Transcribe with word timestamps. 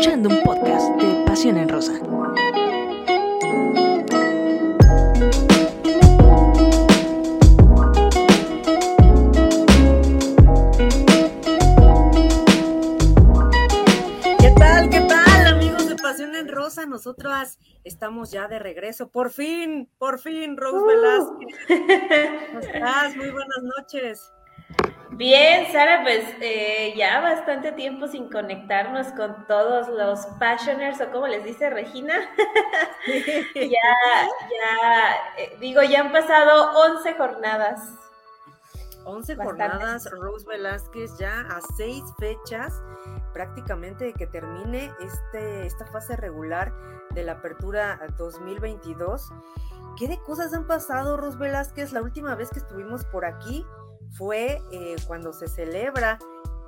escuchando 0.00 0.30
un 0.30 0.42
podcast 0.42 0.88
de 0.96 1.24
Pasión 1.26 1.58
en 1.58 1.68
Rosa. 1.68 1.92
¿Qué 14.38 14.50
tal? 14.56 14.88
¿Qué 14.88 15.00
tal, 15.02 15.46
amigos 15.48 15.86
de 15.86 15.96
Pasión 15.96 16.34
en 16.34 16.48
Rosa? 16.48 16.86
Nosotras 16.86 17.58
estamos 17.84 18.30
ya 18.30 18.48
de 18.48 18.58
regreso. 18.58 19.10
Por 19.10 19.30
fin, 19.30 19.90
por 19.98 20.18
fin, 20.18 20.56
Rose 20.56 20.78
Velázquez. 20.86 21.58
¿Cómo 22.46 22.60
estás? 22.60 23.16
Muy 23.16 23.30
buenas 23.30 23.62
noches. 23.76 24.32
Bien, 25.12 25.70
Sara, 25.72 26.02
pues 26.02 26.24
eh, 26.40 26.94
ya 26.96 27.20
bastante 27.20 27.72
tiempo 27.72 28.06
sin 28.06 28.30
conectarnos 28.30 29.08
con 29.08 29.46
todos 29.46 29.88
los 29.88 30.24
passioners, 30.38 31.00
o 31.00 31.10
como 31.10 31.26
les 31.26 31.44
dice 31.44 31.68
Regina. 31.68 32.14
ya, 33.54 33.68
ya, 33.68 35.16
eh, 35.36 35.56
digo, 35.60 35.82
ya 35.82 36.00
han 36.00 36.12
pasado 36.12 36.72
11 36.78 37.14
jornadas. 37.14 37.92
11 39.04 39.36
jornadas, 39.36 40.08
Rose 40.10 40.46
Velázquez, 40.46 41.16
ya 41.18 41.40
a 41.40 41.60
seis 41.76 42.02
fechas 42.18 42.80
prácticamente 43.32 44.04
de 44.04 44.12
que 44.12 44.26
termine 44.26 44.92
este, 45.00 45.66
esta 45.66 45.86
fase 45.86 46.16
regular 46.16 46.72
de 47.10 47.24
la 47.24 47.32
apertura 47.32 48.00
2022. 48.18 49.32
¿Qué 49.98 50.06
de 50.06 50.18
cosas 50.20 50.52
han 50.54 50.66
pasado, 50.66 51.16
Rose 51.16 51.38
Velázquez? 51.38 51.92
La 51.92 52.02
última 52.02 52.34
vez 52.34 52.50
que 52.50 52.58
estuvimos 52.58 53.04
por 53.06 53.24
aquí 53.24 53.66
fue 54.12 54.62
eh, 54.72 54.96
cuando 55.06 55.32
se 55.32 55.48
celebra 55.48 56.18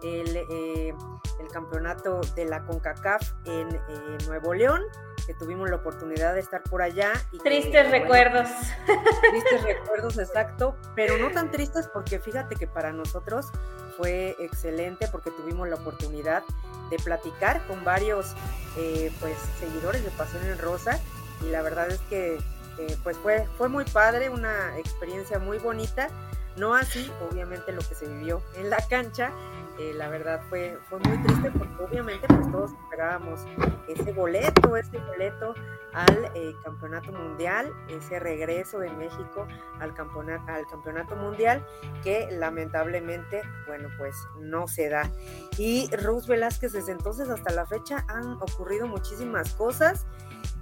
el, 0.03 0.37
eh, 0.37 0.95
el, 1.41 1.49
campeonato 1.53 2.21
de 2.35 2.45
la 2.45 2.65
CONCACAF 2.65 3.33
en 3.45 3.69
eh, 3.75 4.19
Nuevo 4.27 4.53
León, 4.55 4.83
que 5.27 5.35
tuvimos 5.35 5.71
la 5.71 5.77
oportunidad 5.77 6.35
de 6.35 6.41
estar 6.41 6.63
por 6.65 6.83
allá. 6.83 7.13
Y 7.31 7.39
tristes 7.39 7.87
que, 7.87 7.91
recuerdos. 7.91 8.49
Bueno, 8.87 9.03
tristes 9.31 9.63
recuerdos, 9.65 10.19
exacto, 10.19 10.77
pero 10.97 11.19
no 11.19 11.31
tan 11.31 11.51
tristes 11.51 11.89
porque 11.93 12.19
fíjate 12.19 12.57
que 12.57 12.67
para 12.67 12.93
nosotros 12.93 13.53
fue 13.97 14.37
excelente 14.41 15.09
porque 15.09 15.31
tuvimos 15.31 15.69
la 15.69 15.77
oportunidad 15.77 16.43
de 16.91 16.99
platicar 16.99 17.67
con 17.67 17.85
varios 17.85 18.35
eh, 18.77 19.13
pues 19.21 19.37
seguidores 19.61 20.05
de 20.05 20.11
Pasión 20.11 20.45
en 20.45 20.59
Rosa 20.59 21.01
y 21.43 21.51
la 21.51 21.63
verdad 21.63 21.91
es 21.91 22.01
que 22.11 22.39
eh, 22.79 22.97
pues 23.03 23.17
fue, 23.19 23.47
fue 23.59 23.69
muy 23.69 23.85
padre, 23.85 24.31
una 24.31 24.79
experiencia 24.79 25.39
muy 25.39 25.59
bonita 25.59 26.09
no 26.57 26.75
así, 26.75 27.11
obviamente, 27.31 27.73
lo 27.73 27.81
que 27.81 27.95
se 27.95 28.07
vivió 28.07 28.43
en 28.57 28.71
la 28.71 28.79
cancha. 28.89 29.31
Eh, 29.79 29.95
la 29.95 30.09
verdad 30.11 30.43
fue, 30.51 30.79
fue 30.91 30.99
muy 30.99 31.17
triste 31.23 31.51
porque 31.51 31.83
obviamente 31.83 32.27
pues 32.29 32.53
todos 32.53 32.73
esperábamos 32.73 33.41
ese 33.89 34.13
boleto, 34.13 34.77
ese 34.77 34.99
boleto 34.99 35.55
al 35.95 36.31
eh, 36.35 36.55
campeonato 36.63 37.11
mundial, 37.11 37.73
ese 37.89 38.21
regreso 38.21 38.79
de 38.81 38.91
México 38.91 39.49
al 39.81 39.95
campeonato, 39.95 40.53
al 40.53 40.67
campeonato 40.67 41.17
mundial 41.17 41.67
que 42.03 42.29
lamentablemente, 42.33 43.41
bueno, 43.67 43.89
pues 43.97 44.15
no 44.41 44.69
se 44.69 44.91
da. 44.91 45.11
Y 45.57 45.89
Rose 45.97 46.29
Velázquez 46.29 46.73
desde 46.73 46.93
entonces 46.93 47.31
hasta 47.31 47.51
la 47.53 47.65
fecha 47.65 48.05
han 48.09 48.35
ocurrido 48.43 48.87
muchísimas 48.87 49.55
cosas. 49.55 50.07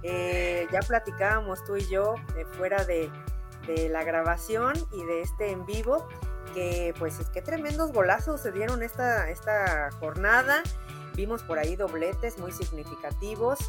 Eh, 0.03 0.67
ya 0.71 0.79
platicábamos 0.79 1.63
tú 1.65 1.75
y 1.75 1.85
yo 1.89 2.15
fuera 2.57 2.85
de, 2.85 3.11
de 3.67 3.89
la 3.89 4.03
grabación 4.03 4.73
y 4.91 5.03
de 5.05 5.21
este 5.21 5.51
en 5.51 5.65
vivo, 5.65 6.07
que 6.53 6.93
pues 6.99 7.19
es 7.19 7.29
que 7.29 7.41
tremendos 7.41 7.91
golazos 7.91 8.41
se 8.41 8.51
dieron 8.51 8.83
esta, 8.83 9.29
esta 9.29 9.91
jornada. 9.99 10.63
Vimos 11.15 11.43
por 11.43 11.59
ahí 11.59 11.75
dobletes 11.75 12.37
muy 12.37 12.51
significativos. 12.51 13.59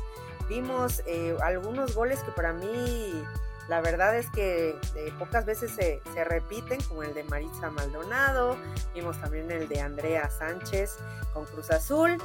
Vimos 0.48 1.02
eh, 1.07 1.36
algunos 1.42 1.95
goles 1.95 2.20
que 2.23 2.31
para 2.33 2.52
mí 2.52 3.25
la 3.69 3.81
verdad 3.81 4.17
es 4.17 4.29
que 4.31 4.70
eh, 4.97 5.13
pocas 5.19 5.47
veces 5.47 5.70
se, 5.70 6.02
se, 6.13 6.25
repiten, 6.25 6.81
como 6.83 7.02
el 7.02 7.14
de 7.14 7.25
Maritza 7.25 7.70
Maldonado. 7.70 8.57
Vimos 8.95 9.20
también 9.20 9.51
el 9.51 9.69
de 9.69 9.81
Andrea 9.81 10.29
Sánchez 10.31 10.98
con 11.33 11.45
Cruz 11.47 11.70
Azul. 11.70 12.19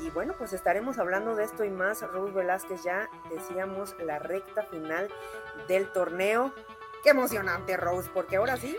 Y 0.00 0.10
bueno, 0.10 0.34
pues 0.36 0.52
estaremos 0.52 0.98
hablando 0.98 1.34
de 1.34 1.44
esto 1.44 1.64
y 1.64 1.70
más. 1.70 2.02
Ruth 2.02 2.32
Velázquez 2.32 2.82
ya 2.84 3.08
decíamos 3.30 3.94
la 4.04 4.18
recta 4.18 4.62
final 4.64 5.08
del 5.68 5.90
torneo. 5.90 6.52
Qué 7.06 7.10
emocionante, 7.10 7.76
Rose, 7.76 8.10
porque 8.12 8.34
ahora 8.34 8.56
sí, 8.56 8.76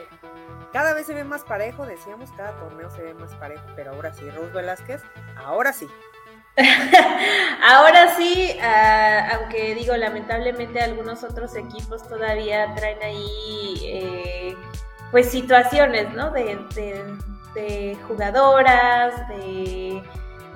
cada 0.73 0.93
vez 0.93 1.07
se 1.07 1.13
ve 1.13 1.23
más 1.23 1.45
parejo, 1.45 1.85
decíamos, 1.85 2.29
cada 2.35 2.59
torneo 2.59 2.89
se 2.89 3.01
ve 3.01 3.13
más 3.13 3.33
parejo, 3.35 3.63
pero 3.73 3.91
ahora 3.91 4.13
sí, 4.13 4.29
Rose 4.29 4.51
Velázquez, 4.51 5.01
ahora 5.37 5.71
sí. 5.71 5.87
ahora 7.63 8.17
sí, 8.17 8.53
uh, 8.59 9.35
aunque 9.37 9.75
digo, 9.75 9.95
lamentablemente 9.95 10.81
algunos 10.81 11.23
otros 11.23 11.55
equipos 11.55 12.05
todavía 12.05 12.75
traen 12.75 13.01
ahí, 13.01 13.79
eh, 13.85 14.57
pues, 15.11 15.31
situaciones, 15.31 16.13
¿no? 16.13 16.29
De, 16.31 16.59
de, 16.75 17.05
de 17.53 17.97
jugadoras, 18.09 19.25
de 19.29 20.03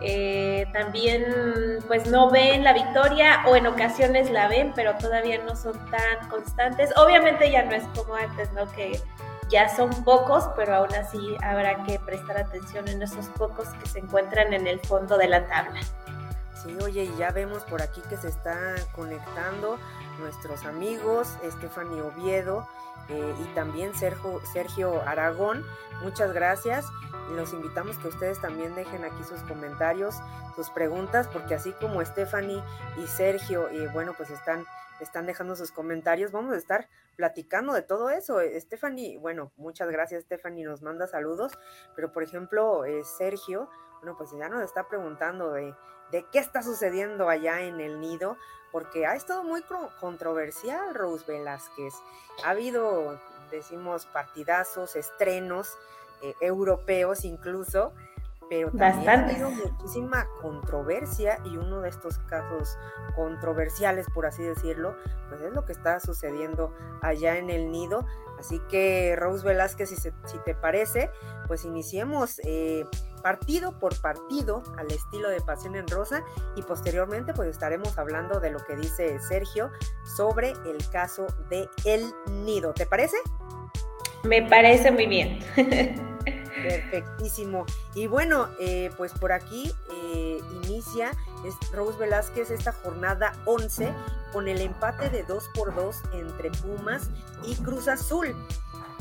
eh, 0.01 0.66
también 0.73 1.79
pues 1.88 2.07
no 2.07 2.29
ven 2.29 2.63
la 2.63 2.73
victoria 2.73 3.44
o 3.47 3.56
en 3.56 3.67
ocasiones 3.67 4.31
la 4.31 4.47
ven, 4.47 4.73
pero 4.75 4.95
todavía 4.97 5.39
no 5.44 5.56
son 5.56 5.73
tan 5.91 6.29
constantes. 6.29 6.91
Obviamente 6.97 7.51
ya 7.51 7.63
no 7.63 7.72
es 7.72 7.84
como 7.95 8.16
antes, 8.16 8.51
¿no? 8.53 8.69
Que 8.72 9.00
ya 9.50 9.69
son 9.69 9.90
pocos, 10.03 10.50
pero 10.56 10.75
aún 10.75 10.94
así 10.95 11.19
habrá 11.44 11.84
que 11.84 12.00
prestar 12.00 12.38
atención 12.38 12.88
en 12.88 13.03
esos 13.03 13.28
pocos 13.28 13.67
que 13.81 13.85
se 13.88 14.00
encuentran 14.00 14.53
en 14.53 14.66
el 14.66 14.79
fondo 14.79 15.17
de 15.17 15.28
la 15.28 15.45
tabla. 15.47 15.81
Sí, 16.63 16.77
oye, 16.83 17.05
y 17.05 17.17
ya 17.17 17.31
vemos 17.31 17.63
por 17.63 17.81
aquí 17.81 18.01
que 18.07 18.17
se 18.17 18.27
están 18.27 18.75
conectando 18.95 19.79
nuestros 20.19 20.63
amigos, 20.66 21.35
Stephanie 21.44 22.01
Oviedo 22.03 22.67
eh, 23.09 23.35
y 23.39 23.55
también 23.55 23.95
Sergio, 23.95 24.39
Sergio 24.53 25.01
Aragón. 25.07 25.66
Muchas 26.03 26.33
gracias. 26.33 26.85
Los 27.31 27.53
invitamos 27.53 27.97
que 27.97 28.09
ustedes 28.09 28.39
también 28.41 28.75
dejen 28.75 29.03
aquí 29.03 29.23
sus 29.23 29.41
comentarios, 29.41 30.16
sus 30.55 30.69
preguntas, 30.69 31.27
porque 31.29 31.55
así 31.55 31.72
como 31.73 32.03
Stephanie 32.05 32.61
y 32.97 33.07
Sergio, 33.07 33.67
eh, 33.69 33.88
bueno, 33.91 34.13
pues 34.16 34.29
están, 34.29 34.63
están 34.99 35.25
dejando 35.25 35.55
sus 35.55 35.72
comentarios, 35.72 36.31
vamos 36.31 36.53
a 36.53 36.57
estar 36.57 36.88
platicando 37.16 37.73
de 37.73 37.81
todo 37.81 38.11
eso. 38.11 38.39
Stephanie, 38.59 39.17
bueno, 39.17 39.51
muchas 39.57 39.89
gracias, 39.89 40.25
Stephanie, 40.25 40.63
nos 40.63 40.83
manda 40.83 41.07
saludos, 41.07 41.53
pero 41.95 42.11
por 42.11 42.22
ejemplo, 42.22 42.85
eh, 42.85 43.03
Sergio, 43.03 43.67
bueno, 44.01 44.16
pues 44.16 44.29
ya 44.31 44.47
nos 44.47 44.63
está 44.63 44.88
preguntando 44.88 45.51
de, 45.53 45.73
de 46.11 46.25
qué 46.31 46.39
está 46.39 46.61
sucediendo 46.61 47.29
allá 47.29 47.61
en 47.61 47.79
el 47.79 47.99
nido, 47.99 48.38
porque 48.72 49.05
ha 49.05 49.16
estado 49.16 49.44
muy 49.44 49.63
controversial 49.99 50.94
Rose 50.94 51.25
Velázquez. 51.27 51.94
Ha 52.45 52.51
habido, 52.51 53.19
decimos, 53.51 54.05
partidazos, 54.05 54.95
estrenos 54.95 55.77
eh, 56.22 56.35
europeos 56.39 57.25
incluso, 57.25 57.94
pero 58.49 58.69
también 58.72 59.05
Bastante. 59.05 59.33
ha 59.33 59.47
habido 59.47 59.49
muchísima 59.51 60.27
controversia 60.41 61.39
y 61.45 61.55
uno 61.55 61.81
de 61.81 61.89
estos 61.89 62.19
casos 62.19 62.78
controversiales, 63.16 64.07
por 64.13 64.25
así 64.25 64.43
decirlo, 64.43 64.95
pues 65.29 65.41
es 65.41 65.53
lo 65.53 65.66
que 65.66 65.72
está 65.72 65.99
sucediendo 66.01 66.73
allá 67.01 67.38
en 67.38 67.49
el 67.49 67.72
nido. 67.72 68.05
Así 68.38 68.59
que 68.69 69.16
Rose 69.17 69.45
Velázquez, 69.45 69.89
si, 69.89 69.95
se, 69.95 70.11
si 70.25 70.38
te 70.39 70.53
parece, 70.53 71.09
pues 71.47 71.63
iniciemos 71.63 72.41
eh, 72.43 72.85
partido 73.22 73.78
por 73.80 74.00
partido 74.02 74.64
al 74.78 74.92
estilo 74.92 75.30
de 75.30 75.42
Pasión 75.42 75.76
en 75.76 75.88
Rosa 75.88 76.24
y 76.56 76.62
posteriormente 76.62 77.34
pues 77.34 77.50
estaremos 77.50 77.98
hablando 77.98 78.40
de 78.40 78.52
lo 78.52 78.59
que 78.66 78.76
dice 78.76 79.20
Sergio 79.20 79.72
sobre 80.04 80.52
el 80.66 80.78
caso 80.92 81.28
de 81.50 81.70
El 81.86 82.14
Nido. 82.44 82.74
¿Te 82.74 82.86
parece? 82.86 83.18
Me 84.24 84.44
parece 84.44 84.92
muy 84.92 85.08
bien. 85.08 85.40
Perfectísimo. 86.64 87.66
Y 87.96 88.08
bueno, 88.08 88.50
eh, 88.59 88.91
pues 88.97 89.12
por 89.14 89.32
aquí 89.32 89.72
eh, 89.91 90.40
inicia 90.64 91.12
Rose 91.74 91.97
Velázquez 91.97 92.52
esta 92.52 92.72
jornada 92.72 93.34
11 93.46 93.91
con 94.32 94.47
el 94.47 94.62
empate 94.62 95.09
de 95.09 95.24
2 95.24 95.50
por 95.56 95.74
2 95.74 95.96
entre 96.14 96.52
Pumas 96.52 97.09
y 97.46 97.56
Cruz 97.56 97.88
Azul. 97.88 98.35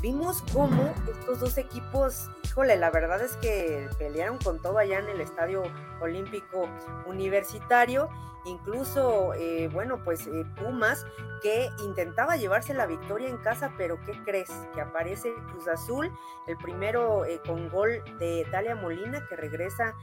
Vimos 0.01 0.43
cómo 0.53 0.95
estos 1.11 1.41
dos 1.41 1.59
equipos, 1.59 2.31
híjole, 2.45 2.77
la 2.77 2.91
verdad 2.91 3.21
es 3.23 3.37
que 3.37 3.89
pelearon 3.99 4.39
con 4.39 4.61
todo 4.61 4.79
allá 4.79 4.99
en 4.99 5.09
el 5.09 5.21
Estadio 5.21 5.63
Olímpico 6.01 6.69
Universitario 7.07 8.09
incluso, 8.45 9.35
eh, 9.35 9.69
bueno, 9.73 10.03
pues 10.03 10.27
eh, 10.27 10.45
Pumas, 10.57 11.07
que 11.43 11.71
intentaba 11.85 12.37
llevarse 12.37 12.75
la 12.75 12.87
victoria 12.87 13.29
en 13.29 13.39
casa, 13.39 13.73
pero 13.77 13.99
¿qué 14.05 14.13
crees? 14.25 14.51
Que 14.75 14.81
aparece 14.81 15.33
Cruz 15.51 15.69
Azul, 15.69 16.11
el 16.47 16.57
primero 16.59 17.25
eh, 17.25 17.41
con 17.47 17.69
gol 17.69 18.03
de 18.19 18.47
Dalia 18.51 18.75
Molina, 18.75 19.27
que 19.29 19.37
regresa 19.37 19.95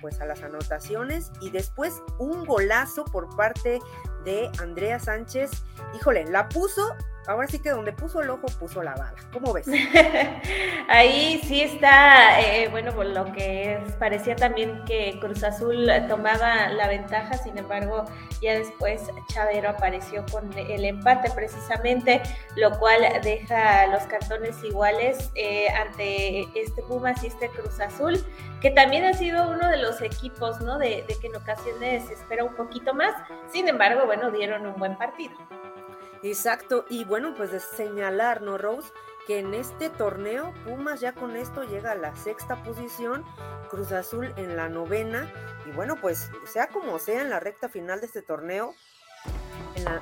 pues 0.00 0.22
a 0.22 0.26
las 0.26 0.42
anotaciones, 0.42 1.30
y 1.42 1.50
después 1.50 2.02
un 2.18 2.46
golazo 2.46 3.04
por 3.04 3.36
parte 3.36 3.78
de 4.24 4.50
Andrea 4.58 4.98
Sánchez, 4.98 5.50
híjole, 5.94 6.24
la 6.24 6.48
puso 6.48 6.96
ahora 7.26 7.46
sí 7.46 7.58
que 7.58 7.70
donde 7.70 7.92
puso 7.92 8.20
el 8.20 8.30
ojo 8.30 8.46
puso 8.58 8.82
la 8.82 8.94
bala. 8.94 9.16
¿Cómo 9.32 9.52
ves? 9.52 9.66
Ahí 10.88 11.40
sí 11.46 11.62
está, 11.62 12.40
eh, 12.40 12.68
bueno, 12.68 12.92
por 12.92 13.06
lo 13.06 13.32
que 13.32 13.82
parecía 13.98 14.36
también 14.36 14.84
que 14.84 15.18
Cruz 15.20 15.42
Azul 15.42 15.88
tomaba 16.08 16.68
la 16.68 16.88
ventaja, 16.88 17.36
sin 17.38 17.58
embargo, 17.58 18.04
ya 18.40 18.54
después 18.54 19.02
Chavero 19.28 19.70
apareció 19.70 20.24
con 20.30 20.52
el 20.56 20.84
empate 20.84 21.30
precisamente, 21.32 22.22
lo 22.56 22.78
cual 22.78 23.02
deja 23.22 23.86
los 23.88 24.02
cartones 24.04 24.62
iguales 24.62 25.30
eh, 25.34 25.68
ante 25.70 26.46
este 26.54 26.82
Pumas 26.82 27.22
y 27.24 27.28
este 27.28 27.48
Cruz 27.48 27.80
Azul, 27.80 28.24
que 28.60 28.70
también 28.70 29.04
ha 29.04 29.12
sido 29.12 29.50
uno 29.50 29.68
de 29.68 29.78
los 29.78 30.00
equipos, 30.00 30.60
¿no? 30.60 30.78
De, 30.78 31.04
de 31.06 31.16
que 31.20 31.26
en 31.26 31.36
ocasiones 31.36 32.08
espera 32.10 32.44
un 32.44 32.54
poquito 32.54 32.94
más, 32.94 33.14
sin 33.52 33.68
embargo, 33.68 34.06
bueno, 34.06 34.30
dieron 34.30 34.66
un 34.66 34.74
buen 34.76 34.96
partido. 34.96 35.36
Exacto, 36.22 36.84
y 36.88 37.04
bueno, 37.04 37.34
pues 37.36 37.52
de 37.52 37.60
señalar, 37.60 38.42
¿no, 38.42 38.58
Rose? 38.58 38.92
Que 39.26 39.40
en 39.40 39.54
este 39.54 39.90
torneo 39.90 40.54
Pumas 40.64 41.00
ya 41.00 41.12
con 41.12 41.36
esto 41.36 41.64
llega 41.64 41.92
a 41.92 41.96
la 41.96 42.14
sexta 42.16 42.62
posición, 42.62 43.24
Cruz 43.70 43.92
Azul 43.92 44.32
en 44.36 44.56
la 44.56 44.68
novena, 44.68 45.30
y 45.66 45.72
bueno, 45.72 45.96
pues 46.00 46.30
sea 46.44 46.68
como 46.68 46.98
sea 46.98 47.22
en 47.22 47.30
la 47.30 47.40
recta 47.40 47.68
final 47.68 48.00
de 48.00 48.06
este 48.06 48.22
torneo, 48.22 48.74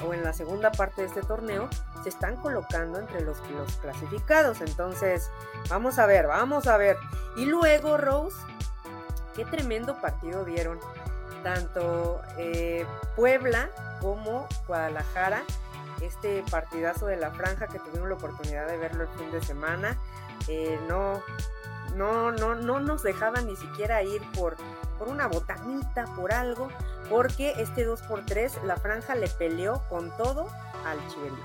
o 0.07 0.15
en 0.15 0.23
la 0.23 0.33
segunda 0.33 0.71
parte 0.71 1.03
de 1.03 1.09
este 1.09 1.23
torneo, 1.23 1.69
se 2.03 2.09
están 2.09 2.37
colocando 2.37 2.99
entre 2.99 3.23
los, 3.23 3.39
los 3.51 3.77
clasificados. 3.79 4.61
Entonces, 4.61 5.31
vamos 5.69 5.99
a 5.99 6.07
ver, 6.07 6.27
vamos 6.27 6.67
a 6.67 6.77
ver. 6.77 6.97
Y 7.37 7.47
luego, 7.47 7.97
Rose, 7.97 8.37
qué 9.35 9.45
tremendo 9.45 10.01
partido 10.01 10.45
dieron 10.45 10.79
tanto 11.43 12.23
eh, 12.39 12.87
Puebla 13.17 13.69
como 14.01 14.49
Guadalajara 14.67 15.43
este 16.01 16.45
partidazo 16.51 17.07
de 17.07 17.17
la 17.17 17.31
franja 17.31 17.67
que 17.67 17.79
tuvimos 17.79 18.09
la 18.09 18.15
oportunidad 18.15 18.67
de 18.67 18.77
verlo 18.77 19.05
el 19.05 19.19
fin 19.19 19.31
de 19.31 19.43
semana. 19.43 19.99
Eh, 20.49 20.79
no, 20.89 21.23
no, 21.95 22.33
no, 22.33 22.55
no 22.55 22.81
nos 22.81 23.03
dejaban 23.03 23.47
ni 23.47 23.57
siquiera 23.57 24.03
ir 24.03 24.23
por, 24.33 24.57
por 24.99 25.09
una 25.09 25.27
botanita, 25.27 26.05
por 26.17 26.33
algo, 26.33 26.69
porque 27.09 27.55
este 27.59 27.89
2x3 27.89 28.63
la 28.63 28.77
franja 28.77 29.15
le 29.15 29.29
peleó 29.29 29.83
con 29.89 30.15
todo 30.17 30.49
al 30.87 30.99
Chivelí. 31.09 31.43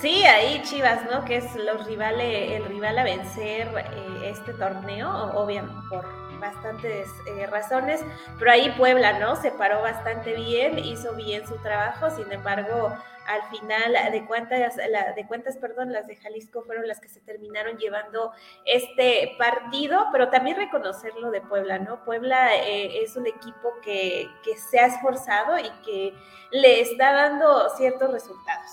Sí, 0.00 0.24
ahí 0.24 0.62
Chivas, 0.62 1.00
¿no? 1.10 1.24
Que 1.24 1.38
es 1.38 1.56
los 1.56 1.86
rivales, 1.86 2.52
el 2.52 2.66
rival 2.66 2.98
a 2.98 3.04
vencer 3.04 3.68
eh, 3.74 4.30
este 4.30 4.52
torneo, 4.52 5.10
obviamente 5.34 5.74
por 5.88 6.27
bastantes 6.40 7.08
eh, 7.26 7.46
razones, 7.46 8.00
pero 8.38 8.50
ahí 8.50 8.70
Puebla, 8.76 9.18
¿no? 9.18 9.36
Se 9.36 9.50
paró 9.50 9.82
bastante 9.82 10.34
bien, 10.34 10.78
hizo 10.78 11.14
bien 11.14 11.46
su 11.46 11.56
trabajo, 11.56 12.10
sin 12.10 12.30
embargo, 12.32 12.92
al 13.28 13.42
final 13.50 13.94
de 14.10 14.24
cuentas, 14.24 14.76
de 14.76 15.26
cuentas, 15.26 15.58
perdón, 15.58 15.92
las 15.92 16.06
de 16.06 16.16
Jalisco 16.16 16.62
fueron 16.62 16.88
las 16.88 16.98
que 16.98 17.10
se 17.10 17.20
terminaron 17.20 17.76
llevando 17.76 18.32
este 18.64 19.36
partido, 19.38 20.06
pero 20.12 20.30
también 20.30 20.56
reconocerlo 20.56 21.30
de 21.30 21.42
Puebla, 21.42 21.78
¿no? 21.78 22.02
Puebla 22.04 22.56
eh, 22.56 23.02
es 23.02 23.16
un 23.16 23.26
equipo 23.26 23.74
que, 23.82 24.28
que 24.42 24.56
se 24.56 24.80
ha 24.80 24.86
esforzado 24.86 25.58
y 25.58 25.68
que 25.84 26.14
le 26.52 26.80
está 26.80 27.12
dando 27.12 27.68
ciertos 27.76 28.10
resultados. 28.10 28.70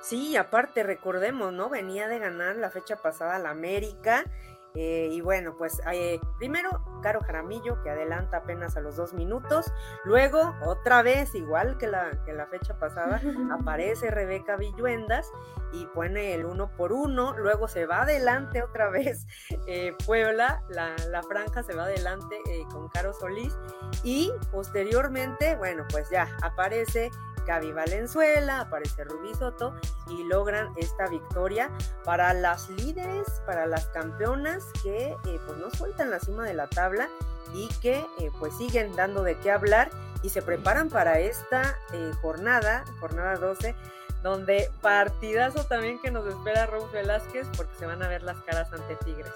Sí, 0.00 0.36
aparte 0.36 0.82
recordemos, 0.82 1.52
¿no? 1.52 1.68
Venía 1.68 2.06
de 2.06 2.18
ganar 2.18 2.56
la 2.56 2.70
fecha 2.70 2.96
pasada 2.96 3.38
la 3.38 3.50
América 3.50 4.24
eh, 4.74 5.08
y 5.10 5.20
bueno, 5.20 5.54
pues 5.56 5.80
eh, 5.92 6.18
primero 6.38 6.82
Caro 7.02 7.20
Jaramillo 7.20 7.82
que 7.82 7.90
adelanta 7.90 8.38
apenas 8.38 8.76
a 8.76 8.80
los 8.80 8.96
dos 8.96 9.12
minutos. 9.12 9.72
Luego, 10.04 10.54
otra 10.64 11.02
vez, 11.02 11.34
igual 11.34 11.76
que 11.78 11.88
la, 11.88 12.22
que 12.24 12.32
la 12.32 12.46
fecha 12.46 12.78
pasada, 12.78 13.20
aparece 13.52 14.10
Rebeca 14.10 14.56
Villuendas 14.56 15.30
y 15.72 15.86
pone 15.86 16.34
el 16.34 16.46
uno 16.46 16.70
por 16.76 16.92
uno. 16.92 17.36
Luego 17.36 17.68
se 17.68 17.86
va 17.86 18.02
adelante 18.02 18.62
otra 18.62 18.88
vez 18.88 19.26
eh, 19.66 19.94
Puebla, 20.06 20.62
la, 20.68 20.94
la, 21.10 21.22
franja 21.22 21.62
se 21.62 21.74
va 21.74 21.84
adelante 21.84 22.36
con 22.70 22.88
Caro 22.88 23.12
Solís. 23.12 23.56
Y 24.02 24.32
posteriormente, 24.50 25.56
bueno, 25.56 25.84
pues 25.90 26.08
ya 26.10 26.28
aparece 26.42 27.10
Gaby 27.46 27.72
Valenzuela, 27.72 28.60
aparece 28.60 29.04
Rubí 29.04 29.34
Soto 29.34 29.74
y 30.08 30.24
logran 30.24 30.72
esta 30.76 31.08
victoria 31.08 31.70
para 32.04 32.32
las 32.34 32.68
líderes, 32.70 33.26
para 33.46 33.66
las 33.66 33.86
campeonas 33.86 34.64
que 34.82 35.16
eh, 35.26 35.40
pues 35.46 35.58
no 35.58 35.70
sueltan 35.70 36.10
la 36.10 36.20
cima 36.20 36.44
de 36.44 36.54
la 36.54 36.68
tabla 36.68 37.08
y 37.54 37.68
que 37.80 37.98
eh, 38.18 38.30
pues 38.38 38.56
siguen 38.56 38.94
dando 38.96 39.22
de 39.22 39.38
qué 39.38 39.50
hablar 39.50 39.90
y 40.22 40.28
se 40.28 40.42
preparan 40.42 40.88
para 40.88 41.18
esta 41.18 41.76
eh, 41.92 42.12
jornada, 42.22 42.84
jornada 43.00 43.36
12, 43.36 43.74
donde 44.22 44.70
partidazo 44.80 45.64
también 45.64 46.00
que 46.00 46.10
nos 46.10 46.26
espera 46.26 46.66
Raúl 46.66 46.88
Velázquez 46.92 47.46
porque 47.56 47.74
se 47.78 47.86
van 47.86 48.02
a 48.02 48.08
ver 48.08 48.22
las 48.22 48.40
caras 48.42 48.72
ante 48.72 48.96
Tigres. 49.04 49.32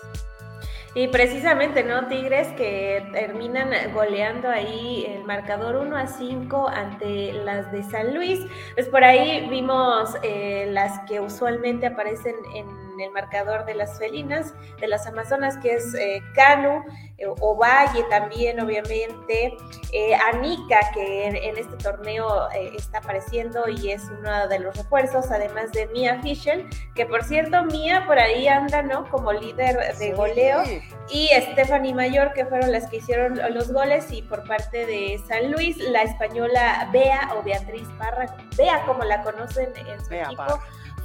Y 0.95 1.09
precisamente, 1.09 1.85
¿no? 1.85 2.07
Tigres 2.09 2.49
que 2.55 3.07
terminan 3.13 3.71
goleando 3.93 4.49
ahí 4.49 5.05
el 5.07 5.25
marcador 5.25 5.77
1 5.77 5.95
a 5.97 6.07
5 6.07 6.69
ante 6.69 7.33
las 7.33 7.71
de 7.71 7.83
San 7.83 8.15
Luis. 8.15 8.41
Pues 8.75 8.89
por 8.89 9.05
ahí 9.05 9.47
vimos 9.51 10.17
eh, 10.23 10.69
las 10.71 11.01
que 11.07 11.21
usualmente 11.21 11.87
aparecen 11.87 12.35
en 12.55 12.86
el 13.01 13.11
marcador 13.11 13.65
de 13.65 13.75
las 13.75 13.99
felinas, 13.99 14.55
de 14.81 14.89
las 14.89 15.07
amazonas, 15.07 15.57
que 15.59 15.75
es 15.75 15.95
eh, 15.95 16.23
Canu, 16.35 16.83
eh, 17.19 17.27
Ovalle 17.41 18.05
también, 18.11 18.61
obviamente, 18.61 19.57
eh, 19.93 20.15
Anika, 20.33 20.79
que 20.93 21.27
en, 21.27 21.57
este 21.57 21.77
torneo 21.77 22.51
eh, 22.51 22.73
está 22.77 22.99
apareciendo 22.99 23.67
y 23.69 23.91
es 23.91 24.03
uno 24.19 24.49
de 24.49 24.59
los 24.59 24.77
refuerzos, 24.77 25.31
además 25.31 25.73
de 25.73 25.87
Mia 25.87 26.21
Fischer, 26.21 26.67
que 26.95 27.07
por 27.07 27.25
cierto, 27.25 27.65
Mia 27.65 28.05
por 28.07 28.19
ahí 28.19 28.47
anda, 28.49 28.83
¿no? 28.83 29.09
Como 29.09 29.33
líder 29.33 29.97
de 29.97 30.13
goleo, 30.13 30.63
y 31.09 31.31
Stephanie 31.53 31.95
Mayor, 31.95 32.35
que 32.35 32.45
fueron 32.45 32.71
las 32.71 32.91
que 32.91 32.99
hicieron 32.99 33.41
los 33.55 33.73
goles, 33.73 34.13
y 34.13 34.21
por 34.21 34.47
parte 34.47 34.85
de 34.85 35.19
San 35.27 35.51
Luis, 35.53 35.79
la 35.79 36.03
española 36.03 36.91
Bea 36.93 37.31
o 37.35 37.43
Beatriz 37.43 37.89
Parra, 37.99 38.27
Bea 38.59 38.85
como 38.85 39.05
la 39.05 39.23
conocen 39.23 39.73
en 39.75 40.05
su 40.05 40.13
equipo 40.13 40.61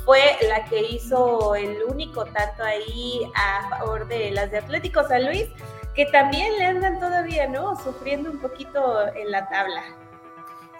fue 0.06 0.38
la 0.48 0.66
que 0.66 0.82
hizo 0.82 1.56
el 1.56 1.84
único 1.84 2.26
tanto 2.26 2.64
ahí 2.64 3.22
a 3.36 3.70
favor 3.70 4.08
de 4.08 4.32
las 4.32 4.52
de 4.52 4.60
Atlético 4.60 5.08
San 5.08 5.26
Luis, 5.26 5.48
que 5.96 6.06
también 6.08 6.58
le 6.58 6.66
andan 6.66 7.00
todavía, 7.00 7.48
¿no? 7.48 7.76
Sufriendo 7.76 8.32
un 8.32 8.40
poquito 8.40 9.08
en 9.16 9.32
la 9.32 9.48
tabla. 9.50 9.84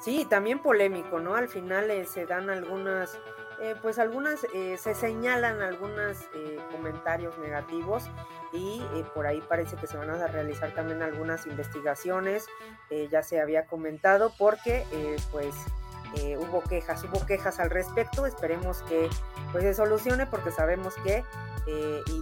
Sí, 0.02 0.26
también 0.28 0.60
polémico, 0.60 1.20
¿no? 1.20 1.36
Al 1.36 1.48
final 1.48 1.92
eh, 1.92 2.06
se 2.06 2.26
dan 2.26 2.50
algunas, 2.50 3.20
eh, 3.62 3.76
pues 3.84 4.00
algunas, 4.00 4.48
eh, 4.56 4.78
se 4.78 4.96
señalan 4.96 5.62
algunos 5.62 6.18
comentarios 6.72 7.38
negativos 7.38 8.06
y 8.52 8.82
por 9.14 9.28
ahí 9.28 9.42
parece 9.48 9.76
que 9.76 9.86
se 9.86 9.98
van 9.98 10.10
a 10.10 10.28
realizar 10.28 10.74
también 10.74 11.04
algunas 11.04 11.46
investigaciones, 11.46 12.48
ya 13.10 13.24
se 13.24 13.40
había 13.40 13.66
comentado, 13.66 14.34
porque 14.38 14.86
pues 15.32 15.56
eh, 16.18 16.38
hubo 16.38 16.62
quejas, 16.64 17.04
hubo 17.04 17.26
quejas 17.26 17.60
al 17.60 17.70
respecto, 17.70 18.26
esperemos 18.26 18.82
que 18.84 19.10
pues 19.52 19.64
se 19.64 19.74
solucione 19.74 20.26
porque 20.26 20.52
sabemos 20.52 20.96
que 21.04 21.24
eh, 21.68 22.02
y, 22.08 22.22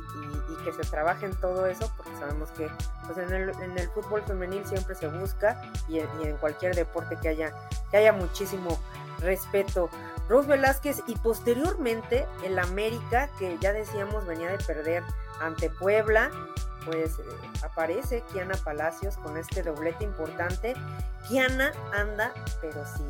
que 0.63 0.74
se 0.74 0.81
trabaje 0.91 1.25
en 1.25 1.34
todo 1.39 1.67
eso 1.67 1.89
porque 1.96 2.12
sabemos 2.19 2.50
que 2.51 2.69
pues 3.05 3.17
en 3.17 3.34
el, 3.34 3.89
fútbol 3.91 4.22
femenil 4.24 4.65
siempre 4.65 4.93
se 4.93 5.08
busca 5.08 5.62
y, 5.88 6.00
en 6.00 6.36
cualquier 6.38 6.75
deporte 6.75 7.15
que 7.22 7.29
haya, 7.29 7.53
que 7.89 7.98
haya 7.98 8.12
muchísimo 8.12 8.77
respeto. 9.19 9.89
Rose 10.27 10.50
Velázquez 10.50 11.01
y 11.08 11.15
posteriormente 11.15 12.27
el 12.43 12.60
América, 12.60 13.29
que 13.39 13.58
ya 13.60 13.72
decíamos 13.72 14.25
venía 14.25 14.50
de 14.50 14.58
perder 14.58 15.03
ante 15.39 15.69
Puebla, 15.69 16.29
pues 16.86 17.19
eh, 17.19 17.24
aparece 17.63 18.22
Kiana 18.31 18.55
Palacios 18.58 19.17
con 19.17 19.38
este 19.38 19.63
doblete 19.63 20.03
importante. 20.03 20.75
Kiana 21.27 21.72
anda, 21.93 22.34
pero 22.62 22.86
sí, 22.86 23.03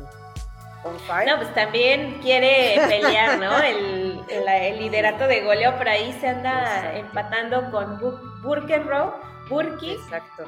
no, 0.84 1.36
pues 1.36 1.54
también 1.54 2.20
quiere 2.22 2.80
pelear, 2.88 3.38
¿no? 3.38 3.58
El, 3.58 4.24
el, 4.28 4.78
liderato 4.78 5.26
de 5.26 5.42
goleo 5.42 5.76
por 5.76 5.88
ahí 5.88 6.16
se 6.20 6.28
anda 6.28 6.96
empatando 6.96 7.70
con 7.70 7.98
Burkenrow 8.42 9.12
Burki, 9.50 9.98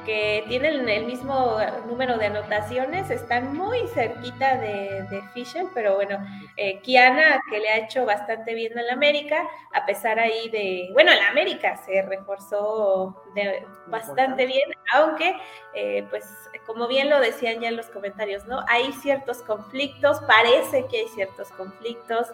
que 0.05 0.45
tienen 0.47 0.87
el 0.87 1.05
mismo 1.05 1.57
número 1.85 2.17
de 2.17 2.27
anotaciones, 2.27 3.09
están 3.11 3.53
muy 3.53 3.85
cerquita 3.89 4.57
de, 4.57 5.05
de 5.11 5.21
Fisher, 5.33 5.65
pero 5.73 5.95
bueno, 5.95 6.25
eh, 6.55 6.79
Kiana, 6.79 7.41
que 7.49 7.59
le 7.59 7.69
ha 7.69 7.77
hecho 7.79 8.05
bastante 8.05 8.55
bien 8.55 8.77
en 8.77 8.87
la 8.87 8.93
América, 8.93 9.45
a 9.73 9.85
pesar 9.85 10.19
ahí 10.19 10.49
de, 10.49 10.89
bueno, 10.93 11.11
la 11.13 11.27
América 11.27 11.75
se 11.75 12.01
reforzó 12.01 13.21
de, 13.35 13.65
bastante 13.87 14.45
bien, 14.45 14.71
aunque, 14.93 15.35
eh, 15.75 16.07
pues, 16.09 16.23
como 16.65 16.87
bien 16.87 17.09
lo 17.09 17.19
decían 17.19 17.59
ya 17.59 17.67
en 17.67 17.75
los 17.75 17.87
comentarios, 17.87 18.45
¿no? 18.45 18.63
Hay 18.69 18.93
ciertos 18.93 19.39
conflictos, 19.39 20.21
parece 20.21 20.87
que 20.87 20.99
hay 20.99 21.07
ciertos 21.09 21.49
conflictos, 21.49 22.27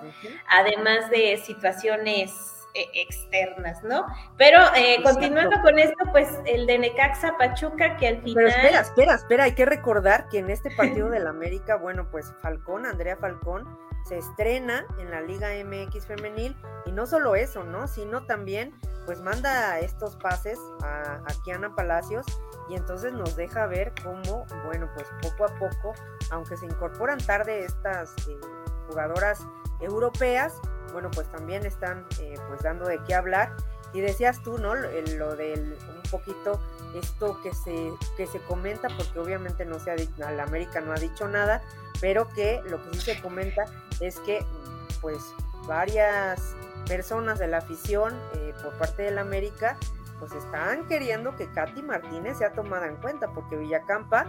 además 0.48 1.10
de 1.10 1.38
situaciones 1.38 2.59
eh, 2.74 2.90
externas, 2.94 3.84
¿no? 3.84 4.06
Pero 4.38 4.60
eh, 4.76 5.02
continuando 5.04 5.62
con 5.62 5.80
esto, 5.80 5.98
pues 6.12 6.28
el 6.46 6.68
de 6.68 6.78
Necaxa 6.78 7.38
Pachuca, 7.38 7.98
que 7.98 8.08
al 8.08 8.22
final. 8.22 8.36
Pero 8.36 8.48
espera, 8.48 8.80
espera, 8.82 9.16
espera, 9.16 9.44
hay 9.46 9.54
que 9.54 9.66
recordar 9.66 10.30
que 10.30 10.40
en 10.40 10.50
este 10.50 10.72
partido 10.72 11.10
del 11.10 11.28
América, 11.28 11.78
bueno, 11.78 12.08
pues 12.12 12.34
Falcón, 12.42 12.86
Andrea 12.86 13.18
Falcón, 13.18 13.68
se 14.10 14.18
estrena 14.18 14.86
en 14.98 15.12
la 15.12 15.22
Liga 15.22 15.50
MX 15.64 16.08
femenil 16.08 16.56
y 16.86 16.92
no 16.92 17.06
solo 17.06 17.36
eso, 17.36 17.64
¿no? 17.64 17.88
Sino 17.88 18.26
también 18.26 18.74
pues 19.06 19.22
manda 19.22 19.80
estos 19.80 20.16
pases 20.18 20.60
a, 20.84 21.22
Kiana 21.44 21.76
Palacios 21.76 22.26
y 22.70 22.76
entonces 22.76 23.14
nos 23.14 23.36
deja 23.36 23.66
ver 23.66 23.94
cómo, 24.04 24.46
bueno, 24.66 24.90
pues 24.94 25.08
poco 25.22 25.46
a 25.46 25.60
poco, 25.60 25.94
aunque 26.32 26.58
se 26.58 26.66
incorporan 26.66 27.18
tarde 27.20 27.66
estas 27.66 28.14
eh, 28.28 28.38
jugadoras 28.88 29.48
europeas, 29.80 30.60
bueno, 30.91 31.10
pues 31.12 31.27
también 31.31 31.65
están 31.65 32.05
eh, 32.19 32.36
pues 32.48 32.62
dando 32.62 32.86
de 32.86 33.00
qué 33.08 33.15
hablar. 33.15 33.55
Y 33.93 34.01
decías 34.01 34.43
tú, 34.43 34.60
¿no? 34.60 34.75
Lo, 34.75 35.36
del 35.36 35.75
un 36.03 36.12
poquito 36.12 36.60
esto 36.93 37.39
que 37.41 37.53
se, 37.53 37.91
que 38.17 38.27
se 38.27 38.39
comenta, 38.41 38.88
porque 38.96 39.19
obviamente 39.19 39.65
no 39.65 39.79
se 39.79 39.91
ha 39.91 39.96
la 40.17 40.43
América 40.43 40.79
no 40.81 40.93
ha 40.93 41.00
dicho 41.00 41.27
nada, 41.27 41.62
pero 42.00 42.27
que 42.29 42.62
lo 42.69 42.84
que 42.84 42.93
sí 42.93 43.13
se 43.13 43.22
comenta 43.22 43.65
es 44.00 44.19
que 44.19 44.46
pues 45.01 45.17
varias 45.67 46.55
personas 46.88 47.39
de 47.39 47.48
la 47.48 47.58
afición 47.58 48.13
eh, 48.36 48.53
por 48.63 48.74
parte 48.77 49.03
de 49.03 49.12
la 49.12 49.22
América 49.22 49.77
pues 50.19 50.34
están 50.34 50.86
queriendo 50.88 51.36
que 51.36 51.48
Katy 51.48 51.81
Martínez 51.81 52.38
sea 52.38 52.51
tomada 52.51 52.88
en 52.88 52.98
cuenta, 52.98 53.29
porque 53.29 53.55
Villacampa, 53.55 54.25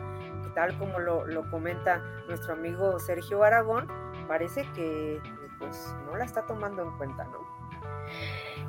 tal 0.55 0.79
como 0.79 1.01
lo, 1.01 1.27
lo 1.27 1.51
comenta 1.51 1.99
nuestro 2.29 2.53
amigo 2.53 2.99
Sergio 3.01 3.43
Aragón, 3.43 3.89
parece 4.29 4.67
que 4.75 5.21
pues 5.61 5.95
no 6.07 6.17
la 6.17 6.25
está 6.25 6.45
tomando 6.47 6.83
en 6.83 6.91
cuenta, 6.97 7.25
¿no? 7.25 7.39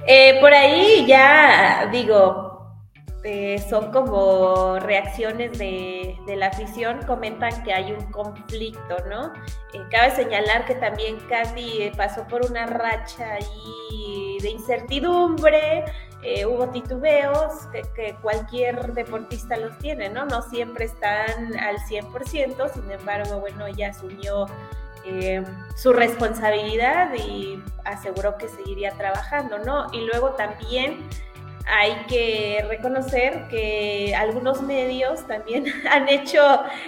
Eh, 0.05 0.37
por 0.39 0.53
ahí 0.53 1.05
ya 1.07 1.87
digo, 1.91 2.75
eh, 3.23 3.63
son 3.69 3.91
como 3.91 4.77
reacciones 4.79 5.57
de, 5.57 6.17
la 6.35 6.47
afición, 6.47 7.01
comentan 7.05 7.63
que 7.63 7.73
hay 7.73 7.91
un 7.91 8.11
conflicto, 8.11 8.97
¿no? 9.09 9.31
Eh, 9.73 9.81
cabe 9.91 10.11
señalar 10.11 10.65
que 10.65 10.75
también 10.75 11.17
Katy 11.29 11.91
pasó 11.95 12.27
por 12.27 12.45
una 12.45 12.65
racha 12.65 13.33
ahí 13.33 14.37
de 14.41 14.49
incertidumbre, 14.49 15.85
hubo 16.47 16.69
titubeos 16.69 17.67
que, 17.95 18.15
cualquier 18.21 18.93
deportista 18.93 19.57
los 19.57 19.77
tiene, 19.79 20.09
¿no? 20.09 20.25
No 20.25 20.41
siempre 20.41 20.85
están 20.85 21.55
al 21.59 21.77
100%, 21.77 22.73
sin 22.73 22.91
embargo, 22.91 23.39
bueno, 23.39 23.67
ella 23.67 23.89
asumió 23.89 24.47
eh, 25.05 25.43
su 25.75 25.93
responsabilidad 25.93 27.13
y 27.13 27.61
aseguró 27.85 28.37
que 28.37 28.47
seguiría 28.47 28.91
trabajando, 28.91 29.59
¿no? 29.59 29.87
Y 29.93 30.01
luego 30.01 30.31
también 30.31 31.07
hay 31.67 31.93
que 32.07 32.65
reconocer 32.67 33.47
que 33.49 34.15
algunos 34.15 34.61
medios 34.61 35.25
también 35.27 35.65
han 35.89 36.09
hecho 36.09 36.41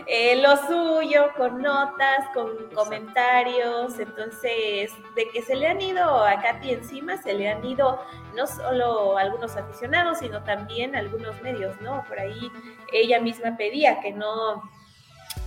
eh, 0.08 0.42
lo 0.42 0.58
suyo 0.58 1.30
con 1.38 1.62
notas, 1.62 2.28
con 2.34 2.50
comentarios, 2.74 4.00
entonces 4.00 4.92
de 5.16 5.30
que 5.30 5.42
se 5.42 5.56
le 5.56 5.68
han 5.68 5.82
ido 5.82 6.04
a 6.24 6.42
Katy 6.42 6.72
encima, 6.72 7.18
se 7.22 7.34
le 7.34 7.50
han 7.50 7.64
ido 7.64 8.00
no 8.36 8.48
solo 8.48 9.18
algunos 9.18 9.56
aficionados, 9.56 10.20
sino 10.20 10.44
también 10.44 10.96
algunos 10.96 11.42
medios, 11.42 11.80
¿no? 11.82 12.04
Por 12.08 12.20
ahí 12.20 12.52
ella 12.92 13.20
misma 13.20 13.56
pedía 13.58 14.00
que 14.02 14.12
no 14.12 14.64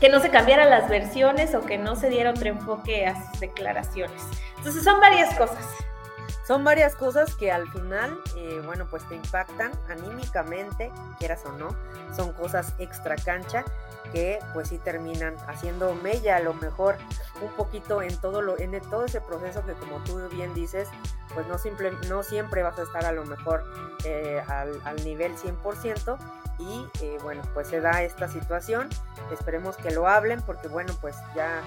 que 0.01 0.09
no 0.09 0.21
se 0.21 0.31
cambiaran 0.31 0.71
las 0.71 0.89
versiones 0.89 1.55
o 1.55 1.63
que 1.63 1.79
no 1.79 1.97
se 1.97 2.09
diera 2.09 2.31
otro 2.31 2.49
enfoque 2.49 3.07
a 3.07 3.31
sus 3.31 3.41
declaraciones. 3.41 4.23
Entonces 4.59 4.85
son 4.85 5.01
varias 5.01 5.35
cosas. 5.35 5.65
Son 6.47 6.63
varias 6.63 6.95
cosas 6.95 7.35
que 7.35 7.51
al 7.51 7.69
final, 7.73 8.21
eh, 8.37 8.63
bueno, 8.65 8.87
pues 8.89 9.03
te 9.09 9.17
impactan 9.17 9.73
anímicamente, 9.89 10.93
quieras 11.19 11.43
o 11.45 11.53
no. 11.53 11.75
Son 12.15 12.33
cosas 12.33 12.75
extra 12.79 13.17
cancha 13.17 13.65
que 14.13 14.39
pues 14.53 14.69
sí 14.69 14.79
terminan 14.79 15.35
haciendo 15.49 15.95
mella 15.97 16.37
a 16.37 16.41
lo 16.41 16.55
mejor 16.55 16.97
un 17.43 17.51
poquito 17.51 18.03
en 18.03 18.17
todo 18.19 18.41
lo 18.43 18.59
en 18.59 18.81
todo 18.83 19.05
ese 19.05 19.21
proceso 19.21 19.65
que 19.67 19.73
como 19.73 19.99
tú 20.05 20.21
bien 20.29 20.55
dices 20.55 20.89
pues 21.35 21.47
no, 21.49 21.59
simple, 21.59 21.93
no 22.09 22.23
siempre 22.23 22.63
vas 22.63 22.79
a 22.79 22.83
estar 22.83 23.05
a 23.05 23.13
lo 23.13 23.25
mejor 23.25 23.65
eh, 24.05 24.41
al, 24.47 24.81
al, 24.85 25.05
nivel 25.05 25.37
100% 25.37 26.17
y 26.59 26.87
eh, 27.03 27.19
bueno, 27.23 27.43
pues 27.55 27.69
se 27.69 27.81
da 27.81 28.03
esta 28.03 28.29
situación. 28.29 28.89
Esperemos 29.33 29.77
que 29.77 29.91
lo 29.91 30.09
hablen 30.09 30.41
porque 30.43 30.69
bueno, 30.69 30.95
pues 31.01 31.17
ya 31.35 31.63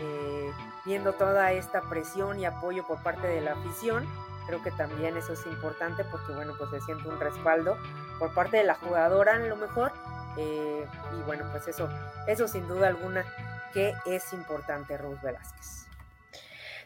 eh, 0.00 0.52
viendo 0.84 1.12
toda 1.12 1.52
esta 1.52 1.82
presión 1.82 2.40
y 2.40 2.44
apoyo 2.44 2.86
por 2.86 3.02
parte 3.02 3.26
de 3.26 3.40
la 3.40 3.52
afición, 3.52 4.06
creo 4.46 4.62
que 4.62 4.72
también 4.72 5.16
eso 5.16 5.32
es 5.34 5.46
importante 5.46 6.04
porque 6.04 6.32
bueno, 6.32 6.54
pues 6.58 6.70
se 6.70 6.80
siente 6.80 7.08
un 7.08 7.20
respaldo 7.20 7.76
por 8.18 8.34
parte 8.34 8.56
de 8.56 8.64
la 8.64 8.74
jugadora 8.74 9.34
a 9.34 9.38
lo 9.38 9.56
mejor. 9.56 9.92
Eh, 10.36 10.86
y 11.18 11.22
bueno, 11.22 11.44
pues 11.52 11.68
eso, 11.68 11.88
eso 12.26 12.48
sin 12.48 12.66
duda 12.66 12.88
alguna 12.88 13.24
que 13.72 13.94
es 14.06 14.32
importante, 14.32 14.96
Ruth 14.96 15.20
Velázquez. 15.22 15.86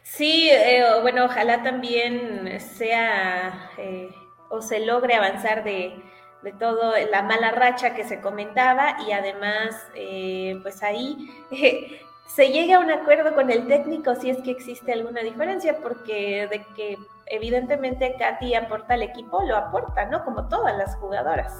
Sí, 0.03 0.51
bueno, 1.03 1.25
ojalá 1.25 1.63
también 1.63 2.61
sea 2.61 3.71
o 4.49 4.63
se 4.63 4.81
logre 4.81 5.15
avanzar 5.15 5.65
de, 5.65 6.03
de 6.47 6.53
todo 6.53 6.93
la 7.11 7.23
mala 7.23 7.51
racha 7.51 7.93
que 7.93 8.05
se 8.05 8.21
comentaba 8.21 8.97
y 9.05 9.11
además 9.11 9.75
eh, 9.97 10.57
pues 10.63 10.81
ahí 10.85 11.29
se 12.27 12.51
llega 12.51 12.77
a 12.77 12.79
un 12.79 12.91
acuerdo 12.93 13.35
con 13.35 13.51
el 13.51 13.67
técnico 13.67 14.15
si 14.15 14.31
es 14.31 14.41
que 14.43 14.53
existe 14.53 14.93
alguna 14.93 15.23
diferencia 15.23 15.79
porque 15.83 16.47
de 16.49 16.65
que 16.77 16.99
evidentemente 17.27 18.15
Katy 18.17 18.55
aporta 18.55 18.95
al 18.95 19.03
equipo 19.03 19.43
lo 19.43 19.57
aporta, 19.57 20.05
¿no? 20.05 20.25
Como 20.25 20.47
todas 20.47 20.79
las 20.79 20.95
jugadoras. 20.95 21.53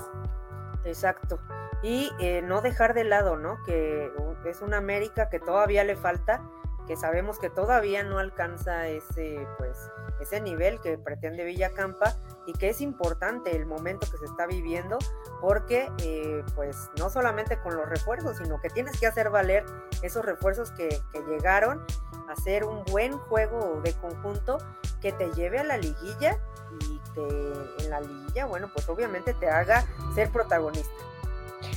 Exacto. 0.85 1.41
Y 1.83 2.13
eh, 2.21 2.43
no 2.43 2.61
dejar 2.61 2.95
de 2.95 3.03
lado, 3.03 3.37
¿no? 3.37 3.59
Que 3.67 4.13
es 4.45 4.63
una 4.63 4.77
América 4.77 5.29
que 5.29 5.41
todavía 5.41 5.83
le 5.83 5.97
falta, 5.97 6.43
que 6.87 6.97
sabemos 6.97 7.41
que 7.41 7.51
todavía 7.51 8.05
no 8.05 8.21
alcanza 8.21 8.87
ese, 8.87 9.45
pues, 9.59 9.91
ese 10.21 10.41
nivel 10.41 10.81
que 10.81 10.97
pretende 10.97 11.45
Villacampa 11.45 12.15
y 12.47 12.53
que 12.53 12.71
es 12.71 12.81
importante 12.81 13.55
el 13.55 13.67
momento 13.67 14.07
que 14.11 14.19
se 14.19 14.25
está 14.25 14.47
viviendo 14.47 14.99
porque 15.41 15.91
eh, 16.03 16.43
pues 16.55 16.91
no 16.99 17.11
solamente 17.11 17.59
con 17.59 17.77
los 17.77 17.89
refuerzos, 17.89 18.39
sino 18.39 18.61
que 18.61 18.71
tienes 18.71 18.99
que 18.99 19.07
hacer 19.07 19.31
valer 19.31 19.65
esos 20.03 20.25
refuerzos 20.25 20.71
que, 20.73 21.01
llegaron 21.29 21.85
hacer 22.29 22.65
un 22.65 22.85
buen 22.85 23.17
juego 23.19 23.81
de 23.83 23.93
conjunto 23.95 24.59
que 25.01 25.13
te 25.13 25.33
lleve 25.33 25.59
a 25.59 25.65
la 25.65 25.77
liguilla 25.77 26.39
y 26.81 27.01
que 27.15 27.85
en 27.85 27.91
la 27.91 28.01
liguilla, 28.01 28.47
bueno, 28.47 28.69
pues 28.73 28.89
obviamente 28.89 29.35
te 29.35 29.49
haga 29.49 29.85
ser 30.15 30.31
protagonista. 30.31 30.91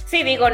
Sí, 0.05 0.23
digo, 0.23 0.47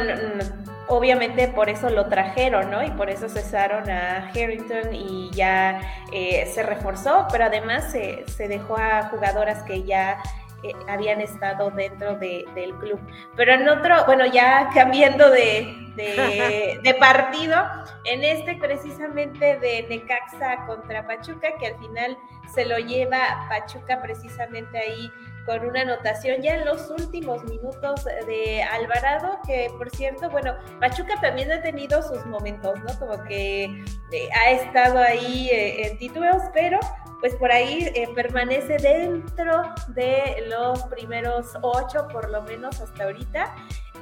obviamente 0.88 1.48
por 1.48 1.68
eso 1.68 1.90
lo 1.90 2.06
trajeron, 2.06 2.70
¿no? 2.70 2.82
Y 2.82 2.90
por 2.90 3.10
eso 3.10 3.28
cesaron 3.28 3.88
a 3.90 4.30
Harrington 4.30 4.94
y 4.94 5.30
ya 5.30 5.80
eh, 6.12 6.50
se 6.52 6.62
reforzó, 6.62 7.26
pero 7.30 7.44
además 7.46 7.90
se, 7.90 8.24
dejó 8.48 8.76
a 8.76 9.08
jugadoras 9.08 9.62
que 9.64 9.82
ya 9.82 10.18
eh, 10.62 10.72
habían 10.88 11.20
estado 11.20 11.70
dentro 11.70 12.16
del 12.16 12.74
club. 12.80 13.00
Pero 13.36 13.54
en 13.54 13.68
otro, 13.68 14.04
bueno, 14.06 14.26
ya 14.26 14.70
cambiando 14.74 15.30
de, 15.30 15.74
de, 16.82 16.94
partido, 16.94 17.56
en 18.04 18.24
este 18.24 18.56
precisamente 18.56 19.58
de 19.58 19.86
Necaxa 19.88 20.66
contra 20.66 21.06
Pachuca, 21.06 21.48
que 21.58 21.66
al 21.68 21.78
final 21.78 22.16
se 22.54 22.64
lo 22.64 22.78
lleva 22.78 23.46
Pachuca 23.48 24.00
precisamente 24.00 24.78
ahí 24.78 25.10
con 25.46 25.64
una 25.64 25.82
anotación 25.82 26.42
ya 26.42 26.56
en 26.56 26.66
los 26.66 26.90
últimos 26.90 27.44
minutos 27.44 28.04
de 28.04 28.62
Alvarado, 28.62 29.38
que 29.46 29.70
por 29.78 29.88
cierto, 29.90 30.28
bueno, 30.28 30.54
Pachuca 30.80 31.14
también 31.20 31.50
ha 31.52 31.62
tenido 31.62 32.02
sus 32.02 32.26
momentos, 32.26 32.78
¿no? 32.80 32.98
Como 32.98 33.22
que 33.24 33.64
eh, 33.64 34.28
ha 34.34 34.50
estado 34.50 34.98
ahí 34.98 35.48
eh, 35.50 35.86
en 35.86 35.98
títulos, 35.98 36.42
pero 36.52 36.80
pues 37.20 37.34
por 37.36 37.50
ahí 37.50 37.90
eh, 37.94 38.08
permanece 38.14 38.76
dentro 38.76 39.74
de 39.88 40.44
los 40.48 40.82
primeros 40.84 41.56
ocho, 41.62 42.06
por 42.08 42.30
lo 42.30 42.42
menos 42.42 42.80
hasta 42.80 43.04
ahorita. 43.04 43.54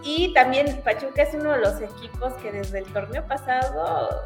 Y 0.05 0.35
también 0.35 0.83
Pachuca 0.85 1.23
es 1.23 1.35
uno 1.35 1.53
de 1.53 1.61
los 1.61 1.81
equipos 1.81 2.35
que 2.35 2.53
desde 2.53 2.81
el 2.81 2.93
torneo 2.93 3.27
pasado 3.27 4.23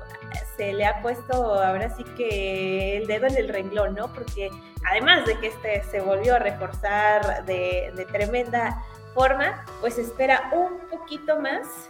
se 0.57 0.73
le 0.73 0.85
ha 0.85 1.01
puesto 1.01 1.63
ahora 1.63 1.89
sí 1.97 2.03
que 2.17 2.97
el 2.97 3.07
dedo 3.07 3.29
en 3.29 3.37
el 3.37 3.49
renglón, 3.49 3.95
¿no? 3.95 4.13
Porque 4.13 4.51
además 4.91 5.25
de 5.25 5.39
que 5.39 5.47
este 5.47 5.85
se 5.85 6.01
volvió 6.01 6.35
a 6.35 6.41
reforzar 6.41 7.45
de, 7.45 7.93
de 7.95 8.05
tremenda 8.07 8.83
forma, 9.15 9.65
pues 9.81 9.99
espera 9.99 10.51
un 10.53 10.81
poquito 10.91 11.39
más 11.39 11.89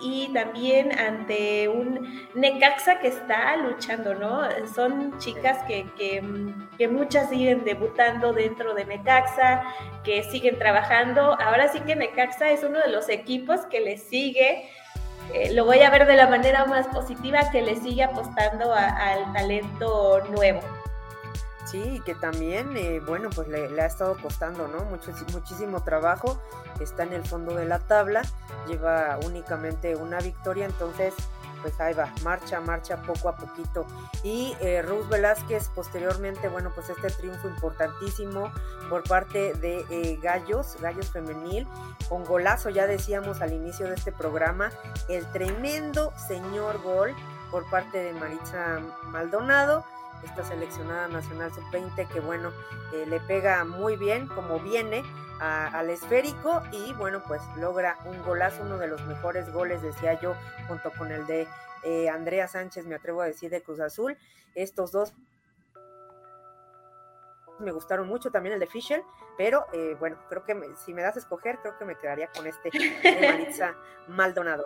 y 0.00 0.28
también 0.32 0.98
ante 0.98 1.68
un 1.68 2.28
Necaxa 2.34 2.98
que 2.98 3.08
está 3.08 3.56
luchando, 3.56 4.14
¿no? 4.14 4.42
Son 4.74 5.18
chicas 5.18 5.58
que, 5.66 5.86
que, 5.96 6.88
muchas 6.88 7.30
siguen 7.30 7.64
debutando 7.64 8.32
dentro 8.32 8.74
de 8.74 8.84
Necaxa, 8.84 9.62
que 10.04 10.22
siguen 10.22 10.58
trabajando. 10.58 11.36
Ahora 11.40 11.68
sí 11.68 11.80
que 11.80 11.96
Necaxa 11.96 12.50
es 12.50 12.62
uno 12.62 12.78
de 12.80 12.88
los 12.88 13.08
equipos 13.08 13.60
que 13.66 13.80
le 13.80 13.98
sigue, 13.98 14.70
eh, 15.34 15.52
lo 15.52 15.64
voy 15.64 15.80
a 15.80 15.90
ver 15.90 16.06
de 16.06 16.14
la 16.14 16.28
manera 16.28 16.64
más 16.66 16.86
positiva, 16.88 17.50
que 17.50 17.62
le 17.62 17.76
sigue 17.76 18.04
apostando 18.04 18.72
al 18.72 19.32
talento 19.32 20.22
nuevo. 20.30 20.60
Sí, 21.66 22.00
que 22.04 22.14
también, 22.14 22.76
eh, 22.76 23.00
bueno, 23.04 23.28
pues 23.34 23.48
le, 23.48 23.80
ha 23.80 23.86
estado 23.86 24.16
costando, 24.22 24.68
¿no? 24.68 24.84
Mucho, 24.84 25.10
muchísimo 25.32 25.82
trabajo, 25.82 26.40
está 26.78 27.02
en 27.02 27.12
el 27.12 27.26
fondo 27.26 27.56
de 27.56 27.64
la 27.64 27.80
tabla, 27.80 28.22
lleva 28.68 29.18
únicamente 29.26 29.96
una 29.96 30.20
victoria, 30.20 30.66
entonces, 30.66 31.12
pues 31.62 31.80
ahí 31.80 31.92
va, 31.92 32.12
marcha, 32.22 32.60
marcha 32.60 33.02
poco 33.02 33.28
a 33.28 33.36
poquito. 33.36 33.84
Y 34.22 34.56
eh, 34.60 34.80
Ruz 34.82 35.08
Velázquez 35.08 35.68
posteriormente, 35.70 36.48
bueno, 36.48 36.70
pues 36.72 36.88
este 36.88 37.10
triunfo 37.10 37.48
importantísimo 37.48 38.52
por 38.88 39.02
parte 39.02 39.54
de 39.54 39.84
eh, 39.90 40.20
Gallos, 40.22 40.76
Gallos 40.80 41.10
Femenil, 41.10 41.66
con 42.08 42.24
golazo, 42.24 42.70
ya 42.70 42.86
decíamos 42.86 43.40
al 43.40 43.52
inicio 43.52 43.88
de 43.88 43.94
este 43.96 44.12
programa, 44.12 44.70
el 45.08 45.26
tremendo 45.32 46.12
señor 46.28 46.80
gol 46.80 47.12
por 47.50 47.68
parte 47.70 47.98
de 47.98 48.12
Maritza 48.12 48.80
Maldonado 49.06 49.84
esta 50.26 50.44
seleccionada 50.44 51.08
nacional 51.08 51.52
sub-20 51.52 52.08
que 52.08 52.20
bueno, 52.20 52.52
eh, 52.92 53.06
le 53.06 53.20
pega 53.20 53.64
muy 53.64 53.96
bien 53.96 54.26
como 54.26 54.60
viene 54.60 55.02
al 55.38 55.90
esférico 55.90 56.62
y 56.72 56.94
bueno, 56.94 57.22
pues 57.26 57.42
logra 57.58 57.98
un 58.06 58.22
golazo, 58.22 58.62
uno 58.62 58.78
de 58.78 58.88
los 58.88 59.04
mejores 59.06 59.52
goles, 59.52 59.82
decía 59.82 60.18
yo, 60.18 60.34
junto 60.66 60.90
con 60.92 61.12
el 61.12 61.26
de 61.26 61.46
eh, 61.82 62.08
Andrea 62.08 62.48
Sánchez, 62.48 62.86
me 62.86 62.94
atrevo 62.94 63.20
a 63.20 63.26
decir, 63.26 63.50
de 63.50 63.62
Cruz 63.62 63.80
Azul. 63.80 64.16
Estos 64.54 64.92
dos 64.92 65.12
me 67.58 67.70
gustaron 67.72 68.08
mucho, 68.08 68.30
también 68.30 68.54
el 68.54 68.60
de 68.60 68.66
Fischel, 68.66 69.02
pero 69.36 69.66
eh, 69.72 69.96
bueno, 69.98 70.16
creo 70.28 70.44
que 70.44 70.58
si 70.84 70.94
me 70.94 71.02
das 71.02 71.16
a 71.16 71.18
escoger, 71.18 71.58
creo 71.58 71.76
que 71.78 71.84
me 71.84 71.96
quedaría 71.96 72.28
con 72.28 72.46
este 72.46 72.70
de 73.02 73.28
Maritza 73.28 73.74
Maldonado. 74.08 74.64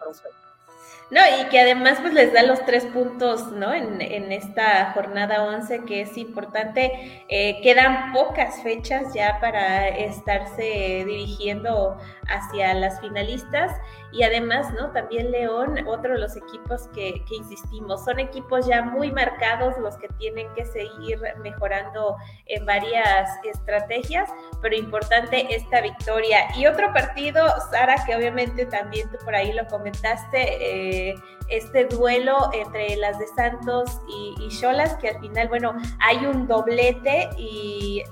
No, 1.10 1.20
y 1.40 1.48
que 1.48 1.58
además 1.58 1.98
pues 2.00 2.14
les 2.14 2.32
da 2.32 2.42
los 2.44 2.64
tres 2.64 2.86
puntos, 2.86 3.50
¿no? 3.50 3.74
En, 3.74 4.00
en 4.00 4.30
esta 4.30 4.92
jornada 4.92 5.42
11 5.44 5.84
que 5.84 6.02
es 6.02 6.16
importante. 6.16 7.24
Eh, 7.28 7.60
quedan 7.62 8.12
pocas 8.12 8.62
fechas 8.62 9.12
ya 9.12 9.38
para 9.40 9.88
estarse 9.88 11.04
dirigiendo 11.06 11.98
hacia 12.30 12.72
las 12.74 13.00
finalistas 13.00 13.72
y 14.12 14.22
además, 14.22 14.72
¿no? 14.74 14.90
También 14.90 15.30
León, 15.30 15.76
otro 15.86 16.14
de 16.14 16.18
los 16.18 16.36
equipos 16.36 16.88
que, 16.94 17.22
insistimos, 17.30 18.04
son 18.04 18.18
equipos 18.18 18.66
ya 18.66 18.82
muy 18.82 19.12
marcados 19.12 19.76
los 19.78 19.96
que 19.96 20.08
tienen 20.18 20.46
que 20.54 20.64
seguir 20.64 21.20
mejorando 21.42 22.16
en 22.46 22.64
varias 22.66 23.30
estrategias, 23.44 24.30
pero 24.62 24.74
importante 24.74 25.54
esta 25.54 25.80
victoria. 25.80 26.38
Y 26.56 26.66
otro 26.66 26.92
partido, 26.92 27.46
Sara, 27.70 27.96
que 28.06 28.16
obviamente 28.16 28.66
también 28.66 29.10
tú 29.10 29.18
por 29.24 29.34
ahí 29.34 29.52
lo 29.52 29.66
comentaste, 29.66 31.10
eh, 31.10 31.14
este 31.48 31.84
duelo 31.86 32.50
entre 32.52 32.96
las 32.96 33.18
de 33.18 33.26
Santos 33.26 34.00
y 34.08 34.48
Cholas, 34.48 34.94
que 34.96 35.08
al 35.08 35.20
final, 35.20 35.48
bueno, 35.48 35.74
hay 35.98 36.24
un 36.24 36.46
doblete 36.46 37.28
y 37.36 38.04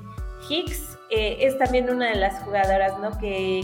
Hicks 0.48 0.98
eh, 1.10 1.38
es 1.40 1.56
también 1.56 1.88
una 1.88 2.10
de 2.10 2.16
las 2.16 2.42
jugadoras, 2.42 2.98
¿no? 2.98 3.18
Que, 3.18 3.62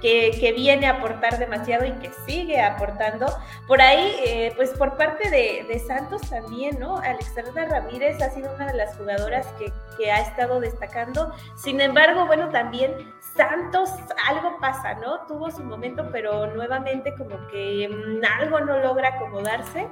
que, 0.00 0.52
viene 0.56 0.86
a 0.86 0.92
aportar 0.92 1.38
demasiado 1.38 1.84
y 1.84 1.92
que 1.92 2.10
sigue 2.26 2.60
aportando. 2.60 3.26
Por 3.66 3.80
ahí, 3.80 4.16
eh, 4.24 4.52
pues 4.56 4.70
por 4.70 4.96
parte 4.96 5.30
de, 5.30 5.78
Santos 5.86 6.22
también, 6.28 6.78
¿no? 6.78 6.98
Alexandra 6.98 7.64
Ramírez 7.66 8.20
ha 8.22 8.30
sido 8.30 8.54
una 8.54 8.66
de 8.66 8.76
las 8.76 8.96
jugadoras 8.96 9.46
que, 9.58 9.72
que, 9.96 10.10
ha 10.10 10.20
estado 10.20 10.60
destacando. 10.60 11.32
Sin 11.56 11.80
embargo, 11.80 12.26
bueno, 12.26 12.50
también 12.50 12.92
Santos, 13.36 13.90
algo 14.28 14.58
pasa, 14.60 14.94
¿no? 14.94 15.26
Tuvo 15.26 15.50
su 15.50 15.62
momento, 15.62 16.08
pero 16.12 16.46
nuevamente 16.48 17.14
como 17.14 17.46
que 17.48 17.88
mm, 17.88 18.20
algo 18.40 18.60
no 18.60 18.78
logra 18.78 19.16
acomodarse 19.16 19.88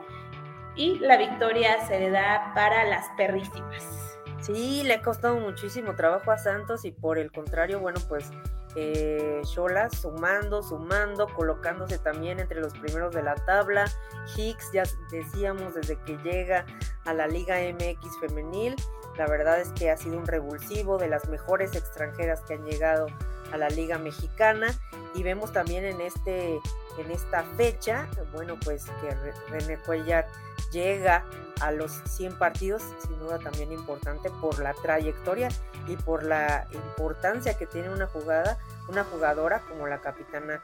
y 0.77 0.99
la 1.01 1.17
victoria 1.17 1.87
se 1.87 1.99
le 1.99 2.11
da 2.11 2.53
para 2.55 2.85
las 2.85 3.07
perrísimas. 3.17 4.19
Sí, 4.41 4.83
le 4.85 4.95
ha 4.95 5.03
costado 5.03 5.37
muchísimo 5.37 5.95
trabajo 5.95 6.31
a 6.31 6.39
Santos 6.39 6.85
y 6.85 6.93
por 6.93 7.19
el 7.19 7.33
contrario, 7.33 7.81
bueno, 7.81 7.99
pues 8.09 8.31
eh, 8.77 9.43
sumando, 9.91 10.63
sumando, 10.63 11.27
colocándose 11.35 11.99
también 11.99 12.41
entre 12.41 12.61
los 12.61 12.73
primeros 12.75 13.15
de 13.15 13.23
la 13.23 13.35
tabla. 13.35 13.91
Hicks, 14.37 14.73
ya 14.73 14.85
decíamos, 15.11 15.75
desde 15.75 15.97
que 16.05 16.17
llega 16.19 16.67
a 17.05 17.15
la 17.15 17.27
Liga 17.27 17.57
MX 17.57 18.19
femenil, 18.21 18.77
la 19.17 19.27
verdad 19.27 19.61
es 19.61 19.71
que 19.71 19.91
ha 19.91 19.97
sido 19.97 20.19
un 20.19 20.27
revulsivo 20.27 20.99
de 20.99 21.09
las 21.09 21.29
mejores 21.29 21.75
extranjeras 21.75 22.41
que 22.43 22.55
han 22.55 22.65
llegado 22.65 23.07
a 23.53 23.57
la 23.57 23.69
Liga 23.69 23.99
Mexicana 23.99 24.69
y 25.15 25.23
vemos 25.23 25.53
también 25.53 25.85
en 25.85 26.01
este 26.01 26.61
en 26.99 27.11
esta 27.13 27.45
fecha, 27.57 28.09
bueno, 28.33 28.59
pues 28.65 28.87
que 29.01 29.15
René 29.51 29.79
Cuellar 29.79 30.27
llega 30.73 31.25
a 31.61 31.73
los 31.73 31.93
100 32.07 32.39
partidos, 32.39 32.83
sin 33.07 33.19
duda 33.19 33.39
también 33.39 33.73
importante 33.73 34.31
por 34.41 34.59
la 34.59 34.75
trayectoria 34.75 35.49
y 35.87 35.97
por 35.97 36.23
la 36.23 36.67
importancia 36.73 37.57
que 37.57 37.67
tiene 37.67 37.91
una 37.91 38.07
jugada, 38.07 38.59
una 38.89 39.05
jugadora 39.05 39.61
como 39.69 39.87
la 39.87 40.01
capitana 40.01 40.63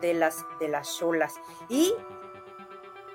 de 0.00 0.14
las 0.14 0.44
de 0.60 0.68
las 0.68 0.96
Cholas. 0.96 1.34
Y 1.68 1.94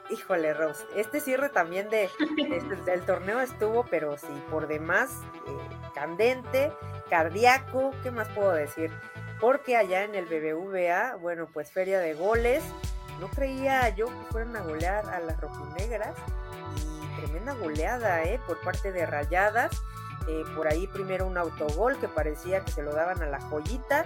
híjole, 0.09 0.53
Rose, 0.53 0.83
este 0.95 1.19
cierre 1.19 1.49
también 1.49 1.89
de, 1.89 2.05
este, 2.05 2.75
del 2.85 3.01
torneo 3.01 3.39
estuvo, 3.41 3.85
pero 3.89 4.17
sí, 4.17 4.43
por 4.49 4.67
demás, 4.67 5.11
eh, 5.47 5.91
candente, 5.93 6.71
cardíaco, 7.09 7.91
¿qué 8.03 8.11
más 8.11 8.27
puedo 8.29 8.51
decir? 8.51 8.91
Porque 9.39 9.77
allá 9.77 10.03
en 10.03 10.15
el 10.15 10.25
BBVA, 10.25 11.15
bueno, 11.15 11.47
pues 11.53 11.71
feria 11.71 11.99
de 11.99 12.13
goles, 12.13 12.63
no 13.19 13.27
creía 13.27 13.89
yo 13.89 14.07
que 14.07 14.31
fueran 14.31 14.55
a 14.55 14.61
golear 14.61 15.05
a 15.09 15.19
las 15.19 15.39
rojinegras 15.39 16.15
tremenda 17.19 17.53
goleada, 17.53 18.23
¿eh? 18.23 18.39
Por 18.45 18.59
parte 18.61 18.91
de 18.91 19.05
Rayadas. 19.05 19.71
Eh, 20.27 20.43
por 20.55 20.67
ahí 20.67 20.85
primero 20.87 21.25
un 21.25 21.37
autogol 21.37 21.97
que 21.99 22.07
parecía 22.07 22.63
que 22.63 22.71
se 22.71 22.83
lo 22.83 22.93
daban 22.93 23.21
a 23.23 23.25
la 23.25 23.39
joyita, 23.39 24.05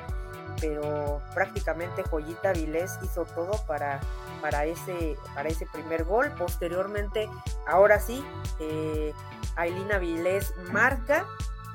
pero 0.62 1.22
prácticamente 1.34 2.04
Joyita 2.04 2.54
Vilés 2.54 2.98
hizo 3.02 3.26
todo 3.26 3.52
para, 3.66 4.00
para, 4.40 4.66
ese, 4.66 5.18
para 5.34 5.50
ese 5.50 5.66
primer 5.66 6.06
gol. 6.06 6.32
Posteriormente, 6.38 7.30
ahora 7.68 8.00
sí, 8.00 8.24
eh, 8.60 9.14
Ailina 9.56 9.98
Vilés 9.98 10.54
marca 10.72 11.26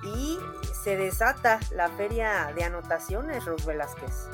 y 0.03 0.39
se 0.83 0.97
desata 0.97 1.59
la 1.71 1.89
feria 1.91 2.53
de 2.55 2.65
anotaciones, 2.65 3.45
Ros 3.45 3.67
Velázquez. 3.67 4.29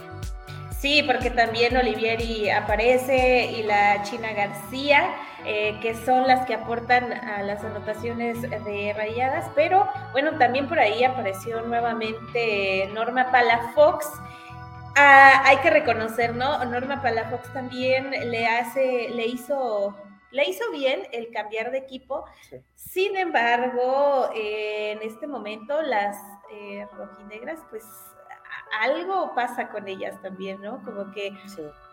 Sí, 0.84 1.02
porque 1.02 1.30
también 1.30 1.74
Olivieri 1.74 2.50
aparece 2.50 3.50
y 3.52 3.62
la 3.62 4.02
China 4.02 4.34
García, 4.34 5.14
eh, 5.46 5.78
que 5.80 5.94
son 5.94 6.26
las 6.26 6.44
que 6.44 6.52
aportan 6.52 7.10
a 7.10 7.42
las 7.42 7.64
anotaciones 7.64 8.42
de 8.42 8.92
rayadas, 8.94 9.50
pero 9.54 9.88
bueno, 10.12 10.36
también 10.36 10.68
por 10.68 10.78
ahí 10.78 11.02
apareció 11.02 11.62
nuevamente 11.62 12.90
Norma 12.92 13.30
Palafox. 13.30 14.06
Ah, 14.94 15.44
hay 15.46 15.56
que 15.62 15.70
reconocer, 15.70 16.36
¿no? 16.36 16.62
Norma 16.66 17.00
Palafox 17.00 17.50
también 17.54 18.10
le 18.30 18.46
hace, 18.46 19.08
le 19.08 19.24
hizo 19.24 19.96
le 20.32 20.50
hizo 20.50 20.70
bien 20.70 21.00
el 21.12 21.30
cambiar 21.30 21.70
de 21.70 21.78
equipo. 21.78 22.26
Sin 22.74 23.16
embargo, 23.16 24.28
eh, 24.34 24.92
en 24.92 25.00
este 25.00 25.26
momento 25.26 25.80
las 25.80 26.18
eh, 26.52 26.86
rojinegras, 26.92 27.60
pues 27.70 27.84
algo 28.82 29.34
pasa 29.34 29.68
con 29.68 29.88
ellas 29.88 30.20
también, 30.22 30.60
¿no? 30.62 30.82
Como 30.84 31.12
que 31.12 31.32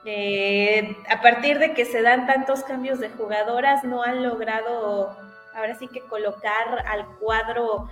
eh, 0.06 0.98
a 1.10 1.22
partir 1.22 1.60
de 1.60 1.74
que 1.74 1.86
se 1.86 2.02
dan 2.02 2.28
tantos 2.28 2.64
cambios 2.64 3.00
de 3.00 3.10
jugadoras, 3.10 3.84
no 3.84 4.04
han 4.04 4.24
logrado 4.24 5.16
ahora 5.54 5.76
sí 5.76 5.88
que 5.88 6.02
colocar 6.02 6.86
al 6.88 7.06
cuadro 7.20 7.90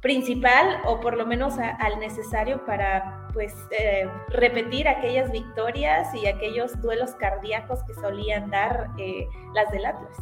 principal 0.00 0.80
o 0.84 1.00
por 1.00 1.16
lo 1.16 1.26
menos 1.26 1.58
al 1.58 2.00
necesario 2.00 2.64
para 2.64 3.28
pues 3.34 3.54
eh, 3.70 4.08
repetir 4.28 4.88
aquellas 4.88 5.30
victorias 5.30 6.14
y 6.14 6.26
aquellos 6.26 6.80
duelos 6.80 7.12
cardíacos 7.12 7.82
que 7.84 7.94
solían 7.94 8.50
dar 8.50 8.88
eh, 8.98 9.28
las 9.54 9.70
del 9.70 9.84
Atlas. 9.84 10.16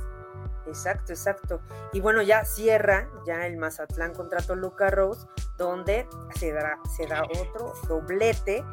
Exacto, 0.68 1.12
exacto. 1.12 1.61
Y 1.92 2.00
bueno, 2.00 2.22
ya 2.22 2.44
cierra 2.44 3.09
ya 3.26 3.46
el 3.46 3.57
Mazatlán 3.57 4.14
contra 4.14 4.40
Toluca 4.40 4.90
Rose, 4.90 5.26
donde 5.57 6.07
se 6.37 6.52
da, 6.52 6.78
se 6.96 7.07
da 7.07 7.24
otro 7.24 7.74
doblete. 7.88 8.64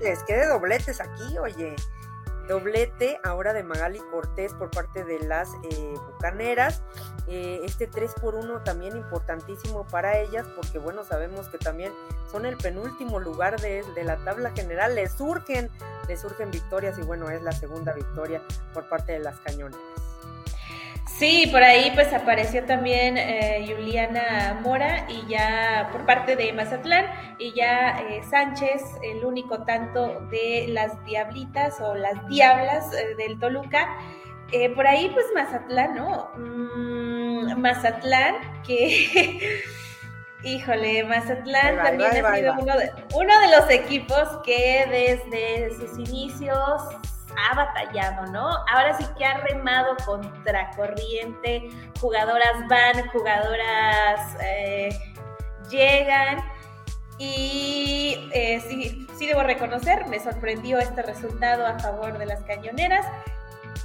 es 0.00 0.22
que 0.24 0.36
de 0.36 0.46
dobletes 0.46 1.00
aquí, 1.00 1.38
oye. 1.38 1.74
Doblete 2.48 3.20
ahora 3.24 3.52
de 3.52 3.62
Magali 3.62 3.98
Cortés 4.10 4.54
por 4.54 4.70
parte 4.70 5.04
de 5.04 5.20
las 5.20 5.50
eh, 5.70 5.94
Bucaneras. 6.12 6.82
Eh, 7.26 7.60
este 7.62 7.86
3 7.86 8.14
por 8.22 8.36
1 8.36 8.62
también 8.62 8.96
importantísimo 8.96 9.86
para 9.86 10.18
ellas 10.18 10.46
porque 10.56 10.78
bueno, 10.78 11.04
sabemos 11.04 11.48
que 11.48 11.58
también 11.58 11.92
son 12.32 12.46
el 12.46 12.56
penúltimo 12.56 13.20
lugar 13.20 13.60
de, 13.60 13.84
de 13.94 14.02
la 14.02 14.16
tabla 14.24 14.52
general. 14.52 14.94
Les 14.94 15.12
surgen, 15.12 15.68
les 16.08 16.22
surgen 16.22 16.50
victorias 16.50 16.98
y 16.98 17.02
bueno, 17.02 17.28
es 17.28 17.42
la 17.42 17.52
segunda 17.52 17.92
victoria 17.92 18.42
por 18.72 18.88
parte 18.88 19.12
de 19.12 19.18
las 19.18 19.38
cañoneras. 19.40 20.07
Sí, 21.18 21.48
por 21.50 21.64
ahí 21.64 21.90
pues 21.96 22.12
apareció 22.12 22.64
también 22.64 23.18
eh, 23.18 23.66
Juliana 23.66 24.60
Mora 24.62 25.04
y 25.08 25.26
ya 25.26 25.88
por 25.90 26.06
parte 26.06 26.36
de 26.36 26.52
Mazatlán 26.52 27.06
y 27.40 27.52
ya 27.54 27.98
eh, 27.98 28.22
Sánchez, 28.30 28.82
el 29.02 29.24
único 29.24 29.64
tanto 29.64 30.20
de 30.30 30.66
las 30.68 31.04
Diablitas 31.04 31.80
o 31.80 31.96
las 31.96 32.24
Diablas 32.28 32.92
eh, 32.94 33.16
del 33.16 33.36
Toluca. 33.40 33.98
por 34.76 34.86
ahí 34.86 35.10
pues 35.12 35.26
Mazatlán, 35.34 35.96
¿no? 35.96 36.30
Mm, 36.36 37.60
Mazatlán 37.60 38.36
que... 38.64 39.60
Híjole, 40.44 41.02
Mazatlán 41.02 41.82
también 41.82 42.24
ha 42.24 42.36
sido 42.36 42.54
uno, 42.60 42.76
de, 42.76 42.92
uno 43.12 43.40
de 43.40 43.58
los 43.58 43.68
equipos 43.70 44.38
que 44.44 44.86
desde 44.88 45.74
sus 45.74 45.98
inicios 45.98 46.80
ha 47.38 47.54
batallado, 47.54 48.26
¿no? 48.26 48.48
Ahora 48.70 48.96
sí 48.96 49.04
que 49.16 49.24
ha 49.24 49.38
remado 49.38 49.96
contra 50.04 50.70
corriente, 50.70 51.70
jugadoras 52.00 52.66
van, 52.68 53.08
jugadoras 53.08 54.36
eh, 54.42 54.88
llegan 55.70 56.38
y 57.18 58.28
eh, 58.32 58.60
sí, 58.68 59.06
sí 59.16 59.26
debo 59.26 59.42
reconocer, 59.42 60.06
me 60.08 60.20
sorprendió 60.20 60.78
este 60.78 61.02
resultado 61.02 61.66
a 61.66 61.78
favor 61.78 62.18
de 62.18 62.26
las 62.26 62.42
cañoneras 62.42 63.06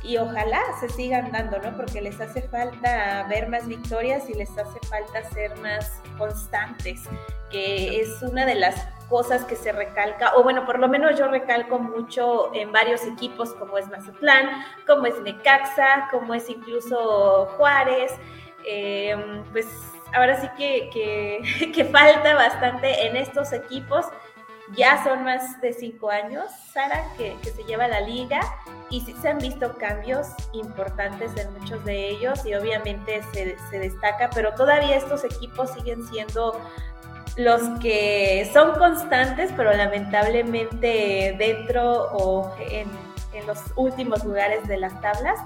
y 0.03 0.17
ojalá 0.17 0.61
se 0.79 0.89
sigan 0.89 1.31
dando, 1.31 1.59
¿no? 1.59 1.75
Porque 1.77 2.01
les 2.01 2.19
hace 2.19 2.41
falta 2.43 3.25
ver 3.29 3.47
más 3.49 3.67
victorias 3.67 4.29
y 4.29 4.33
les 4.33 4.49
hace 4.51 4.79
falta 4.89 5.23
ser 5.31 5.57
más 5.59 6.01
constantes, 6.17 7.03
es 7.53 8.21
una 8.21 8.45
de 8.45 8.55
las 8.55 8.87
cosas 9.09 9.45
que 9.45 9.55
se 9.55 9.71
recalca, 9.71 10.33
o 10.35 10.43
bueno, 10.43 10.65
por 10.65 10.79
lo 10.79 10.87
menos 10.87 11.17
yo 11.19 11.27
recalco 11.27 11.77
mucho 11.77 12.51
en 12.53 12.71
varios 12.71 13.05
equipos 13.05 13.53
como 13.53 13.77
es 13.77 13.87
Mazatlán, 13.89 14.65
como 14.87 15.05
es 15.05 15.19
Necaxa, 15.21 16.07
como 16.09 16.33
es 16.33 16.49
incluso 16.49 17.47
Juárez, 17.57 18.11
eh, 18.65 19.15
pues 19.51 19.67
ahora 20.15 20.39
sí 20.41 20.47
que, 20.57 20.89
que 21.73 21.85
falta 21.91 22.33
bastante 22.35 23.07
en 23.07 23.15
estos 23.15 23.53
equipos. 23.53 24.05
Ya 24.75 25.03
son 25.03 25.23
más 25.23 25.61
de 25.61 25.73
cinco 25.73 26.09
años, 26.09 26.45
Sara, 26.71 27.03
que, 27.17 27.37
se 27.43 27.63
lleva 27.65 27.87
la 27.87 28.01
liga 28.01 28.39
y 28.89 29.01
sí 29.01 29.13
se 29.21 29.29
han 29.29 29.37
visto 29.37 29.77
cambios 29.77 30.29
importantes 30.53 31.31
en 31.35 31.53
muchos 31.53 31.83
de 31.85 32.09
ellos 32.09 32.43
y 32.45 32.55
obviamente 32.55 33.21
se 33.33 33.79
destaca, 33.79 34.29
pero 34.33 34.53
todavía 34.55 34.95
estos 34.95 35.25
equipos 35.25 35.69
siguen 35.71 36.01
siendo 36.07 36.59
los 37.35 37.61
que 37.79 38.49
son 38.53 38.73
constantes, 38.73 39.51
pero 39.55 39.73
lamentablemente 39.73 41.35
dentro 41.37 42.09
o 42.13 42.55
en, 42.59 42.89
en, 43.33 43.47
los 43.47 43.59
últimos 43.75 44.23
lugares 44.23 44.67
de 44.67 44.77
las 44.77 44.99
tablas, 45.01 45.39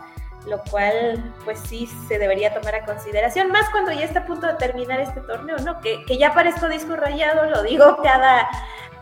lo 0.45 0.62
cual 0.69 1.34
pues 1.45 1.60
sí 1.60 1.89
se 2.08 2.19
debería 2.19 2.54
tomar 2.54 2.76
a 2.76 2.86
consideración, 2.86 3.52
más 3.52 3.69
cuando 3.69 3.91
ya 3.91 4.06
está 4.06 4.19
a 4.19 4.26
punto 4.26 4.47
de 4.47 4.54
terminar 4.56 5.00
este 5.00 5.21
torneo, 5.21 5.58
¿no? 5.60 5.80
Que, 5.82 6.04
que 6.06 6.17
ya 6.17 6.34
parezco 6.34 6.67
disco 6.67 6.95
rayado, 6.95 7.50
lo 7.50 7.63
digo 7.63 7.97
cada, 8.04 8.50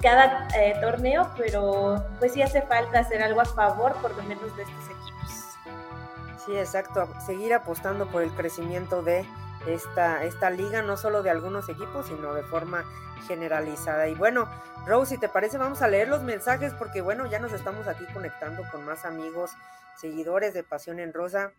cada 0.01 0.47
eh, 0.55 0.75
torneo, 0.81 1.31
pero 1.37 2.03
pues 2.19 2.33
sí 2.33 2.41
hace 2.41 2.61
falta 2.61 2.99
hacer 2.99 3.21
algo 3.23 3.41
a 3.41 3.45
favor 3.45 3.93
por 4.01 4.15
lo 4.15 4.23
menos 4.23 4.55
de 4.55 4.63
estos 4.63 4.85
equipos. 4.85 5.05
Sí, 6.45 6.57
exacto, 6.57 7.09
seguir 7.25 7.53
apostando 7.53 8.07
por 8.07 8.21
el 8.21 8.31
crecimiento 8.31 9.01
de 9.01 9.25
esta, 9.67 10.23
esta 10.23 10.49
liga, 10.49 10.81
no 10.81 10.97
solo 10.97 11.23
de 11.23 11.29
algunos 11.29 11.69
equipos, 11.69 12.07
sino 12.07 12.33
de 12.33 12.43
forma 12.43 12.83
generalizada. 13.27 14.07
Y 14.07 14.15
bueno, 14.15 14.49
Rose, 14.85 15.15
si 15.15 15.17
te 15.19 15.29
parece, 15.29 15.57
vamos 15.57 15.81
a 15.81 15.87
leer 15.87 16.07
los 16.07 16.23
mensajes 16.23 16.73
porque 16.73 17.01
bueno, 17.01 17.25
ya 17.25 17.39
nos 17.39 17.53
estamos 17.53 17.87
aquí 17.87 18.05
conectando 18.13 18.63
con 18.71 18.85
más 18.85 19.05
amigos, 19.05 19.51
seguidores 19.97 20.53
de 20.53 20.63
Pasión 20.63 20.99
en 20.99 21.13
Rosa. 21.13 21.51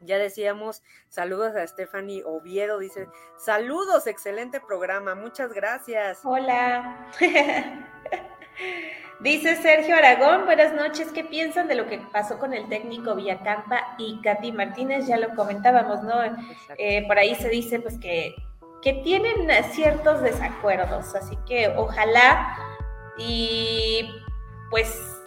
Ya 0.00 0.18
decíamos, 0.18 0.82
saludos 1.08 1.56
a 1.56 1.66
Stephanie 1.66 2.22
Oviedo, 2.24 2.78
dice, 2.78 3.08
saludos, 3.38 4.06
excelente 4.06 4.60
programa, 4.60 5.14
muchas 5.14 5.54
gracias. 5.54 6.20
Hola. 6.22 7.10
dice 9.20 9.56
Sergio 9.56 9.96
Aragón, 9.96 10.44
buenas 10.44 10.74
noches, 10.74 11.12
¿qué 11.12 11.24
piensan 11.24 11.68
de 11.68 11.74
lo 11.74 11.86
que 11.86 11.98
pasó 12.12 12.38
con 12.38 12.54
el 12.54 12.68
técnico 12.68 13.14
Villacampa 13.14 13.94
y 13.98 14.20
Katy 14.22 14.52
Martínez? 14.52 15.06
Ya 15.06 15.18
lo 15.18 15.34
comentábamos, 15.34 16.02
¿no? 16.02 16.14
Eh, 16.78 17.06
por 17.06 17.18
ahí 17.18 17.34
se 17.34 17.48
dice 17.48 17.80
pues 17.80 17.98
que, 17.98 18.34
que 18.82 18.94
tienen 18.94 19.48
ciertos 19.70 20.22
desacuerdos, 20.22 21.14
así 21.14 21.36
que 21.46 21.68
ojalá 21.76 22.56
y 23.18 24.10
pues 24.70 25.22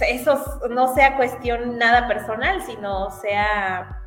eso 0.00 0.60
no 0.70 0.94
sea 0.94 1.16
cuestión 1.16 1.78
nada 1.78 2.08
personal, 2.08 2.62
sino 2.62 3.10
sea 3.10 4.02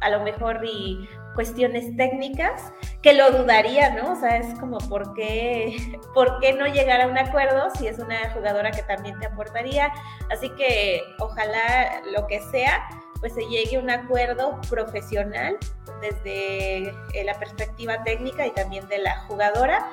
a 0.00 0.10
lo 0.10 0.20
mejor 0.20 0.64
y 0.64 1.08
cuestiones 1.36 1.96
técnicas, 1.96 2.72
que 3.02 3.12
lo 3.12 3.30
dudaría, 3.30 3.90
¿no? 3.90 4.14
O 4.14 4.16
sea, 4.16 4.38
es 4.38 4.58
como, 4.58 4.78
¿por 4.78 5.14
qué, 5.14 5.76
¿por 6.14 6.40
qué 6.40 6.52
no 6.54 6.66
llegar 6.66 7.00
a 7.00 7.06
un 7.06 7.16
acuerdo 7.16 7.70
si 7.78 7.86
es 7.86 8.00
una 8.00 8.30
jugadora 8.32 8.72
que 8.72 8.82
también 8.82 9.16
te 9.20 9.26
aportaría? 9.26 9.92
Así 10.32 10.50
que 10.50 11.02
ojalá 11.20 12.02
lo 12.12 12.26
que 12.26 12.40
sea, 12.50 12.88
pues 13.20 13.34
se 13.34 13.46
llegue 13.46 13.76
a 13.76 13.80
un 13.80 13.90
acuerdo 13.90 14.60
profesional 14.68 15.56
desde 16.00 16.88
eh, 16.88 17.24
la 17.24 17.38
perspectiva 17.38 18.02
técnica 18.02 18.44
y 18.46 18.50
también 18.50 18.88
de 18.88 18.98
la 18.98 19.20
jugadora. 19.28 19.86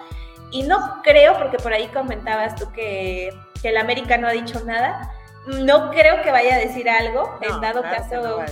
Y 0.50 0.64
no 0.64 1.02
creo, 1.04 1.38
porque 1.38 1.58
por 1.58 1.74
ahí 1.74 1.88
comentabas 1.88 2.56
tú 2.56 2.72
que, 2.72 3.30
que 3.62 3.70
el 3.70 3.78
América 3.78 4.18
no 4.18 4.28
ha 4.28 4.32
dicho 4.32 4.64
nada, 4.66 5.12
no 5.46 5.92
creo 5.92 6.22
que 6.22 6.32
vaya 6.32 6.56
a 6.56 6.58
decir 6.58 6.90
algo, 6.90 7.38
en 7.42 7.60
dado 7.60 7.82
caso, 7.82 8.44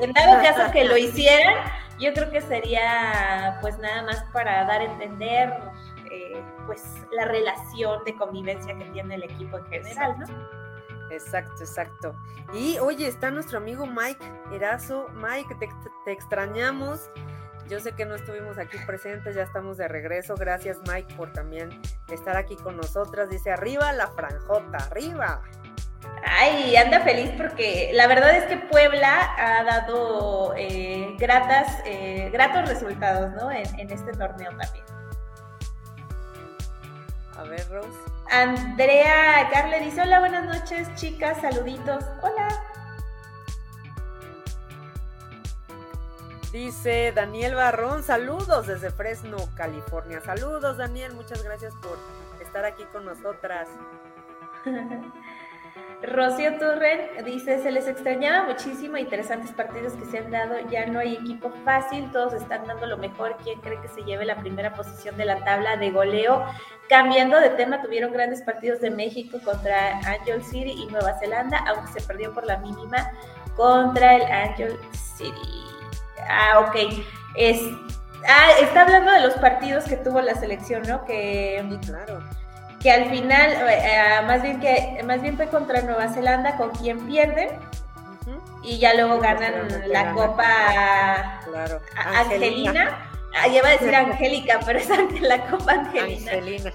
en 0.00 0.12
dado 0.12 0.42
caso 0.42 0.72
que 0.72 0.84
lo 0.84 0.96
hicieran, 0.96 1.54
yo 1.98 2.12
creo 2.12 2.30
que 2.30 2.40
sería 2.40 3.58
pues 3.60 3.78
nada 3.78 4.02
más 4.02 4.24
para 4.32 4.64
dar 4.64 4.80
a 4.80 4.84
entender 4.84 5.52
eh, 6.10 6.42
pues 6.66 6.82
la 7.12 7.24
relación 7.24 8.04
de 8.04 8.14
convivencia 8.16 8.76
que 8.76 8.84
tiene 8.86 9.16
el 9.16 9.24
equipo 9.24 9.58
en 9.58 9.66
general, 9.66 10.18
¿no? 10.18 10.26
Exacto, 11.10 11.62
exacto. 11.62 12.14
Y 12.52 12.78
oye, 12.78 13.06
está 13.06 13.30
nuestro 13.30 13.58
amigo 13.58 13.86
Mike 13.86 14.24
Erazo. 14.52 15.08
Mike, 15.14 15.54
te, 15.56 15.68
te 16.04 16.12
extrañamos. 16.12 17.10
Yo 17.68 17.80
sé 17.80 17.92
que 17.92 18.04
no 18.06 18.14
estuvimos 18.14 18.58
aquí 18.58 18.78
presentes, 18.86 19.34
ya 19.34 19.42
estamos 19.42 19.76
de 19.76 19.88
regreso. 19.88 20.34
Gracias 20.36 20.78
Mike 20.88 21.14
por 21.16 21.32
también 21.32 21.80
estar 22.08 22.36
aquí 22.36 22.56
con 22.56 22.76
nosotras. 22.76 23.28
Dice, 23.28 23.50
arriba 23.50 23.92
la 23.92 24.08
franjota, 24.08 24.78
arriba. 24.78 25.42
Ay, 26.28 26.76
anda 26.76 27.00
feliz 27.00 27.30
porque 27.36 27.90
la 27.94 28.08
verdad 28.08 28.36
es 28.36 28.44
que 28.44 28.56
Puebla 28.56 29.34
ha 29.38 29.62
dado 29.62 30.54
eh, 30.56 31.14
gratas, 31.18 31.80
eh, 31.84 32.30
gratos 32.32 32.68
resultados, 32.68 33.30
¿no? 33.32 33.50
En, 33.50 33.90
este 33.90 34.12
torneo 34.12 34.50
también. 34.50 34.84
A 37.38 37.42
ver, 37.44 37.68
Rose. 37.70 37.98
Andrea 38.30 39.48
Carle 39.52 39.80
dice, 39.80 40.02
hola, 40.02 40.18
buenas 40.18 40.44
noches, 40.44 40.92
chicas, 40.96 41.40
saluditos. 41.40 42.04
Hola. 42.22 42.48
Dice 46.50 47.12
Daniel 47.14 47.54
Barrón, 47.54 48.02
saludos 48.02 48.66
desde 48.66 48.90
Fresno, 48.90 49.36
California. 49.54 50.20
Saludos, 50.22 50.76
Daniel, 50.76 51.14
muchas 51.14 51.44
gracias 51.44 51.74
por 51.76 51.98
estar 52.40 52.64
aquí 52.64 52.84
con 52.92 53.04
nosotras. 53.04 53.68
Rocío 56.06 56.56
Turren 56.58 57.24
dice, 57.24 57.60
se 57.62 57.72
les 57.72 57.88
extrañaba 57.88 58.46
muchísimo, 58.46 58.96
interesantes 58.96 59.50
partidos 59.52 59.94
que 59.94 60.04
se 60.04 60.18
han 60.18 60.30
dado, 60.30 60.54
ya 60.70 60.86
no 60.86 61.00
hay 61.00 61.14
equipo 61.14 61.50
fácil, 61.64 62.10
todos 62.12 62.32
están 62.32 62.66
dando 62.66 62.86
lo 62.86 62.96
mejor, 62.96 63.36
¿quién 63.42 63.60
cree 63.60 63.80
que 63.80 63.88
se 63.88 64.02
lleve 64.02 64.24
la 64.24 64.36
primera 64.36 64.72
posición 64.72 65.16
de 65.16 65.24
la 65.24 65.44
tabla 65.44 65.76
de 65.76 65.90
goleo? 65.90 66.44
Cambiando 66.88 67.40
de 67.40 67.50
tema, 67.50 67.82
tuvieron 67.82 68.12
grandes 68.12 68.42
partidos 68.42 68.80
de 68.80 68.90
México 68.90 69.38
contra 69.44 69.98
Angel 69.98 70.44
City 70.44 70.70
y 70.70 70.86
Nueva 70.86 71.18
Zelanda, 71.18 71.64
aunque 71.66 72.00
se 72.00 72.06
perdió 72.06 72.32
por 72.32 72.46
la 72.46 72.58
mínima 72.58 73.10
contra 73.56 74.14
el 74.14 74.22
Angel 74.30 74.78
City. 74.92 75.64
Ah, 76.28 76.60
ok. 76.60 77.02
Es, 77.34 77.60
ah, 78.28 78.50
está 78.60 78.82
hablando 78.82 79.10
de 79.10 79.22
los 79.22 79.34
partidos 79.34 79.84
que 79.84 79.96
tuvo 79.96 80.20
la 80.20 80.34
selección, 80.36 80.82
¿no? 80.82 81.04
Que, 81.04 81.64
claro 81.84 82.20
que 82.86 82.92
al 82.92 83.10
final, 83.10 83.50
eh, 83.68 84.22
más, 84.28 84.42
bien 84.42 84.60
que, 84.60 85.02
más 85.04 85.20
bien 85.20 85.36
fue 85.36 85.48
contra 85.48 85.80
Nueva 85.80 86.08
Zelanda 86.08 86.56
con 86.56 86.70
quien 86.70 87.04
pierden 87.04 87.48
y 88.62 88.78
ya 88.78 88.94
luego 88.94 89.18
ganan 89.18 89.66
la 89.88 90.12
Copa 90.12 91.40
claro. 91.44 91.80
Angelina. 91.96 93.10
Ah, 93.34 93.48
lleva 93.48 93.70
a 93.70 93.72
decir 93.72 93.92
Angélica, 93.92 94.60
pero 94.64 94.78
es 94.78 94.88
la 95.20 95.50
Copa 95.50 95.72
Angelina. 95.72 96.30
Angelina. 96.30 96.72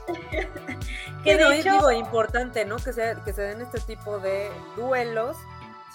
que 1.23 1.37
de 1.37 1.55
hecho, 1.57 1.71
digo, 1.75 1.91
importante, 1.93 2.65
¿no? 2.65 2.75
Que 2.75 2.91
se, 2.91 3.15
que 3.23 3.31
se 3.31 3.43
den 3.43 3.61
este 3.61 3.79
tipo 3.79 4.19
de 4.19 4.51
duelos. 4.75 5.37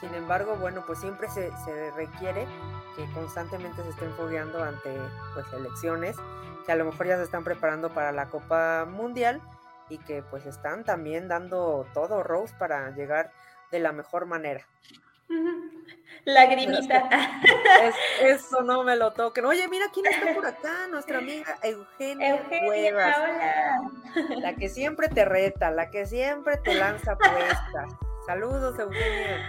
Sin 0.01 0.15
embargo, 0.15 0.57
bueno, 0.57 0.83
pues 0.87 0.99
siempre 0.99 1.29
se, 1.29 1.53
se 1.67 1.91
requiere 1.91 2.47
que 2.97 3.05
constantemente 3.13 3.83
se 3.83 3.91
estén 3.91 4.15
fogueando 4.15 4.65
ante 4.65 4.97
pues 5.35 5.45
elecciones, 5.53 6.17
que 6.65 6.73
a 6.73 6.77
lo 6.77 6.87
mejor 6.87 7.07
ya 7.07 7.19
se 7.19 7.25
están 7.25 7.45
preparando 7.45 7.91
para 7.91 8.13
la 8.13 8.31
Copa 8.31 8.87
Mundial 8.87 9.43
y 9.89 9.99
que 9.99 10.23
pues 10.23 10.47
están 10.47 10.85
también 10.85 11.29
dando 11.29 11.87
todo, 11.95 12.23
Rose, 12.23 12.55
para 12.59 12.91
llegar 12.91 13.33
de 13.71 13.79
la 13.81 13.93
mejor 13.93 14.27
manera. 14.27 14.67
Lagrimita. 16.25 17.09
eso 18.21 18.63
no 18.63 18.83
me 18.85 18.97
lo 18.97 19.13
toquen. 19.13 19.45
Oye, 19.45 19.69
mira 19.69 19.87
quién 19.93 20.07
está 20.07 20.35
por 20.35 20.47
acá, 20.47 20.87
nuestra 20.89 21.19
amiga 21.19 21.57
Eugenia, 21.63 22.31
Eugenia 22.31 22.93
Hola. 22.95 23.81
La 24.41 24.55
que 24.57 24.69
siempre 24.69 25.09
te 25.09 25.25
reta, 25.25 25.71
la 25.71 25.91
que 25.91 26.07
siempre 26.07 26.57
te 26.59 26.75
lanza 26.75 27.17
puestas. 27.17 27.93
Saludos, 28.27 28.79
Eugenia. 28.79 29.49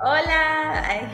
Hola. 0.00 1.10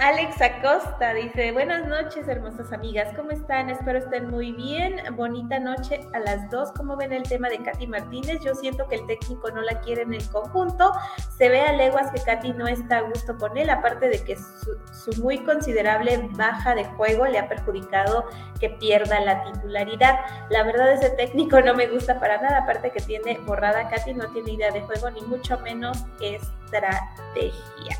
Alex 0.00 0.40
Acosta 0.40 1.12
dice, 1.12 1.52
buenas 1.52 1.86
noches 1.86 2.26
hermosas 2.26 2.72
amigas, 2.72 3.14
¿cómo 3.14 3.30
están? 3.30 3.68
Espero 3.68 3.98
estén 3.98 4.30
muy 4.30 4.52
bien, 4.52 4.96
bonita 5.16 5.58
noche 5.58 6.00
a 6.14 6.18
las 6.18 6.50
dos, 6.50 6.72
¿cómo 6.72 6.96
ven 6.96 7.12
el 7.12 7.22
tema 7.24 7.48
de 7.50 7.58
Katy 7.58 7.86
Martínez? 7.86 8.40
Yo 8.42 8.54
siento 8.54 8.88
que 8.88 8.96
el 8.96 9.06
técnico 9.06 9.50
no 9.50 9.60
la 9.60 9.80
quiere 9.80 10.02
en 10.02 10.14
el 10.14 10.26
conjunto, 10.30 10.92
se 11.36 11.50
ve 11.50 11.60
a 11.60 11.72
leguas 11.72 12.10
que 12.10 12.22
Katy 12.22 12.54
no 12.54 12.66
está 12.66 12.98
a 12.98 13.00
gusto 13.02 13.36
con 13.36 13.56
él, 13.58 13.68
aparte 13.68 14.08
de 14.08 14.24
que 14.24 14.36
su, 14.36 15.22
muy 15.22 15.38
considerable 15.44 16.26
baja 16.32 16.74
de 16.74 16.84
juego 16.84 17.26
le 17.26 17.38
ha 17.38 17.48
perjudicado 17.48 18.24
que 18.58 18.70
pierda 18.70 19.20
la 19.20 19.44
titularidad. 19.44 20.20
La 20.48 20.62
verdad 20.62 20.92
ese 20.92 21.10
técnico 21.10 21.60
no 21.60 21.74
me 21.74 21.86
gusta 21.86 22.18
para 22.18 22.40
nada, 22.40 22.60
aparte 22.60 22.90
que 22.90 23.00
tiene 23.00 23.38
borrada 23.40 23.88
Katy, 23.90 24.14
no 24.14 24.26
tiene 24.32 24.52
idea 24.52 24.70
de 24.70 24.80
juego 24.80 25.10
ni 25.10 25.20
mucho 25.22 25.58
menos 25.60 26.04
estrategia. 26.20 27.98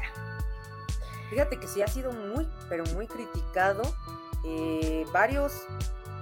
Fíjate 1.32 1.56
que 1.56 1.66
sí 1.66 1.80
ha 1.80 1.86
sido 1.86 2.12
muy, 2.12 2.46
pero 2.68 2.84
muy 2.94 3.06
criticado. 3.06 3.82
Eh, 4.44 5.06
varios 5.14 5.66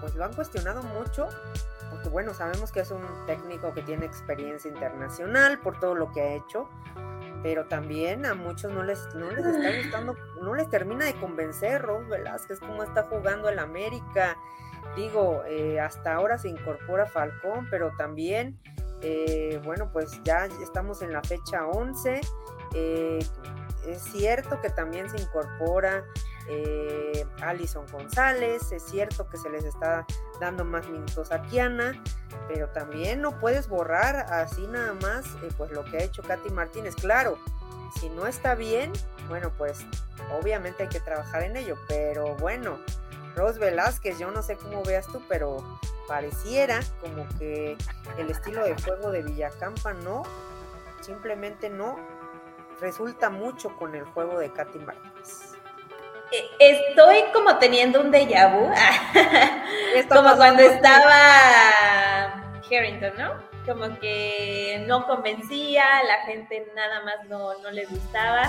pues 0.01 0.15
lo 0.15 0.25
han 0.25 0.33
cuestionado 0.35 0.85
mucho, 0.85 1.29
porque 1.91 2.09
bueno, 2.09 2.33
sabemos 2.33 2.71
que 2.71 2.79
es 2.79 2.93
un 2.93 3.03
técnico 3.27 3.75
que 3.75 3.83
tiene 3.83 4.07
experiencia 4.07 4.71
internacional 4.71 5.59
por 5.59 5.81
todo 5.81 5.97
lo 5.97 6.13
que 6.13 6.21
ha 6.21 6.35
hecho, 6.35 6.69
pero 7.43 7.65
también 7.67 8.25
a 8.25 8.35
muchos 8.35 8.73
no 8.73 8.85
les, 8.85 9.13
no 9.17 9.33
les 9.33 9.45
está 9.45 9.77
gustando, 9.79 10.17
no 10.41 10.55
les 10.55 10.71
termina 10.71 11.07
de 11.07 11.15
convencer 11.15 11.83
Ros 11.83 12.07
Velázquez 12.09 12.61
cómo 12.61 12.85
está 12.85 13.03
jugando 13.03 13.49
el 13.49 13.59
América. 13.59 14.37
Digo, 14.95 15.43
eh, 15.45 15.81
hasta 15.81 16.15
ahora 16.15 16.39
se 16.39 16.51
incorpora 16.51 17.07
Falcón, 17.07 17.67
pero 17.69 17.91
también, 17.99 18.61
eh, 19.01 19.61
bueno, 19.65 19.91
pues 19.93 20.23
ya 20.23 20.47
estamos 20.63 21.03
en 21.03 21.13
la 21.13 21.23
fecha 21.25 21.67
11 21.67 22.21
es 23.87 24.03
cierto 24.03 24.61
que 24.61 24.71
también 24.71 25.09
se 25.11 25.21
incorpora 25.21 26.05
eh, 26.49 27.27
Alison 27.43 27.87
González, 27.91 28.73
es 28.73 28.83
cierto 28.83 29.29
que 29.29 29.37
se 29.37 29.51
les 29.51 29.65
está 29.65 30.07
dando 30.41 30.65
más 30.65 30.89
minutos 30.89 31.31
a 31.33 31.43
Kiana, 31.43 32.03
pero 32.49 32.69
también 32.71 33.21
no 33.21 33.39
puedes 33.39 33.69
borrar 33.69 34.17
así 34.33 34.67
nada 34.67 34.95
más 34.95 35.27
eh, 35.43 35.49
pues 35.57 35.71
lo 35.71 35.85
que 35.85 35.99
ha 35.99 36.03
hecho 36.03 36.23
Katy 36.23 36.51
Martínez. 36.51 36.95
Claro, 36.97 37.39
si 37.99 38.09
no 38.11 38.27
está 38.27 38.55
bien, 38.55 38.93
bueno, 39.29 39.53
pues 39.57 39.81
obviamente 40.41 40.85
hay 40.85 40.89
que 40.89 41.01
trabajar 41.01 41.43
en 41.43 41.57
ello, 41.57 41.77
pero 41.89 42.35
bueno, 42.37 42.79
Ros 43.37 43.59
Velázquez, 43.59 44.19
yo 44.19 44.31
no 44.31 44.43
sé 44.43 44.57
cómo 44.57 44.83
veas 44.83 45.07
tú, 45.07 45.23
pero 45.29 45.79
pareciera 46.09 46.81
como 47.01 47.27
que 47.39 47.77
el 48.19 48.31
estilo 48.31 48.65
de 48.65 48.75
juego 48.83 49.13
de 49.13 49.23
Villacampa 49.23 49.93
no, 49.95 50.25
simplemente 51.01 51.71
no 51.71 51.97
resulta 52.81 53.31
mucho 53.31 53.77
con 53.77 53.95
el 53.95 54.05
juego 54.05 54.39
de 54.39 54.53
Katy 54.53 54.79
Martínez. 54.81 55.55
Eh, 56.33 56.49
estoy 56.59 57.25
como 57.33 57.59
teniendo 57.59 58.01
un 58.01 58.13
déjà 58.13 58.49
vu, 58.53 58.71
como 60.09 60.37
cuando 60.37 60.63
estaba 60.63 62.43
Harrington, 62.71 63.13
¿no? 63.19 63.51
Como 63.67 63.99
que 63.99 64.85
no 64.87 65.07
convencía, 65.07 66.03
la 66.05 66.25
gente 66.27 66.71
nada 66.75 67.03
más 67.03 67.25
no, 67.29 67.59
no 67.59 67.71
le 67.71 67.85
gustaba 67.87 68.43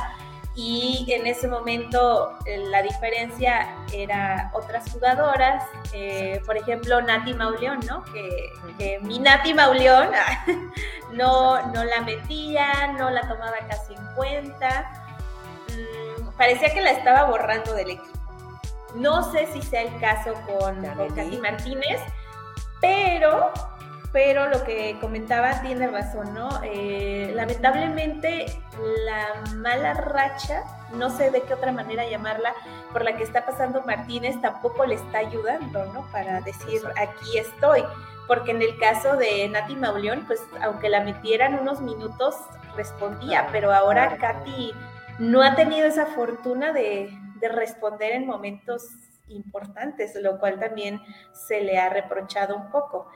y 0.54 1.06
en 1.08 1.28
ese 1.28 1.48
momento 1.48 2.38
eh, 2.46 2.58
la 2.70 2.82
diferencia 2.82 3.74
era 3.94 4.52
otras 4.54 4.92
jugadoras, 4.92 5.64
eh, 5.94 6.42
por 6.46 6.58
ejemplo 6.58 7.02
Nati 7.02 7.34
Mauleón, 7.34 7.80
¿no? 7.88 8.04
Que, 8.06 9.00
mi 9.02 9.20
Nati 9.20 9.54
Mauleón 9.54 10.10
no, 11.14 11.66
no 11.72 11.84
la 11.84 12.02
metía, 12.02 12.88
no 12.98 13.10
la 13.10 13.22
tomaba 13.22 13.58
casi 13.70 13.94
en 13.94 14.06
cuenta, 14.16 14.92
mm, 15.70 16.38
parecía 16.38 16.74
que 16.74 16.82
la 16.82 16.92
estaba 16.92 17.24
borrando 17.30 17.74
del 17.74 17.92
equipo. 17.92 18.08
No 18.96 19.32
sé 19.32 19.48
si 19.54 19.62
sea 19.62 19.84
el 19.84 20.00
caso 20.02 20.34
con, 20.46 20.86
con 20.96 21.16
Katy 21.16 21.38
Martínez, 21.38 22.02
pero 22.82 23.54
pero 24.12 24.50
lo 24.50 24.64
que 24.64 24.98
comentaba 25.00 25.62
tiene 25.62 25.88
razón, 25.88 26.34
¿no? 26.34 26.50
Eh, 26.64 27.32
lamentablemente 27.34 28.46
la 29.06 29.54
mala 29.56 29.94
racha, 29.94 30.64
no 30.94 31.10
sé 31.10 31.32
de 31.32 31.42
qué 31.44 31.54
otra 31.54 31.72
manera 31.72 32.08
llamarla, 32.10 32.54
por 32.92 33.04
la 33.06 33.16
que 33.16 33.24
está 33.24 33.46
pasando 33.46 33.84
Martínez 33.84 34.40
tampoco 34.42 34.86
le 34.86 34.96
está 34.96 35.20
ayudando, 35.20 35.86
¿no? 35.94 36.06
Para 36.12 36.42
decir, 36.42 36.82
aquí 36.98 37.38
estoy. 37.38 37.84
Porque 38.28 38.52
en 38.52 38.62
el 38.62 38.78
caso 38.78 39.16
de 39.18 39.48
Nati 39.50 39.76
Mauleón, 39.76 40.26
pues 40.28 40.42
aunque 40.62 40.90
la 40.90 41.02
metieran 41.02 41.60
unos 41.60 41.82
minutos, 41.82 42.36
respondía, 42.76 43.48
pero 43.52 43.74
ahora 43.74 44.18
Katy 44.18 44.74
no 45.20 45.42
ha 45.42 45.56
tenido 45.56 45.88
esa 45.88 46.06
fortuna 46.06 46.72
de, 46.72 47.12
de 47.40 47.48
responder 47.50 48.14
en 48.14 48.28
momentos 48.28 48.88
importantes, 49.28 50.16
lo 50.22 50.40
cual 50.40 50.60
también 50.60 51.02
se 51.34 51.62
le 51.62 51.78
ha 51.78 51.90
reprochado 51.90 52.56
un 52.56 52.70
poco. 52.70 53.08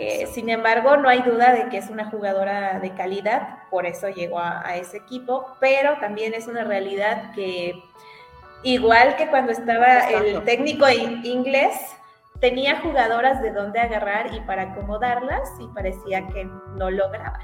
Eh, 0.00 0.28
sin 0.28 0.48
embargo, 0.48 0.96
no 0.96 1.08
hay 1.08 1.22
duda 1.22 1.52
de 1.52 1.68
que 1.70 1.78
es 1.78 1.90
una 1.90 2.08
jugadora 2.08 2.78
de 2.78 2.94
calidad, 2.94 3.68
por 3.68 3.84
eso 3.84 4.08
llegó 4.08 4.38
a, 4.38 4.76
ese 4.76 4.98
equipo, 4.98 5.56
pero 5.58 5.98
también 5.98 6.34
es 6.34 6.46
una 6.46 6.62
realidad 6.62 7.32
que, 7.34 7.82
igual 8.62 9.16
que 9.16 9.26
cuando 9.26 9.50
estaba 9.50 10.08
el 10.10 10.44
técnico 10.44 10.88
inglés, 10.88 11.74
tenía 12.38 12.80
jugadoras 12.80 13.42
de 13.42 13.50
dónde 13.50 13.80
agarrar 13.80 14.32
y 14.32 14.40
para 14.42 14.70
acomodarlas 14.70 15.50
y 15.58 15.66
parecía 15.74 16.28
que 16.28 16.44
no 16.76 16.92
lograba. 16.92 17.40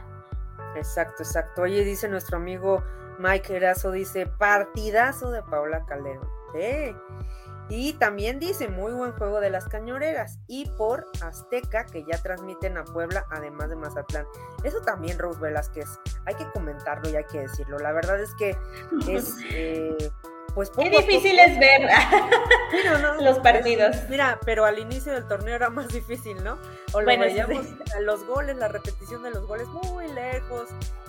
Exacto, 0.77 1.25
exacto. 1.25 1.63
Oye, 1.63 1.83
dice 1.83 2.09
nuestro 2.09 2.37
amigo 2.37 2.85
Mike 3.19 3.57
Erazo, 3.57 3.91
dice, 3.91 4.29
partidazo 4.29 5.33
de 5.33 5.43
Paula 5.43 5.85
Calderón. 5.87 6.29
¿Eh? 6.55 6.95
Y 7.69 7.95
también 7.95 8.39
dice 8.39 8.69
muy 8.69 8.93
buen 8.93 9.13
juego 9.13 9.41
de 9.41 9.51
las 9.51 9.67
cañoneras 9.69 10.39
y 10.47 10.67
por 10.77 11.07
Azteca 11.23 11.87
que 11.87 12.05
ya 12.05 12.21
transmiten 12.23 12.77
a 12.77 12.85
Puebla 12.85 13.25
además 13.31 13.71
de 13.71 13.77
Mazatlán. 13.77 14.27
Eso 14.63 14.81
también 14.83 15.19
Rose 15.19 15.41
Velázquez, 15.41 15.89
hay 16.27 16.35
que 16.35 16.47
comentarlo 16.53 17.09
y 17.09 17.17
hay 17.17 17.25
que 17.25 17.41
decirlo. 17.41 17.79
La 17.79 17.93
verdad 17.93 18.21
es 18.21 18.35
que 18.35 18.57
es 19.09 19.37
eh, 19.51 20.11
pues 20.55 20.71
Qué 20.71 20.89
difícil 20.89 21.39
es 21.39 21.59
ver 21.59 21.89
los 23.21 23.39
partidos. 23.41 23.97
mira, 24.09 24.39
pero 24.45 24.65
al 24.65 24.79
inicio 24.79 25.13
del 25.13 25.27
torneo 25.27 25.55
era 25.57 25.69
más 25.69 25.89
difícil, 25.89 26.43
¿no? 26.45 26.59
O 26.93 27.01
lo 27.01 27.07
veíamos 27.07 27.67
los 28.03 28.25
goles, 28.25 28.57
la 28.57 28.69
repetición 28.69 29.23
de 29.23 29.31
los 29.31 29.47
goles 29.47 29.67
muy 29.69 30.07
lejos 30.13 30.69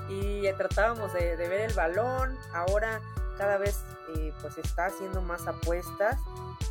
y 0.10 0.52
tratábamos 0.54 1.13
de, 1.13 1.38
de 1.38 1.48
ver 1.48 1.62
el 1.62 1.74
balón. 1.74 2.36
Ahora 2.54 3.02
cada 3.38 3.58
vez 3.58 3.84
eh, 4.15 4.34
pues 4.41 4.58
está 4.58 4.88
haciendo 4.88 5.21
más 5.21 5.48
apuestas. 5.48 6.17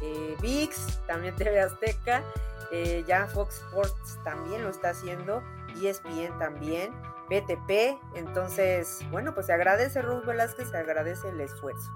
Eh, 0.03 0.37
VIX, 0.41 1.01
también 1.07 1.35
TV 1.37 1.61
Azteca, 1.61 2.23
eh, 2.71 3.05
ya 3.07 3.27
Fox 3.27 3.57
Sports 3.57 4.19
también 4.25 4.63
lo 4.63 4.71
está 4.71 4.91
haciendo, 4.91 5.43
ESPN 5.81 6.37
también, 6.39 6.93
BTP, 7.29 7.99
entonces, 8.15 9.01
bueno, 9.11 9.35
pues 9.35 9.47
se 9.47 9.53
agradece 9.53 10.03
Ruth 10.03 10.25
Velázquez, 10.25 10.71
se 10.71 10.77
agradece 10.77 11.29
el 11.29 11.41
esfuerzo. 11.41 11.91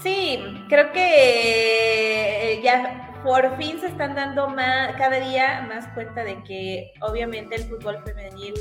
Sí, 0.00 0.66
creo 0.68 0.92
que 0.92 2.60
ya 2.62 3.20
por 3.22 3.56
fin 3.56 3.80
se 3.80 3.86
están 3.86 4.14
dando 4.14 4.48
más, 4.48 4.96
cada 4.96 5.18
día 5.18 5.62
más 5.68 5.88
cuenta 5.94 6.24
de 6.24 6.42
que 6.44 6.92
obviamente 7.00 7.56
el 7.56 7.64
fútbol 7.64 8.02
femenil 8.04 8.54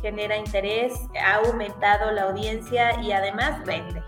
genera 0.00 0.36
interés, 0.36 0.94
ha 1.22 1.36
aumentado 1.36 2.10
la 2.12 2.22
audiencia 2.22 3.00
y 3.02 3.12
además 3.12 3.64
vende. 3.64 4.02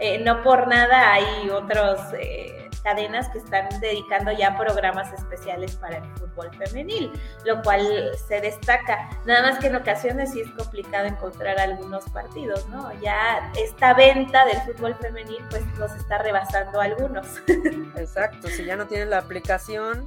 Eh, 0.00 0.18
no 0.24 0.42
por 0.42 0.66
nada 0.66 1.12
hay 1.12 1.48
otras 1.50 2.12
eh, 2.18 2.68
cadenas 2.82 3.28
que 3.30 3.38
están 3.38 3.68
dedicando 3.80 4.30
ya 4.32 4.56
programas 4.56 5.12
especiales 5.12 5.76
para 5.76 5.98
el 5.98 6.04
fútbol 6.16 6.50
femenil, 6.56 7.10
lo 7.44 7.62
cual 7.62 8.10
se 8.28 8.40
destaca. 8.40 9.08
Nada 9.24 9.42
más 9.42 9.58
que 9.58 9.68
en 9.68 9.76
ocasiones 9.76 10.32
sí 10.32 10.42
es 10.42 10.50
complicado 10.50 11.06
encontrar 11.06 11.58
algunos 11.58 12.04
partidos, 12.10 12.68
¿no? 12.68 12.92
Ya 13.00 13.50
esta 13.56 13.94
venta 13.94 14.44
del 14.44 14.60
fútbol 14.62 14.94
femenil 14.96 15.42
pues 15.48 15.64
nos 15.78 15.92
está 15.92 16.18
rebasando 16.18 16.80
algunos. 16.80 17.26
Exacto, 17.96 18.48
si 18.48 18.64
ya 18.64 18.76
no 18.76 18.86
tienes 18.86 19.08
la 19.08 19.18
aplicación, 19.18 20.06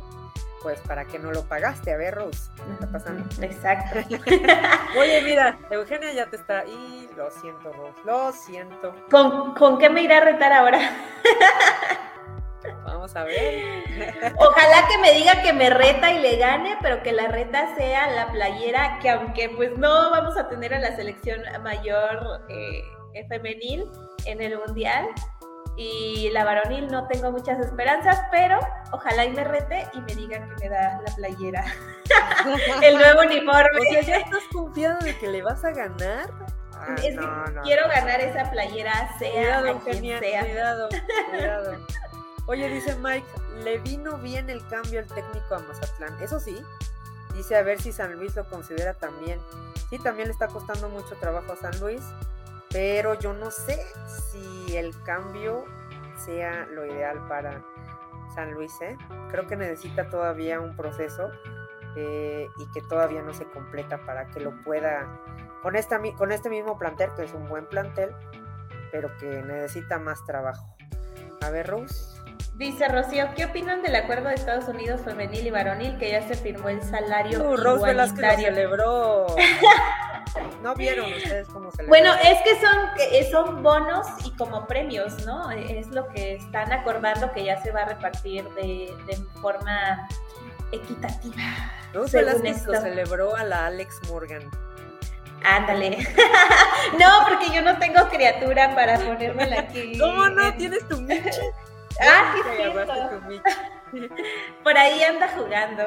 pues 0.62 0.80
para 0.82 1.06
qué 1.06 1.20
no 1.20 1.32
lo 1.32 1.44
pagaste. 1.44 1.94
A 1.94 1.98
ver, 1.98 2.16
Rose, 2.16 2.50
¿qué 2.56 2.74
está 2.74 2.88
pasando? 2.88 3.24
Exacto. 3.42 4.00
Oye, 5.00 5.22
mira, 5.22 5.58
Eugenia 5.70 6.14
ya 6.14 6.30
te 6.30 6.38
está. 6.38 6.66
Y 6.66 7.10
lo 7.16 7.30
siento, 7.32 7.72
Rose, 7.74 8.00
lo 8.06 8.32
siento. 8.32 8.96
¿Con, 9.10 9.54
¿con 9.54 9.78
qué 9.78 9.90
me 9.90 10.04
irá 10.04 10.18
a 10.18 10.22
retar 10.22 10.54
ahora? 10.54 10.80
Vamos 12.86 13.16
a 13.16 13.24
ver. 13.24 13.84
Ojalá 14.38 14.88
que 14.88 14.98
me 14.98 15.14
diga 15.14 15.42
que 15.42 15.54
me 15.54 15.70
reta 15.70 16.12
y 16.12 16.20
le 16.20 16.38
gane, 16.38 16.78
pero 16.82 17.02
que 17.04 17.12
la 17.12 17.28
reta 17.28 17.76
sea 17.76 18.10
la 18.12 18.32
playera, 18.32 19.00
que 19.02 19.10
aunque 19.10 19.50
pues 19.50 19.78
no 19.78 20.12
vamos 20.12 20.38
a 20.38 20.48
tener 20.50 20.74
a 20.74 20.80
la 20.80 20.96
selección 20.96 21.42
mayor 21.64 22.42
eh, 22.50 22.84
femenil 23.30 23.86
en 24.26 24.42
el 24.42 24.58
mundial, 24.58 25.08
y 25.78 26.32
la 26.32 26.44
varonil 26.44 26.88
no 26.88 27.08
tengo 27.08 27.32
muchas 27.32 27.60
esperanzas, 27.60 28.20
pero 28.32 28.60
ojalá 28.92 29.26
y 29.26 29.32
me 29.32 29.44
rete 29.44 29.88
y 29.94 30.02
me 30.02 30.16
diga 30.16 30.40
que 30.40 30.56
me 30.64 30.70
da 30.70 31.00
la 31.08 31.16
playera. 31.16 31.64
el 32.84 32.98
nuevo 32.98 33.22
uniforme. 33.22 33.80
O 33.80 33.92
sea, 33.92 34.02
¿ya 34.02 34.18
estás 34.18 34.44
confiado 34.52 34.98
de 35.00 35.16
que 35.20 35.28
le 35.28 35.44
vas 35.44 35.64
a 35.64 35.72
ganar? 35.72 36.30
Ah, 36.74 36.96
es 37.04 37.14
no, 37.16 37.22
que 37.46 37.52
no. 37.52 37.62
quiero 37.62 37.88
ganar 37.88 38.20
esa 38.22 38.50
playera, 38.50 39.18
sea 39.20 39.32
Cuidado, 39.32 39.60
a 39.78 39.80
quien 39.82 39.96
Eugenia, 39.96 40.20
sea. 40.20 40.40
cuidado, 40.42 40.90
cuidado. 41.30 41.78
Oye, 42.48 42.70
dice 42.70 42.96
Mike, 42.96 43.28
le 43.64 43.78
vino 43.80 44.18
bien 44.18 44.50
el 44.50 44.66
cambio 44.68 45.00
el 45.00 45.08
técnico 45.08 45.56
a 45.56 45.60
Mazatlán. 45.60 46.20
Eso 46.22 46.40
sí, 46.40 46.58
dice 47.36 47.56
a 47.56 47.62
ver 47.62 47.80
si 47.82 47.92
San 47.92 48.14
Luis 48.16 48.36
lo 48.36 48.46
considera 48.50 48.94
también. 48.96 49.40
Sí, 49.90 50.00
también 50.00 50.28
le 50.28 50.34
está 50.34 50.48
costando 50.48 50.90
mucho 50.90 51.16
trabajo 51.20 51.54
a 51.54 51.56
San 51.56 51.80
Luis, 51.80 52.02
pero 52.72 53.14
yo 53.16 53.34
no 53.34 53.52
sé 53.52 53.80
si 54.32 54.76
el 54.76 54.92
cambio 55.04 55.66
sea 56.26 56.66
lo 56.72 56.86
ideal 56.86 57.28
para 57.28 57.64
San 58.34 58.54
Luis. 58.54 58.74
¿eh? 58.82 58.98
Creo 59.30 59.48
que 59.48 59.56
necesita 59.56 60.10
todavía 60.10 60.60
un 60.60 60.76
proceso 60.76 61.32
eh, 61.96 62.48
y 62.58 62.72
que 62.72 62.82
todavía 62.82 63.22
no 63.22 63.34
se 63.34 63.46
completa 63.46 64.00
para 64.06 64.28
que 64.28 64.40
lo 64.40 64.52
pueda, 64.64 65.08
con, 65.62 65.76
esta, 65.76 66.00
con 66.18 66.32
este 66.32 66.50
mismo 66.50 66.78
plantel, 66.78 67.12
que 67.16 67.24
es 67.24 67.34
un 67.34 67.48
buen 67.48 67.66
plantel, 67.66 68.12
pero 68.92 69.16
que 69.18 69.42
necesita 69.42 69.98
más 69.98 70.24
trabajo. 70.26 70.76
A 71.42 71.50
ver, 71.50 71.68
Rose. 71.68 72.18
Dice 72.56 72.88
Rocío, 72.88 73.28
¿qué 73.36 73.46
opinan 73.46 73.84
del 73.84 73.96
acuerdo 73.96 74.30
de 74.30 74.36
Estados 74.36 74.68
Unidos 74.68 75.02
femenil 75.02 75.46
y 75.46 75.52
varonil 75.52 75.98
que 76.00 76.10
ya 76.12 76.28
se 76.28 76.34
firmó 76.34 76.70
el 76.70 76.82
salario 76.82 77.40
Uh, 77.52 77.56
Rose 77.56 77.86
Velázquez 77.86 78.18
lo 78.18 78.26
igualitario? 78.26 78.48
celebró. 78.48 79.28
¿No 80.62 80.74
vieron 80.76 81.14
ustedes 81.14 81.48
cómo 81.50 81.72
celebró? 81.72 81.90
Bueno, 81.90 82.14
es 82.24 82.42
que 82.42 82.60
son, 82.60 82.90
que 82.96 83.32
son 83.32 83.64
bonos 83.64 84.08
y 84.26 84.32
como 84.38 84.66
premios, 84.68 85.26
¿no? 85.26 85.50
Es 85.52 85.88
lo 85.88 86.08
que 86.10 86.36
están 86.36 86.72
acordando 86.74 87.32
que 87.32 87.44
ya 87.46 87.62
se 87.62 87.72
va 87.72 87.82
a 87.82 87.86
repartir 87.86 88.44
de, 88.56 88.94
de 89.06 89.16
forma 89.42 90.08
equitativa. 90.72 91.36
Velázquez 91.94 92.66
lo 92.66 92.74
esto. 92.74 92.82
celebró 92.82 93.36
a 93.36 93.44
la 93.44 93.68
Alex 93.68 94.00
Morgan. 94.10 94.50
Ándale. 95.44 95.98
no, 97.00 97.26
porque 97.30 97.54
yo 97.54 97.62
no 97.62 97.78
tengo 97.78 98.08
criatura 98.10 98.74
para 98.76 98.98
ponérmela 99.00 99.60
aquí. 99.62 99.98
¿Cómo 100.00 100.28
no? 100.30 100.48
en- 100.48 100.58
¿Tienes 100.58 100.88
tu 100.88 101.00
Michi? 101.02 101.30
Ah, 102.00 102.32
sí, 102.36 102.42
Michi. 103.28 104.10
Por 104.64 104.78
ahí 104.78 105.02
anda 105.04 105.28
jugando. 105.30 105.84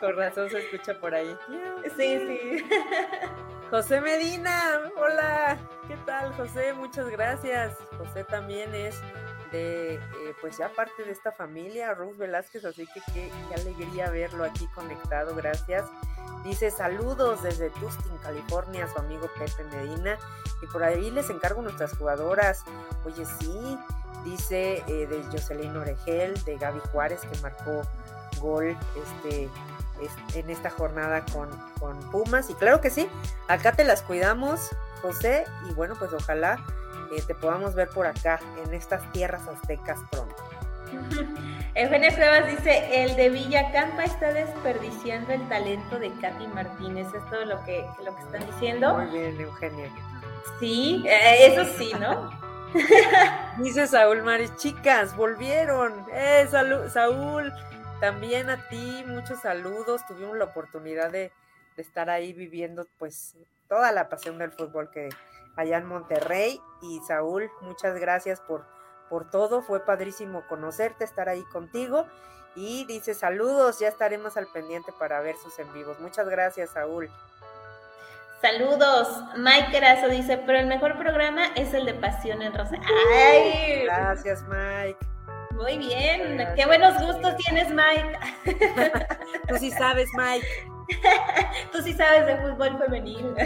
Con 0.00 0.16
razón 0.16 0.50
se 0.50 0.58
escucha 0.58 0.98
por 1.00 1.14
ahí. 1.14 1.36
Sí, 1.96 2.18
sí. 2.26 2.64
José 3.70 4.00
Medina, 4.00 4.80
hola, 4.96 5.56
¿qué 5.88 5.96
tal 6.06 6.32
José? 6.34 6.72
Muchas 6.74 7.08
gracias. 7.08 7.74
José 7.98 8.22
también 8.24 8.72
es 8.74 9.00
de, 9.50 9.94
eh, 9.94 10.00
pues 10.40 10.56
ya 10.58 10.68
parte 10.68 11.02
de 11.04 11.10
esta 11.10 11.32
familia, 11.32 11.92
Rose 11.94 12.16
Velázquez, 12.16 12.64
así 12.64 12.86
que 12.86 13.00
qué, 13.12 13.32
qué 13.48 13.54
alegría 13.60 14.08
verlo 14.10 14.44
aquí 14.44 14.68
conectado, 14.74 15.34
gracias. 15.34 15.84
Dice 16.44 16.70
saludos 16.70 17.42
desde 17.42 17.70
Tustin, 17.70 18.16
California, 18.22 18.86
su 18.92 19.00
amigo 19.00 19.28
Pepe 19.36 19.64
Medina, 19.76 20.16
y 20.62 20.66
por 20.66 20.84
ahí 20.84 21.10
les 21.10 21.28
encargo 21.30 21.60
nuestras 21.60 21.96
jugadoras. 21.96 22.62
Oye, 23.04 23.24
sí, 23.40 23.76
dice 24.24 24.84
eh, 24.86 25.06
de 25.08 25.24
Jocelyn 25.32 25.76
Oregel, 25.76 26.34
de 26.44 26.56
Gaby 26.56 26.80
Juárez, 26.92 27.22
que 27.22 27.36
marcó 27.40 27.82
gol 28.40 28.76
este, 28.94 29.44
es- 29.44 29.50
en 30.34 30.50
esta 30.50 30.70
jornada 30.70 31.24
con, 31.32 31.48
con 31.80 31.98
Pumas. 32.10 32.50
Y 32.50 32.54
claro 32.54 32.80
que 32.80 32.90
sí, 32.90 33.08
acá 33.48 33.72
te 33.72 33.84
las 33.84 34.02
cuidamos, 34.02 34.70
José, 35.02 35.44
y 35.68 35.74
bueno, 35.74 35.94
pues 35.98 36.12
ojalá 36.12 36.64
eh, 37.12 37.22
te 37.26 37.34
podamos 37.34 37.74
ver 37.74 37.88
por 37.88 38.06
acá, 38.06 38.40
en 38.64 38.74
estas 38.74 39.10
tierras 39.12 39.46
aztecas 39.48 39.98
pronto. 40.10 40.36
Eugenia 41.74 42.14
Cuevas 42.14 42.46
dice, 42.46 43.04
el 43.04 43.16
de 43.16 43.28
Villacampa 43.28 44.04
está 44.04 44.32
desperdiciando 44.32 45.32
el 45.32 45.46
talento 45.48 45.98
de 45.98 46.10
Katy 46.20 46.46
Martínez. 46.48 47.06
Es 47.14 47.24
todo 47.30 47.44
lo 47.44 47.62
que, 47.64 47.84
lo 48.04 48.14
que 48.16 48.22
están 48.22 48.46
diciendo. 48.46 48.94
Muy 48.94 49.18
bien, 49.18 49.40
Eugenia. 49.40 49.90
Sí, 50.58 51.04
eh, 51.06 51.52
eso 51.52 51.64
sí, 51.76 51.92
¿no? 52.00 52.30
Dice 53.58 53.86
Saúl 53.86 54.22
Mares, 54.22 54.56
chicas, 54.56 55.14
volvieron. 55.16 56.06
Eh, 56.12 56.48
Saúl, 56.50 57.52
también 58.00 58.50
a 58.50 58.68
ti, 58.68 59.04
muchos 59.06 59.40
saludos. 59.40 60.06
Tuvimos 60.06 60.36
la 60.36 60.46
oportunidad 60.46 61.10
de, 61.10 61.32
de 61.76 61.82
estar 61.82 62.10
ahí 62.10 62.32
viviendo 62.32 62.86
pues 62.98 63.36
toda 63.68 63.92
la 63.92 64.08
pasión 64.08 64.38
del 64.38 64.52
fútbol 64.52 64.90
que 64.90 65.08
allá 65.56 65.78
en 65.78 65.86
Monterrey. 65.86 66.60
Y 66.82 67.00
Saúl, 67.06 67.50
muchas 67.62 67.98
gracias 67.98 68.40
por, 68.40 68.64
por 69.08 69.30
todo. 69.30 69.62
Fue 69.62 69.84
padrísimo 69.84 70.46
conocerte, 70.48 71.04
estar 71.04 71.28
ahí 71.28 71.42
contigo. 71.44 72.06
Y 72.54 72.86
dice 72.86 73.14
saludos, 73.14 73.80
ya 73.80 73.88
estaremos 73.88 74.36
al 74.36 74.46
pendiente 74.46 74.92
para 74.98 75.20
ver 75.20 75.36
sus 75.36 75.58
en 75.58 75.72
vivos. 75.72 76.00
Muchas 76.00 76.28
gracias, 76.28 76.70
Saúl. 76.70 77.10
Saludos. 78.40 79.08
Mike 79.36 79.76
Erazo 79.76 80.08
dice, 80.08 80.38
pero 80.38 80.58
el 80.58 80.66
mejor 80.66 80.98
programa 80.98 81.46
es 81.54 81.74
el 81.74 81.84
de 81.84 81.94
Pasión 81.94 82.42
en 82.42 82.54
Rosa. 82.54 82.76
¡Ay! 83.12 83.84
Gracias, 83.84 84.42
Mike. 84.42 85.15
Muy 85.56 85.78
bien. 85.78 86.36
Gracias. 86.36 86.56
Qué 86.56 86.66
buenos 86.66 87.00
gustos 87.00 87.36
tienes, 87.36 87.68
Mike. 87.72 88.18
Tú 89.48 89.56
sí 89.58 89.70
sabes, 89.70 90.08
Mike. 90.14 90.46
Tú 91.72 91.82
sí 91.82 91.92
sabes 91.94 92.26
de 92.26 92.36
fútbol 92.36 92.78
femenil. 92.78 93.34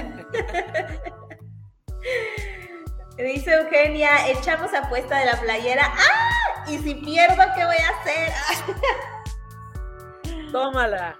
Dice 3.16 3.52
Eugenia, 3.52 4.28
echamos 4.28 4.74
apuesta 4.74 5.18
de 5.18 5.26
la 5.26 5.40
playera. 5.40 5.84
¡Ah! 5.86 6.64
Y 6.66 6.78
si 6.78 6.94
pierdo, 6.94 7.42
¿qué 7.54 7.64
voy 7.64 7.76
a 7.76 7.90
hacer? 8.00 8.32
Tómala. 10.52 11.18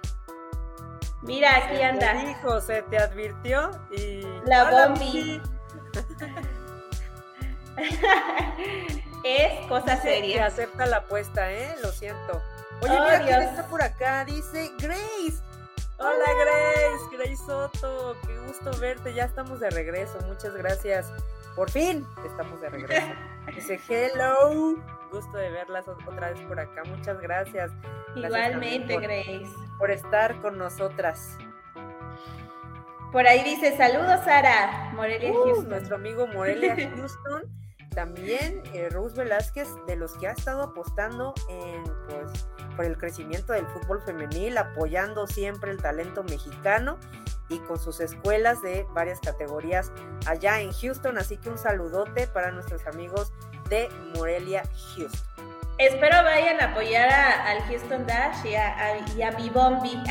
Mira, 1.21 1.57
aquí 1.57 1.77
Se 1.77 1.83
anda. 1.83 2.13
Te 2.13 2.25
dijo, 2.25 2.61
se 2.61 2.81
te 2.83 2.97
advirtió 2.97 3.71
y. 3.91 4.25
La 4.45 4.87
bombi. 4.87 5.39
Es 9.23 9.65
cosa 9.67 9.95
Que 9.97 10.01
seria. 10.01 10.45
acepta 10.47 10.85
la 10.85 10.97
apuesta, 10.97 11.51
¿eh? 11.51 11.75
Lo 11.81 11.91
siento. 11.91 12.41
Oye, 12.81 12.97
Oh, 12.99 13.03
mira 13.03 13.21
quién 13.23 13.41
está 13.43 13.67
por 13.67 13.81
acá. 13.83 14.25
Dice 14.25 14.71
Grace. 14.79 15.41
Hola, 15.99 16.25
Grace. 16.25 17.15
Grace 17.17 17.37
Soto. 17.45 18.15
Qué 18.25 18.37
gusto 18.39 18.71
verte. 18.79 19.13
Ya 19.13 19.25
estamos 19.25 19.59
de 19.59 19.69
regreso. 19.69 20.17
Muchas 20.27 20.53
gracias. 20.55 21.11
Por 21.55 21.69
fin 21.69 22.07
estamos 22.25 22.59
de 22.61 22.69
regreso. 22.69 23.07
Dice 23.55 23.79
hello. 23.89 24.75
Gusto 25.11 25.37
de 25.37 25.49
verlas 25.51 25.85
ot- 25.85 26.07
otra 26.07 26.31
vez 26.31 26.39
por 26.47 26.59
acá. 26.59 26.83
Muchas 26.85 27.19
gracias 27.19 27.69
Igualmente, 28.15 28.93
también 28.93 29.01
Grace. 29.43 29.55
por 29.77 29.91
estar 29.91 30.39
con 30.41 30.57
nosotras. 30.57 31.37
Por 33.11 33.27
ahí 33.27 33.43
dice, 33.43 33.75
saludos, 33.75 34.21
Sara. 34.23 34.91
Morelia 34.93 35.31
Uh, 35.31 35.43
Houston. 35.43 35.69
nuestro 35.69 35.95
amigo 35.97 36.27
Morelia 36.27 36.75
Houston. 36.95 37.43
También 37.95 38.61
eh, 38.73 38.89
Rose 38.89 39.15
Velázquez, 39.17 39.67
de 39.85 39.95
los 39.97 40.13
que 40.13 40.27
ha 40.27 40.31
estado 40.31 40.61
apostando 40.63 41.33
en, 41.49 41.83
pues, 42.09 42.47
por 42.75 42.85
el 42.85 42.97
crecimiento 42.97 43.51
del 43.53 43.67
fútbol 43.67 44.01
femenil, 44.01 44.57
apoyando 44.57 45.27
siempre 45.27 45.71
el 45.71 45.77
talento 45.81 46.23
mexicano 46.23 46.97
y 47.49 47.59
con 47.59 47.77
sus 47.77 47.99
escuelas 47.99 48.61
de 48.61 48.85
varias 48.93 49.19
categorías 49.19 49.91
allá 50.25 50.61
en 50.61 50.71
Houston. 50.71 51.17
Así 51.17 51.35
que 51.37 51.49
un 51.49 51.57
saludote 51.57 52.27
para 52.27 52.51
nuestros 52.51 52.85
amigos 52.87 53.33
de 53.69 53.89
Morelia 54.15 54.63
Houston. 54.95 55.19
Espero 55.77 56.23
vayan 56.23 56.61
a 56.61 56.71
apoyar 56.71 57.09
a- 57.09 57.51
al 57.51 57.61
Houston 57.63 58.05
Dash 58.05 58.45
y 58.45 58.55
a, 58.55 58.77
a- 58.77 58.97
y 59.15 59.21
a 59.21 59.31
mi 59.31 59.49
Bombi. 59.49 60.01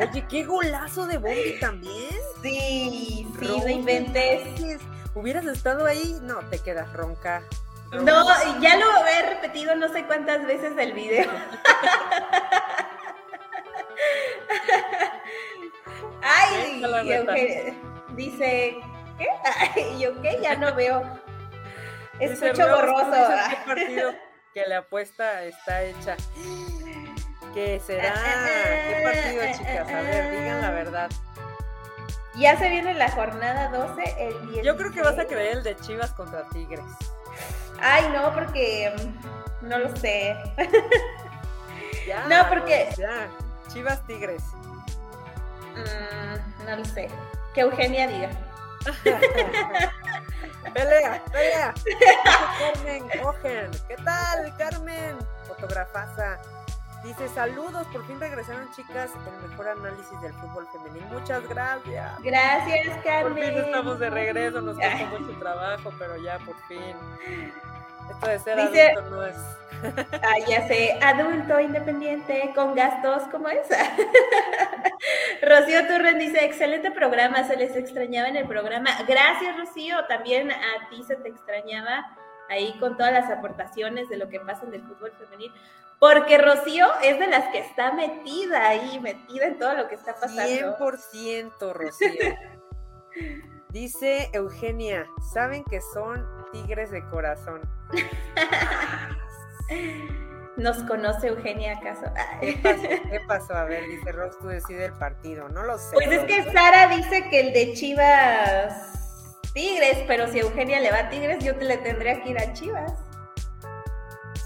Oye, 0.00 0.26
qué 0.28 0.44
golazo 0.44 1.06
de 1.06 1.16
Bombi 1.16 1.58
también. 1.60 2.10
sí, 2.42 3.26
sí, 3.38 3.46
Rose 3.46 3.64
no 3.64 3.68
inventes. 3.68 4.44
Velázquez. 4.44 4.80
Hubieras 5.14 5.44
estado 5.44 5.86
ahí, 5.86 6.18
no, 6.22 6.38
te 6.48 6.58
quedas 6.58 6.92
ronca. 6.92 7.42
No, 7.92 8.26
ya 8.60 8.76
lo 8.76 9.06
he 9.06 9.22
repetido 9.28 9.74
no 9.74 9.88
sé 9.92 10.06
cuántas 10.06 10.46
veces 10.46 10.72
el 10.78 10.94
video. 10.94 11.30
Ay. 16.22 16.82
Eugenia 16.82 17.74
dice, 18.14 18.76
¿qué? 19.18 19.28
Ay, 19.74 19.98
yo 20.00 20.20
qué, 20.22 20.38
ya 20.40 20.56
no 20.56 20.74
veo. 20.74 21.02
Escucho 22.18 22.52
Rose, 22.52 22.74
borroso. 22.74 23.04
¿cómo 23.04 23.16
dices 23.16 23.48
qué 23.48 23.56
partido 23.66 24.14
que 24.54 24.66
la 24.66 24.78
apuesta 24.78 25.44
está 25.44 25.82
hecha? 25.82 26.16
¿Qué 27.52 27.80
será? 27.84 28.14
¿Qué 28.14 29.02
partido, 29.04 29.42
chicas? 29.58 29.88
A 29.88 30.00
ver, 30.00 30.30
digan 30.30 30.62
la 30.62 30.70
verdad. 30.70 31.10
Ya 32.36 32.56
se 32.58 32.68
viene 32.70 32.94
la 32.94 33.10
jornada 33.10 33.68
12, 33.68 34.02
el 34.18 34.32
16. 34.40 34.64
Yo 34.64 34.76
creo 34.76 34.90
que 34.90 35.02
vas 35.02 35.18
a 35.18 35.26
creer 35.26 35.58
el 35.58 35.62
de 35.62 35.76
Chivas 35.76 36.12
contra 36.12 36.48
Tigres. 36.48 36.84
Ay, 37.80 38.08
no, 38.14 38.32
porque 38.32 38.92
mm, 38.96 39.68
no 39.68 39.78
lo 39.78 39.94
sé. 39.96 40.36
Ya, 42.06 42.24
No, 42.26 42.48
porque- 42.48 42.86
Rose, 42.90 43.02
Ya, 43.02 43.28
Chivas 43.72 44.04
Tigres. 44.06 44.42
Mm, 45.76 46.64
no 46.66 46.76
lo 46.76 46.84
sé. 46.84 47.08
Que 47.54 47.60
Eugenia 47.60 48.08
diga. 48.08 48.30
pelea, 50.74 51.22
pelea. 51.30 51.74
Carmen 52.58 53.08
Cogen. 53.22 53.70
¿Qué 53.86 53.96
tal, 54.04 54.56
Carmen? 54.56 55.16
Fotografaza. 55.46 56.38
Dice, 57.04 57.28
saludos, 57.28 57.86
por 57.88 58.06
fin 58.06 58.20
regresaron 58.20 58.70
chicas, 58.70 59.10
el 59.26 59.48
mejor 59.48 59.68
análisis 59.68 60.20
del 60.20 60.32
fútbol 60.34 60.68
femenil. 60.68 61.04
Muchas 61.10 61.48
gracias. 61.48 62.22
Gracias, 62.22 62.96
Carmen. 63.04 63.34
Por 63.34 63.44
fin 63.44 63.58
estamos 63.58 63.98
de 63.98 64.10
regreso, 64.10 64.60
nos 64.60 64.76
costó 64.76 65.06
mucho 65.18 65.38
trabajo, 65.40 65.92
pero 65.98 66.16
ya 66.18 66.38
por 66.38 66.56
fin. 66.68 66.94
Esto 68.08 68.26
de 68.28 68.38
ser 68.38 68.68
Dice, 68.68 68.90
adulto 68.92 69.10
no 69.10 69.24
es. 69.24 69.36
ah, 70.22 70.38
ya 70.46 70.68
sé, 70.68 70.98
adulto 71.02 71.58
independiente 71.58 72.52
con 72.54 72.76
gastos, 72.76 73.24
¿cómo 73.32 73.48
es? 73.48 73.66
Rocío 75.42 75.86
Turren 75.88 76.20
dice, 76.20 76.44
excelente 76.44 76.92
programa, 76.92 77.42
se 77.44 77.56
les 77.56 77.74
extrañaba 77.74 78.28
en 78.28 78.36
el 78.36 78.46
programa. 78.46 78.90
Gracias, 79.08 79.56
Rocío, 79.56 79.96
también 80.06 80.52
a 80.52 80.88
ti 80.88 81.02
se 81.02 81.16
te 81.16 81.30
extrañaba 81.30 82.16
ahí 82.52 82.76
con 82.78 82.96
todas 82.96 83.12
las 83.12 83.30
aportaciones 83.30 84.08
de 84.08 84.16
lo 84.16 84.28
que 84.28 84.40
pasa 84.40 84.64
en 84.66 84.74
el 84.74 84.82
fútbol 84.82 85.12
femenil. 85.18 85.52
Porque 85.98 86.38
Rocío 86.38 86.86
es 87.02 87.18
de 87.18 87.28
las 87.28 87.50
que 87.52 87.58
está 87.58 87.92
metida 87.92 88.68
ahí, 88.68 88.98
metida 89.00 89.46
en 89.46 89.58
todo 89.58 89.74
lo 89.74 89.88
que 89.88 89.94
está 89.94 90.14
pasando. 90.14 90.76
100% 90.78 91.72
Rocío. 91.72 92.10
Dice 93.70 94.28
Eugenia, 94.32 95.06
saben 95.32 95.64
que 95.64 95.80
son 95.80 96.26
tigres 96.52 96.90
de 96.90 97.06
corazón. 97.08 97.62
¿Nos 100.56 100.82
conoce 100.82 101.28
Eugenia 101.28 101.78
acaso? 101.78 102.04
¿Qué 102.40 103.20
pasó? 103.26 103.54
A 103.54 103.64
ver, 103.64 103.88
dice 103.88 104.12
Rox, 104.12 104.38
tú 104.38 104.48
decides 104.48 104.92
el 104.92 104.98
partido. 104.98 105.48
No 105.48 105.62
lo 105.62 105.78
sé. 105.78 105.94
Pues 105.94 106.08
es 106.08 106.24
que 106.24 106.52
Sara 106.52 106.88
dice 106.88 107.30
que 107.30 107.40
el 107.40 107.52
de 107.54 107.72
Chivas 107.72 109.01
Tigres, 109.52 110.04
pero 110.06 110.28
si 110.28 110.38
Eugenia 110.38 110.80
le 110.80 110.90
va 110.90 111.00
a 111.00 111.08
Tigres, 111.10 111.44
yo 111.44 111.54
te 111.56 111.64
le 111.64 111.78
tendría 111.78 112.22
que 112.22 112.30
ir 112.30 112.38
a 112.38 112.52
Chivas. 112.52 112.92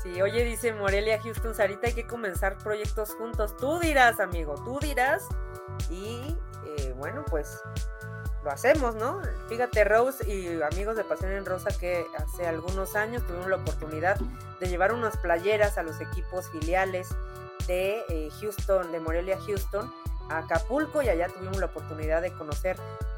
Sí, 0.02 0.20
oye, 0.22 0.44
dice 0.44 0.72
Morelia 0.72 1.20
Houston, 1.20 1.54
Sarita, 1.54 1.88
hay 1.88 1.94
que 1.94 2.06
comenzar 2.06 2.58
proyectos 2.58 3.14
juntos. 3.14 3.56
Tú 3.56 3.78
dirás, 3.78 4.20
amigo, 4.20 4.54
tú 4.64 4.78
dirás. 4.80 5.26
Y 5.90 6.36
eh, 6.66 6.92
bueno, 6.96 7.24
pues 7.28 7.60
lo 8.46 8.52
hacemos, 8.52 8.94
¿no? 8.94 9.20
Fíjate, 9.48 9.82
Rose 9.82 10.24
y 10.32 10.62
amigos 10.62 10.96
de 10.96 11.02
Pasión 11.02 11.32
en 11.32 11.44
Rosa, 11.44 11.70
que 11.78 12.06
hace 12.16 12.46
algunos 12.46 12.94
años 12.94 13.26
tuvimos 13.26 13.48
la 13.48 13.56
oportunidad 13.56 14.16
de 14.60 14.68
llevar 14.68 14.92
unas 14.92 15.16
playeras 15.16 15.78
a 15.78 15.82
los 15.82 16.00
equipos 16.00 16.48
filiales 16.50 17.08
de 17.66 18.04
eh, 18.08 18.28
Houston, 18.40 18.92
de 18.92 19.00
Morelia 19.00 19.36
Houston, 19.46 19.92
a 20.30 20.38
Acapulco, 20.38 21.02
y 21.02 21.08
allá 21.08 21.28
tuvimos 21.28 21.58
la 21.58 21.66
oportunidad 21.66 22.22
de 22.22 22.32
conocer, 22.32 22.76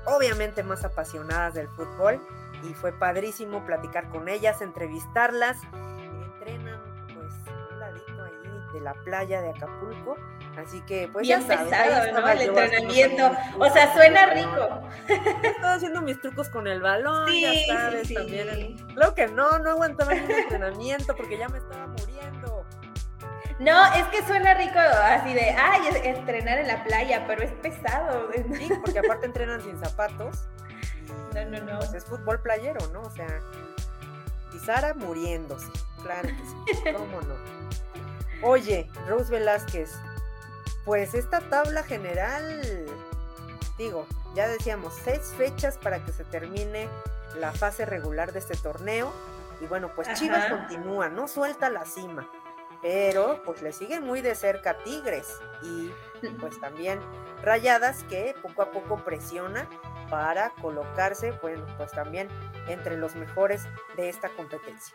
obviamente, 0.08 0.62
más 0.62 0.84
apasionadas 0.84 1.54
del 1.54 1.68
fútbol, 1.68 2.20
y 2.62 2.74
fue 2.74 2.92
padrísimo 2.92 3.64
platicar 3.64 4.08
con 4.08 4.28
ellas, 4.28 4.60
entrevistarlas 4.62 5.58
entrenan 5.72 6.80
pues 7.14 7.32
un 7.72 7.78
ladito 7.78 8.24
ahí 8.24 8.72
de 8.72 8.80
la 8.80 8.94
playa 8.94 9.40
de 9.42 9.50
Acapulco. 9.50 10.16
Así 10.56 10.80
que, 10.86 11.08
pues 11.12 11.28
ya 11.28 11.40
sabes, 11.40 11.68
pesado, 11.68 12.20
¿no? 12.20 12.28
El 12.28 12.40
entrenamiento. 12.40 13.30
O 13.60 13.70
sea, 13.70 13.94
suena 13.94 14.26
rico. 14.26 14.80
Estaba 15.42 15.74
haciendo 15.74 16.02
mis 16.02 16.20
trucos 16.20 16.48
con 16.48 16.66
el 16.66 16.80
balón, 16.80 17.32
ya 17.32 17.52
sabes, 17.68 18.12
también. 18.12 18.76
Claro 18.94 19.14
que 19.14 19.28
no, 19.28 19.60
no 19.60 19.70
aguantaba 19.70 20.14
el 20.14 20.28
entrenamiento 20.28 21.14
porque 21.14 21.38
ya 21.38 21.48
me 21.48 21.58
estaba 21.58 21.86
muriendo. 21.86 22.37
No, 23.58 23.92
es 23.94 24.06
que 24.08 24.24
suena 24.24 24.54
rico 24.54 24.78
así 24.78 25.34
de, 25.34 25.50
ay, 25.50 25.82
entrenar 26.04 26.58
en 26.58 26.68
la 26.68 26.84
playa, 26.84 27.24
pero 27.26 27.42
es 27.42 27.50
pesado. 27.52 28.30
Sí, 28.32 28.70
porque 28.80 29.00
aparte 29.00 29.26
entrenan 29.26 29.60
sin 29.62 29.78
zapatos. 29.80 30.48
no, 31.34 31.44
no, 31.44 31.60
no. 31.60 31.78
Pues 31.78 31.94
es 31.94 32.04
fútbol 32.04 32.40
playero, 32.40 32.86
¿no? 32.92 33.02
O 33.02 33.10
sea, 33.10 33.40
y 34.54 34.58
Sara 34.58 34.94
muriéndose. 34.94 35.70
Claro 36.02 36.28
que 36.28 36.74
sí, 36.74 36.82
cómo 36.96 37.20
no. 37.22 37.34
Oye, 38.46 38.88
Rose 39.08 39.30
Velázquez, 39.32 39.92
pues 40.84 41.14
esta 41.14 41.40
tabla 41.40 41.82
general, 41.82 42.86
digo, 43.76 44.06
ya 44.34 44.46
decíamos, 44.46 44.94
seis 45.02 45.34
fechas 45.36 45.76
para 45.76 46.04
que 46.04 46.12
se 46.12 46.22
termine 46.24 46.88
la 47.36 47.52
fase 47.52 47.84
regular 47.84 48.32
de 48.32 48.38
este 48.38 48.56
torneo. 48.56 49.12
Y 49.60 49.66
bueno, 49.66 49.90
pues 49.96 50.12
Chivas 50.14 50.48
continúa, 50.48 51.08
no 51.08 51.26
suelta 51.26 51.68
la 51.68 51.84
cima, 51.84 52.28
pero 52.82 53.42
pues 53.44 53.62
le 53.62 53.72
sigue 53.72 54.00
muy 54.00 54.20
de 54.20 54.34
cerca 54.34 54.78
Tigres 54.84 55.26
y 55.62 55.90
pues 56.40 56.60
también 56.60 57.00
Rayadas 57.42 58.02
que 58.04 58.34
poco 58.42 58.62
a 58.62 58.70
poco 58.70 59.04
presiona 59.04 59.68
para 60.10 60.50
colocarse, 60.60 61.32
bueno, 61.42 61.64
pues 61.76 61.92
también 61.92 62.28
entre 62.66 62.96
los 62.96 63.14
mejores 63.14 63.64
de 63.96 64.08
esta 64.08 64.28
competencia. 64.30 64.94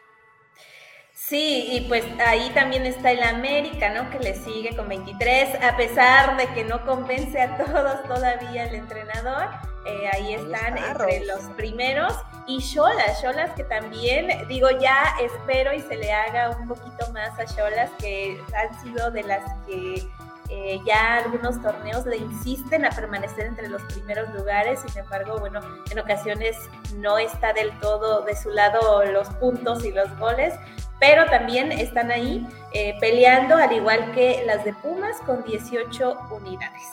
Sí, 1.14 1.68
y 1.72 1.82
pues 1.88 2.04
ahí 2.26 2.50
también 2.56 2.86
está 2.86 3.12
el 3.12 3.22
América, 3.22 3.90
¿no? 3.90 4.10
Que 4.10 4.20
le 4.20 4.36
sigue 4.36 4.76
con 4.76 4.90
23, 4.90 5.64
a 5.64 5.78
pesar 5.78 6.38
de 6.38 6.48
que 6.54 6.66
no 6.66 6.84
convence 6.86 7.40
a 7.40 7.56
todos 7.58 8.04
todavía 8.08 8.66
el 8.66 8.76
entrenador. 8.76 9.50
Eh, 9.86 10.10
ahí 10.12 10.34
están 10.34 10.78
entre 10.78 11.26
los 11.26 11.42
primeros. 11.56 12.14
Y 12.46 12.60
Cholas, 12.60 13.22
Cholas 13.22 13.52
que 13.52 13.64
también, 13.64 14.48
digo, 14.48 14.70
ya 14.82 15.16
espero 15.22 15.74
y 15.74 15.80
se 15.80 15.96
le 15.96 16.12
haga 16.12 16.50
un 16.50 16.68
poquito 16.68 17.10
más 17.14 17.38
a 17.40 17.46
Cholas, 17.46 17.90
que 18.00 18.42
han 18.54 18.82
sido 18.82 19.12
de 19.12 19.24
las 19.24 19.44
que 19.66 20.06
eh, 20.50 20.80
ya 20.86 21.18
algunos 21.18 21.62
torneos 21.62 22.06
le 22.06 22.18
insisten 22.18 22.86
a 22.86 22.90
permanecer 22.90 23.46
entre 23.46 23.70
los 23.70 23.82
primeros 23.84 24.30
lugares, 24.34 24.82
sin 24.86 25.02
embargo, 25.02 25.40
bueno, 25.40 25.62
en 25.90 26.00
ocasiones 26.00 26.58
no 26.98 27.18
está 27.18 27.54
del 27.54 27.72
todo 27.80 28.24
de 28.24 28.36
su 28.36 28.50
lado 28.50 29.06
los 29.06 29.30
puntos 29.36 29.86
y 29.86 29.92
los 29.92 30.16
goles, 30.20 30.54
pero 31.00 31.26
también 31.28 31.72
están 31.72 32.12
ahí 32.12 32.46
eh, 32.74 32.96
peleando, 33.00 33.56
al 33.56 33.72
igual 33.72 34.12
que 34.14 34.44
las 34.46 34.66
de 34.66 34.74
Pumas, 34.74 35.18
con 35.26 35.44
18 35.44 36.28
unidades. 36.30 36.84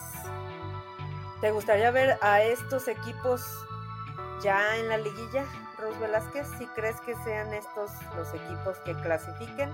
¿Te 1.40 1.51
gustaría 1.51 1.90
ver 1.90 2.18
a 2.20 2.42
estos 2.42 2.86
equipos 2.86 3.42
ya 4.43 4.76
en 4.76 4.88
la 4.88 4.99
liguilla, 4.99 5.45
Ros 5.78 5.99
Velázquez? 6.01 6.47
¿Si 6.59 6.66
crees 6.68 7.01
que 7.01 7.14
sean 7.24 7.53
estos 7.55 7.91
los 8.16 8.32
equipos 8.34 8.78
que 8.84 8.95
clasifiquen? 8.95 9.70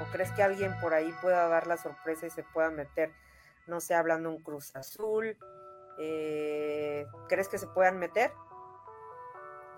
¿O 0.00 0.04
crees 0.12 0.30
que 0.32 0.42
alguien 0.42 0.78
por 0.80 0.94
ahí 0.94 1.12
pueda 1.20 1.48
dar 1.48 1.66
la 1.66 1.76
sorpresa 1.76 2.26
y 2.26 2.30
se 2.30 2.42
pueda 2.42 2.70
meter 2.70 3.12
no 3.68 3.80
sé, 3.80 3.94
hablando 3.94 4.30
un 4.30 4.38
Cruz 4.38 4.74
Azul. 4.74 5.36
Eh, 5.98 7.06
¿Crees 7.28 7.48
que 7.48 7.58
se 7.58 7.66
puedan 7.68 7.98
meter? 7.98 8.32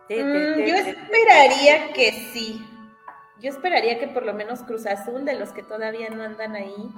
Mm, 0.08 0.58
yo 0.66 0.76
esperaría 0.76 1.92
que 1.92 2.12
sí. 2.32 2.66
Yo 3.40 3.50
esperaría 3.50 3.98
que 3.98 4.08
por 4.08 4.24
lo 4.24 4.34
menos 4.34 4.60
Cruz 4.60 4.86
Azul, 4.86 5.24
de 5.24 5.34
los 5.34 5.50
que 5.50 5.62
todavía 5.62 6.08
no 6.10 6.22
andan 6.22 6.54
ahí, 6.54 6.90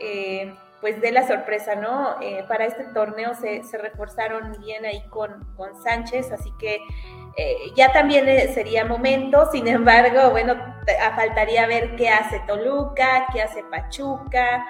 eh, 0.00 0.54
pues 0.80 1.00
dé 1.00 1.10
la 1.10 1.26
sorpresa, 1.26 1.74
¿no? 1.74 2.20
Eh, 2.20 2.44
para 2.46 2.64
este 2.66 2.84
torneo 2.84 3.34
se, 3.34 3.62
reforzaron 3.78 4.56
bien 4.60 4.84
ahí 4.84 5.02
con, 5.08 5.44
con 5.56 5.80
Sánchez, 5.82 6.30
así 6.32 6.52
que 6.58 6.80
ya 7.76 7.92
también 7.92 8.26
sería 8.52 8.84
momento, 8.84 9.48
sin 9.52 9.68
embargo, 9.68 10.30
bueno, 10.30 10.56
faltaría 11.14 11.68
ver 11.68 11.94
qué 11.94 12.08
hace 12.08 12.40
Toluca, 12.48 13.28
qué 13.32 13.42
hace 13.42 13.62
Pachuca, 13.70 14.66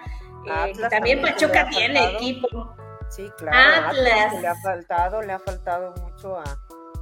eh, 0.46 0.72
también 0.90 1.20
Pachuca 1.20 1.68
tiene 1.68 2.12
equipo. 2.12 2.74
Sí, 3.08 3.30
claro. 3.38 3.88
Atlas. 3.88 4.40
le 4.40 4.46
ha 4.46 4.54
faltado, 4.56 5.22
le 5.22 5.32
ha 5.32 5.38
faltado 5.38 5.94
mucho 6.02 6.38
a, 6.38 6.44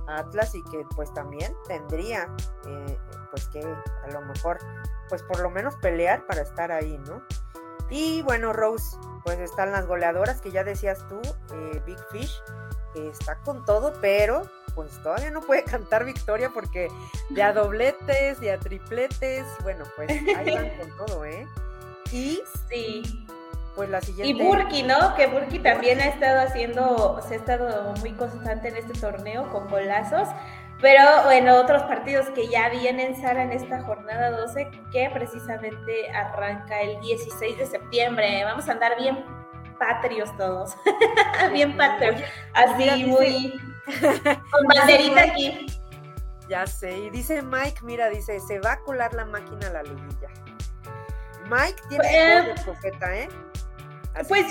Atlas 0.08 0.54
y 0.54 0.62
que 0.64 0.84
pues 0.94 1.12
también 1.14 1.54
tendría 1.66 2.28
eh, 2.66 2.98
pues 3.30 3.46
que 3.48 3.62
a 3.62 4.10
lo 4.12 4.22
mejor 4.22 4.58
pues 5.08 5.22
por 5.22 5.40
lo 5.40 5.50
menos 5.50 5.76
pelear 5.76 6.26
para 6.26 6.42
estar 6.42 6.72
ahí, 6.72 6.98
¿no? 7.06 7.22
Y 7.88 8.22
bueno, 8.22 8.52
Rose, 8.52 8.96
pues 9.24 9.38
están 9.38 9.70
las 9.72 9.86
goleadoras 9.86 10.40
que 10.40 10.50
ya 10.50 10.64
decías 10.64 11.06
tú, 11.08 11.20
eh, 11.54 11.82
Big 11.86 11.98
Fish, 12.10 12.42
que 12.92 13.08
está 13.08 13.36
con 13.42 13.64
todo, 13.64 13.92
pero 14.00 14.42
pues 14.74 14.90
todavía 15.02 15.30
no 15.30 15.40
puede 15.40 15.64
cantar 15.64 16.04
victoria 16.04 16.50
porque 16.52 16.88
de 17.30 17.42
a 17.42 17.52
dobletes, 17.52 18.40
de 18.40 18.52
a 18.52 18.58
tripletes, 18.58 19.46
bueno, 19.62 19.84
pues 19.94 20.10
ahí 20.10 20.54
van 20.54 20.70
con 20.78 21.06
todo, 21.06 21.24
¿eh? 21.24 21.46
Y 22.10 22.42
sí 22.68 23.26
pues 23.76 23.90
la 23.90 24.00
siguiente. 24.00 24.42
Y 24.42 24.46
Burki, 24.46 24.82
¿no? 24.82 25.14
Que 25.14 25.26
Burki 25.26 25.58
también 25.58 26.00
ha 26.00 26.06
estado 26.06 26.40
haciendo, 26.40 27.20
se 27.28 27.34
ha 27.34 27.36
estado 27.36 27.94
muy 28.00 28.12
constante 28.12 28.68
en 28.68 28.76
este 28.76 28.98
torneo 28.98 29.48
con 29.52 29.68
golazos. 29.68 30.28
Pero 30.80 31.02
bueno, 31.24 31.56
otros 31.56 31.82
partidos 31.84 32.28
que 32.30 32.48
ya 32.48 32.68
vienen, 32.68 33.20
Sara, 33.20 33.44
en 33.44 33.52
esta 33.52 33.82
jornada 33.82 34.30
12, 34.30 34.68
que 34.92 35.10
precisamente 35.12 36.10
arranca 36.10 36.80
el 36.80 37.00
16 37.00 37.58
de 37.58 37.66
septiembre. 37.66 38.44
Vamos 38.44 38.68
a 38.68 38.72
andar 38.72 38.96
bien 38.98 39.24
patrios 39.78 40.34
todos. 40.36 40.76
bien 41.52 41.76
patrios. 41.76 42.20
Así, 42.54 43.04
muy. 43.04 43.58
con 44.50 44.66
banderita 44.74 45.22
aquí. 45.22 45.66
Ya 46.48 46.66
sé. 46.66 46.96
Y 46.98 47.10
dice 47.10 47.42
Mike, 47.42 47.80
mira, 47.82 48.08
dice, 48.08 48.38
se 48.40 48.60
va 48.60 48.72
a 48.72 48.80
colar 48.80 49.14
la 49.14 49.24
máquina 49.24 49.68
a 49.68 49.70
la 49.70 49.82
liguilla. 49.82 50.28
Mike 51.48 51.80
tiene 51.88 52.42
pues, 52.44 52.56
de 52.56 52.64
profeta, 52.64 53.16
¿eh? 53.16 53.28
Pues 54.28 54.46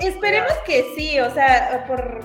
esperemos 0.00 0.52
que 0.66 0.92
sí, 0.96 1.20
o 1.20 1.30
sea, 1.32 1.84
por 1.86 2.20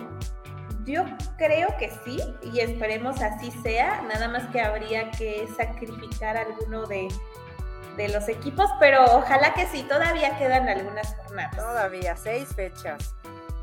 yo 0.85 1.05
creo 1.37 1.67
que 1.77 1.91
sí 2.03 2.19
y 2.41 2.61
esperemos 2.61 3.21
así 3.21 3.51
sea, 3.61 4.01
nada 4.01 4.27
más 4.27 4.47
que 4.47 4.59
habría 4.59 5.11
que 5.11 5.47
sacrificar 5.55 6.35
alguno 6.35 6.87
de, 6.87 7.07
de 7.95 8.09
los 8.09 8.27
equipos, 8.27 8.69
pero 8.79 9.03
ojalá 9.17 9.53
que 9.53 9.67
sí, 9.67 9.83
todavía 9.83 10.37
quedan 10.37 10.67
algunas 10.67 11.15
jornadas. 11.15 11.55
Todavía, 11.55 12.15
seis 12.15 12.49
fechas. 12.55 13.13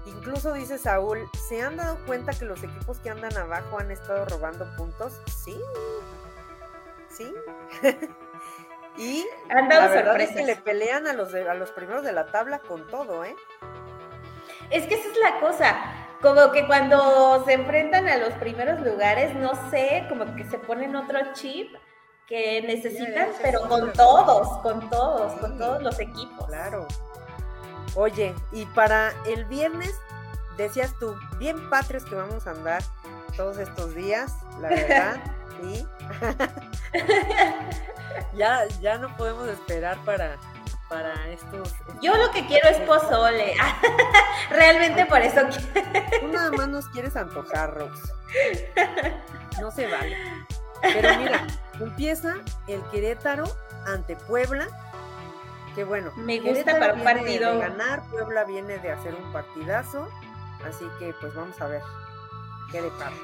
Incluso 0.07 0.53
dice 0.53 0.79
Saúl, 0.79 1.29
¿se 1.49 1.63
han 1.63 1.77
dado 1.77 1.99
cuenta 2.07 2.33
que 2.33 2.45
los 2.45 2.63
equipos 2.63 2.99
que 3.01 3.11
andan 3.11 3.37
abajo 3.37 3.81
han 3.81 3.91
estado 3.91 4.25
robando 4.27 4.65
puntos? 4.77 5.21
Sí. 5.45 5.61
Sí. 7.11 7.35
y 8.99 9.27
han 9.51 9.69
dado 9.69 9.83
la 9.83 9.89
verdad 9.89 10.05
sorpresas. 10.13 10.37
es 10.37 10.41
que 10.41 10.47
le 10.47 10.57
pelean 10.57 11.07
a 11.07 11.13
los, 11.13 11.33
de, 11.33 11.49
a 11.49 11.55
los 11.55 11.71
primeros 11.73 12.03
de 12.03 12.13
la 12.13 12.27
tabla 12.27 12.59
con 12.61 12.87
todo, 12.89 13.25
¿eh? 13.25 13.37
Es 14.71 14.87
que 14.87 14.95
esa 14.95 15.09
es 15.09 15.19
la 15.21 15.41
cosa. 15.41 15.77
Como 16.23 16.51
que 16.51 16.67
cuando 16.67 17.45
se 17.45 17.53
enfrentan 17.53 18.09
a 18.09 18.17
los 18.17 18.33
primeros 18.35 18.81
lugares, 18.81 19.35
no 19.37 19.53
sé, 19.71 20.07
como 20.09 20.35
que 20.35 20.45
se 20.45 20.59
ponen 20.59 20.97
otro 20.97 21.19
chip 21.35 21.75
que 22.27 22.63
necesitan, 22.63 23.29
pero 23.43 23.61
con 23.69 23.93
todos, 23.93 24.59
con 24.63 24.89
todos, 24.91 25.33
Sí. 25.35 25.39
con 25.41 25.59
todos 25.59 25.83
los 25.83 26.01
equipos. 26.01 26.47
Claro. 26.47 26.89
Oye, 27.95 28.35
y 28.51 28.67
para 28.67 29.13
el 29.27 29.45
viernes, 29.45 29.95
decías 30.57 30.93
tú, 30.99 31.15
bien 31.39 31.71
patrios 31.71 32.05
que 32.05 32.15
vamos 32.15 32.47
a 32.47 32.51
andar 32.51 32.83
todos 33.37 33.59
estos 33.59 33.95
días, 33.95 34.33
la 34.61 34.69
verdad, 34.71 35.17
sí. 35.61 35.87
ya, 38.37 38.67
ya 38.81 38.99
no 38.99 39.15
podemos 39.17 39.49
esperar 39.49 39.99
para, 40.05 40.37
para 40.89 41.29
estos. 41.29 41.75
Yo 42.03 42.17
lo 42.17 42.31
que 42.31 42.47
quiero 42.47 42.69
es 42.69 42.79
pozole. 42.81 43.55
Realmente 44.51 45.07
por 45.07 45.21
eso. 45.21 45.41
Tú 46.21 46.29
nada 46.29 46.51
más 46.53 46.69
nos 46.69 46.89
quieres 46.89 47.17
antojar, 47.17 47.75
Rose. 47.75 48.13
No 49.61 49.71
se 49.71 49.87
vale. 49.91 50.19
Pero 50.83 51.17
mira, 51.17 51.47
empieza 51.81 52.35
el 52.69 52.83
Querétaro 52.91 53.45
ante 53.87 54.15
Puebla. 54.15 54.67
Que 55.75 55.83
bueno, 55.85 56.13
Me 56.17 56.41
gusta 56.41 56.75
Querétaro 56.75 56.79
para 56.79 56.93
un 56.93 56.99
viene 56.99 57.15
partido. 57.15 57.53
De 57.55 57.59
ganar, 57.61 58.03
Puebla 58.11 58.45
viene 58.45 58.79
de 58.79 58.93
hacer 58.93 59.15
un 59.15 59.33
partidazo. 59.33 60.09
Así 60.69 60.85
que 60.99 61.15
pues 61.23 61.35
vamos 61.35 61.59
a 61.63 61.69
ver 61.69 61.81
qué 62.71 62.83
depara. 62.83 63.17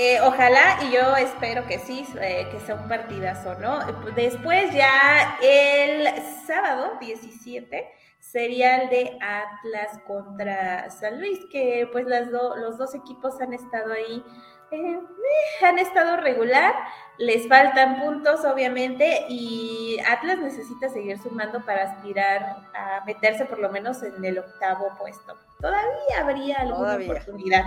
Eh, 0.00 0.20
ojalá 0.22 0.78
y 0.82 0.92
yo 0.92 1.16
espero 1.16 1.66
que 1.66 1.80
sí, 1.80 2.06
eh, 2.20 2.46
que 2.52 2.60
sea 2.60 2.76
un 2.76 2.86
partidazo, 2.88 3.56
¿no? 3.56 3.80
Después 4.14 4.72
ya 4.72 5.36
el 5.42 6.06
sábado 6.46 6.92
17 7.00 7.90
sería 8.20 8.76
el 8.82 8.90
de 8.90 9.18
Atlas 9.20 9.98
contra 10.06 10.88
San 10.90 11.18
Luis, 11.18 11.40
que 11.50 11.88
pues 11.90 12.06
las 12.06 12.30
do- 12.30 12.54
los 12.56 12.78
dos 12.78 12.94
equipos 12.94 13.40
han 13.40 13.52
estado 13.54 13.92
ahí, 13.92 14.22
eh, 14.70 14.76
eh, 14.92 15.64
han 15.66 15.80
estado 15.80 16.16
regular, 16.18 16.74
les 17.16 17.48
faltan 17.48 17.98
puntos 18.00 18.44
obviamente 18.44 19.24
y 19.28 19.98
Atlas 20.08 20.38
necesita 20.38 20.88
seguir 20.90 21.18
sumando 21.18 21.64
para 21.66 21.82
aspirar 21.84 22.58
a 22.72 23.02
meterse 23.04 23.46
por 23.46 23.58
lo 23.58 23.68
menos 23.70 24.00
en 24.04 24.24
el 24.24 24.38
octavo 24.38 24.90
puesto. 24.96 25.36
Todavía 25.60 26.20
habría 26.20 26.58
alguna 26.58 26.78
Todavía. 26.78 27.10
oportunidad. 27.10 27.64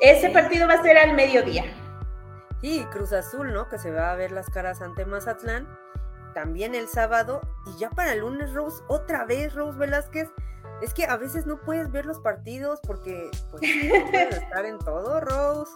Ese 0.00 0.30
partido 0.30 0.68
va 0.68 0.74
a 0.74 0.82
ser 0.82 0.96
al 0.96 1.14
mediodía. 1.14 1.64
Y 2.62 2.84
Cruz 2.86 3.12
Azul, 3.12 3.52
¿no? 3.52 3.68
Que 3.68 3.78
se 3.78 3.90
va 3.90 4.12
a 4.12 4.16
ver 4.16 4.32
las 4.32 4.48
caras 4.50 4.80
ante 4.80 5.04
Mazatlán. 5.04 5.68
También 6.34 6.74
el 6.74 6.88
sábado. 6.88 7.40
Y 7.66 7.78
ya 7.78 7.90
para 7.90 8.12
el 8.12 8.20
lunes, 8.20 8.52
Rose, 8.52 8.82
otra 8.88 9.24
vez, 9.24 9.54
Rose 9.54 9.78
Velázquez. 9.78 10.28
Es 10.82 10.94
que 10.94 11.04
a 11.04 11.16
veces 11.16 11.46
no 11.46 11.60
puedes 11.60 11.90
ver 11.90 12.06
los 12.06 12.20
partidos 12.20 12.80
porque 12.86 13.30
pues, 13.50 13.62
no 13.62 14.04
puedes 14.10 14.36
estar 14.36 14.64
en 14.64 14.78
todo, 14.78 15.20
Rose. 15.20 15.72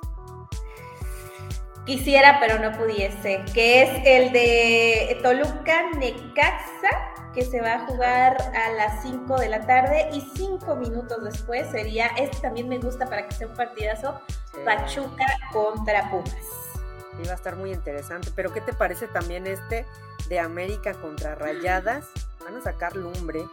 Quisiera, 1.85 2.39
pero 2.39 2.61
no 2.61 2.79
pudiese, 2.79 3.45
que 3.53 3.83
es 3.83 3.91
el 4.05 4.33
de 4.33 5.19
Toluca 5.21 5.91
Necaxa, 5.99 7.12
que 7.35 7.45
se 7.45 7.61
va 7.61 7.75
a 7.75 7.87
jugar 7.87 8.37
a 8.55 8.73
las 8.73 9.03
5 9.03 9.39
de 9.39 9.49
la 9.49 9.67
tarde 9.67 10.09
y 10.13 10.21
5 10.21 10.77
minutos 10.77 11.25
después 11.25 11.71
sería, 11.71 12.09
este 12.19 12.39
también 12.41 12.69
me 12.69 12.79
gusta 12.79 13.07
para 13.07 13.27
que 13.27 13.35
sea 13.35 13.47
un 13.47 13.55
partidazo, 13.55 14.21
Pachuca 14.65 15.27
contra 15.53 16.11
Pumas. 16.11 16.63
Va 17.27 17.33
a 17.33 17.35
estar 17.35 17.57
muy 17.57 17.73
interesante. 17.73 18.31
Pero 18.35 18.53
¿qué 18.53 18.61
te 18.61 18.73
parece 18.73 19.07
también 19.07 19.47
este 19.47 19.87
de 20.29 20.41
América 20.41 20.95
contra 20.95 21.35
Rayadas? 21.35 22.09
Van 22.45 22.57
a 22.57 22.61
sacar 22.61 22.97
lumbre 22.97 23.45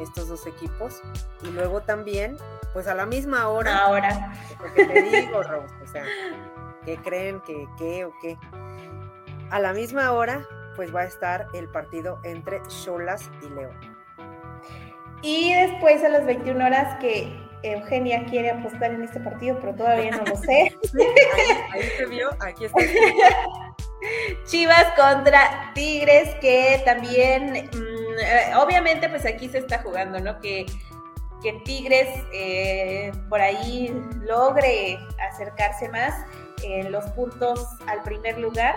estos 0.00 0.28
dos 0.28 0.46
equipos. 0.46 1.00
Y 1.42 1.48
luego 1.48 1.80
también, 1.80 2.36
pues 2.72 2.86
a 2.86 2.94
la 2.94 3.06
misma 3.06 3.48
hora. 3.48 3.78
Ahora, 3.78 4.32
Porque 4.58 4.86
te 4.86 5.02
digo, 5.02 5.42
Rose, 5.42 5.74
o 5.82 5.86
sea, 5.86 6.04
¿qué 6.84 6.96
creen 6.98 7.40
que 7.40 7.66
qué 7.78 8.04
o 8.04 8.12
qué? 8.20 8.38
A 9.50 9.60
la 9.60 9.72
misma 9.72 10.12
hora, 10.12 10.46
pues 10.76 10.94
va 10.94 11.00
a 11.00 11.04
estar 11.04 11.48
el 11.54 11.68
partido 11.68 12.20
entre 12.22 12.62
Cholas 12.84 13.30
y 13.42 13.48
León. 13.50 13.96
y 15.22 15.54
después 15.54 16.04
a 16.04 16.08
las 16.08 16.24
21 16.26 16.64
horas 16.64 16.96
que 17.00 17.32
Eugenia 17.62 18.24
quiere 18.26 18.50
apostar 18.50 18.92
en 18.92 19.02
este 19.02 19.20
partido, 19.20 19.58
pero 19.60 19.74
todavía 19.74 20.10
no 20.10 20.24
lo 20.24 20.36
sé. 20.36 20.76
Ahí, 21.72 21.82
ahí 21.82 21.90
se 21.96 22.06
vio, 22.06 22.30
aquí 22.40 22.66
está. 22.66 22.78
Chivas 24.44 24.86
contra 24.94 25.72
Tigres, 25.74 26.34
que 26.36 26.80
también, 26.84 27.68
mm, 27.72 28.18
eh, 28.20 28.56
obviamente, 28.56 29.08
pues 29.08 29.24
aquí 29.26 29.48
se 29.48 29.58
está 29.58 29.78
jugando, 29.78 30.20
¿no? 30.20 30.38
Que, 30.40 30.66
que 31.42 31.54
Tigres 31.64 32.08
eh, 32.32 33.12
por 33.28 33.40
ahí 33.40 33.92
logre 34.22 34.98
acercarse 35.30 35.88
más 35.88 36.14
en 36.62 36.92
los 36.92 37.04
puntos 37.10 37.66
al 37.86 38.02
primer 38.02 38.38
lugar. 38.38 38.76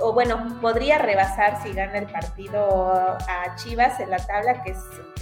O 0.00 0.12
bueno, 0.12 0.58
podría 0.60 0.98
rebasar 0.98 1.60
si 1.62 1.72
gana 1.72 1.98
el 1.98 2.06
partido 2.06 2.92
a 3.28 3.54
Chivas 3.56 3.98
en 4.00 4.10
la 4.10 4.18
tabla, 4.18 4.62
que, 4.62 4.74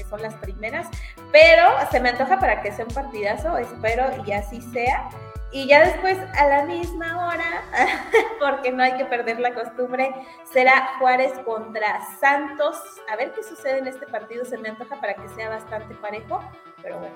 son 0.08 0.22
las 0.22 0.34
primeras. 0.34 0.86
Pero 1.32 1.64
se 1.90 1.98
me 2.00 2.10
antoja 2.10 2.38
para 2.38 2.62
que 2.62 2.70
sea 2.72 2.84
un 2.84 2.94
partidazo, 2.94 3.56
espero 3.58 4.04
y 4.24 4.32
así 4.32 4.60
sea. 4.60 5.08
Y 5.52 5.66
ya 5.68 5.84
después, 5.86 6.18
a 6.38 6.46
la 6.48 6.64
misma 6.64 7.26
hora, 7.28 7.62
porque 8.40 8.70
no 8.72 8.82
hay 8.82 8.96
que 8.96 9.04
perder 9.06 9.40
la 9.40 9.54
costumbre, 9.54 10.12
será 10.52 10.98
Juárez 10.98 11.32
contra 11.44 12.00
Santos. 12.20 12.76
A 13.10 13.16
ver 13.16 13.32
qué 13.32 13.42
sucede 13.42 13.78
en 13.78 13.86
este 13.86 14.06
partido, 14.06 14.44
se 14.44 14.58
me 14.58 14.68
antoja 14.68 15.00
para 15.00 15.14
que 15.14 15.28
sea 15.30 15.48
bastante 15.48 15.94
parejo, 15.94 16.40
pero 16.82 16.98
bueno. 16.98 17.14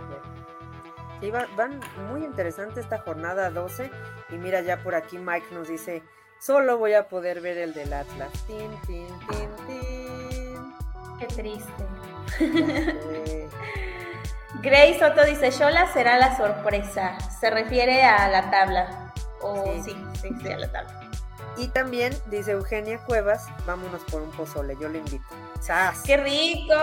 Sí, 1.20 1.30
va- 1.30 1.48
van 1.54 1.80
muy 2.10 2.24
interesante 2.24 2.80
esta 2.80 2.98
jornada 2.98 3.50
12. 3.50 3.90
Y 4.30 4.36
mira, 4.36 4.60
ya 4.62 4.78
por 4.82 4.94
aquí 4.94 5.18
Mike 5.18 5.48
nos 5.52 5.68
dice, 5.68 6.02
solo 6.40 6.78
voy 6.78 6.94
a 6.94 7.08
poder 7.08 7.40
ver 7.40 7.58
el 7.58 7.72
del 7.74 7.92
Atlas. 7.92 8.30
Tin, 8.46 8.70
tin, 8.86 9.06
tin, 9.28 9.48
tin. 9.66 10.74
Qué 11.18 11.26
triste. 11.26 11.86
Grace 14.62 14.98
Soto 14.98 15.24
dice, 15.24 15.50
Shola 15.50 15.90
será 15.92 16.18
la 16.18 16.36
sorpresa. 16.36 17.16
Se 17.40 17.50
refiere 17.50 18.02
a 18.02 18.28
la 18.28 18.50
tabla. 18.50 19.12
O 19.42 19.64
Sí. 19.64 19.82
sí, 19.84 19.96
sí, 20.20 20.28
sí, 20.42 20.48
a 20.52 20.58
la 20.58 20.70
tabla. 20.70 21.00
y 21.56 21.68
también 21.68 22.14
dice 22.26 22.52
Eugenia 22.52 22.98
Cuevas, 23.06 23.46
vámonos 23.66 24.02
por 24.10 24.20
un 24.22 24.30
pozole, 24.30 24.76
yo 24.80 24.88
le 24.88 24.98
invito. 24.98 25.24
¡Sas! 25.60 26.02
¡Qué 26.04 26.16
rico! 26.16 26.74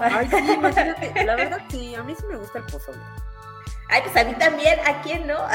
Ay, 0.00 0.28
sí, 0.28 0.52
imagínate, 0.54 1.12
la 1.24 1.36
verdad 1.36 1.58
sí, 1.70 1.94
a 1.94 2.02
mí 2.02 2.14
sí 2.16 2.24
me 2.26 2.36
gusta 2.36 2.58
el 2.58 2.64
pozole. 2.64 2.98
Ay, 3.92 4.02
pues 4.02 4.16
a 4.16 4.24
mí 4.24 4.34
también, 4.34 4.78
¿a 4.86 5.02
quién 5.02 5.26
no? 5.26 5.36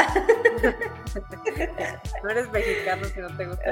No 2.24 2.30
eres 2.30 2.52
mexicano 2.52 3.06
si 3.06 3.20
no 3.22 3.38
te 3.38 3.46
gusta. 3.46 3.64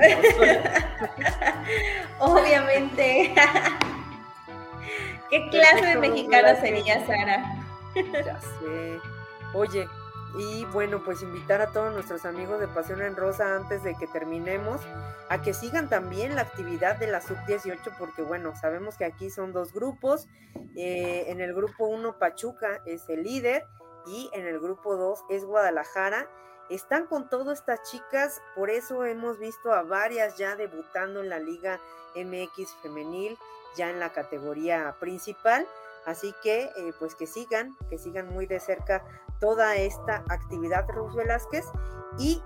Obviamente. 2.20 3.36
¿Qué 5.30 5.50
clase 5.50 5.86
de 5.86 5.96
mexicana 5.98 6.56
sería 6.62 7.06
Sara? 7.06 7.44
Ya 7.96 8.40
sé. 8.40 9.00
Oye, 9.54 9.88
y 10.38 10.64
bueno, 10.66 11.04
pues 11.04 11.22
invitar 11.22 11.62
a 11.62 11.68
todos 11.68 11.94
nuestros 11.94 12.24
amigos 12.26 12.60
de 12.60 12.68
Pasión 12.68 13.02
en 13.02 13.16
Rosa 13.18 13.56
antes 13.56 13.84
de 13.84 13.96
que 13.96 14.08
terminemos 14.08 14.80
a 15.30 15.42
que 15.42 15.54
sigan 15.54 15.90
también 15.90 16.36
la 16.36 16.42
actividad 16.42 16.96
de 16.96 17.08
la 17.08 17.20
Sub-18 17.20 17.98
porque 18.00 18.22
bueno, 18.22 18.56
sabemos 18.56 18.96
que 18.98 19.06
aquí 19.06 19.30
son 19.30 19.52
dos 19.52 19.74
grupos. 19.74 20.28
Eh, 20.76 21.26
en 21.28 21.42
el 21.42 21.54
grupo 21.54 21.88
1 21.88 22.18
Pachuca 22.18 22.82
es 22.86 23.10
el 23.10 23.24
líder 23.24 23.66
y 24.06 24.30
en 24.34 24.46
el 24.46 24.60
grupo 24.60 24.96
2 24.96 25.26
es 25.30 25.46
Guadalajara. 25.46 26.28
Están 26.70 27.08
con 27.08 27.30
todo 27.30 27.52
estas 27.52 27.84
chicas, 27.84 28.42
por 28.56 28.70
eso 28.70 29.06
hemos 29.06 29.38
visto 29.38 29.74
a 29.74 29.84
varias 29.84 30.38
ya 30.38 30.56
debutando 30.56 31.22
en 31.22 31.30
la 31.30 31.40
Liga 31.40 31.80
MX 32.16 32.76
femenil, 32.82 33.38
ya 33.76 33.90
en 33.90 34.00
la 34.00 34.12
categoría 34.12 34.96
principal. 35.00 35.68
Así 36.06 36.34
que, 36.44 36.64
eh, 36.64 36.94
pues 37.00 37.16
que 37.16 37.28
sigan, 37.28 37.76
que 37.90 37.98
sigan 37.98 38.30
muy 38.30 38.46
de 38.46 38.60
cerca 38.60 39.04
toda 39.40 39.76
esta 39.76 40.24
actividad, 40.30 40.88
Rose 40.90 41.18
Velázquez. 41.18 41.66
Y 42.18 42.42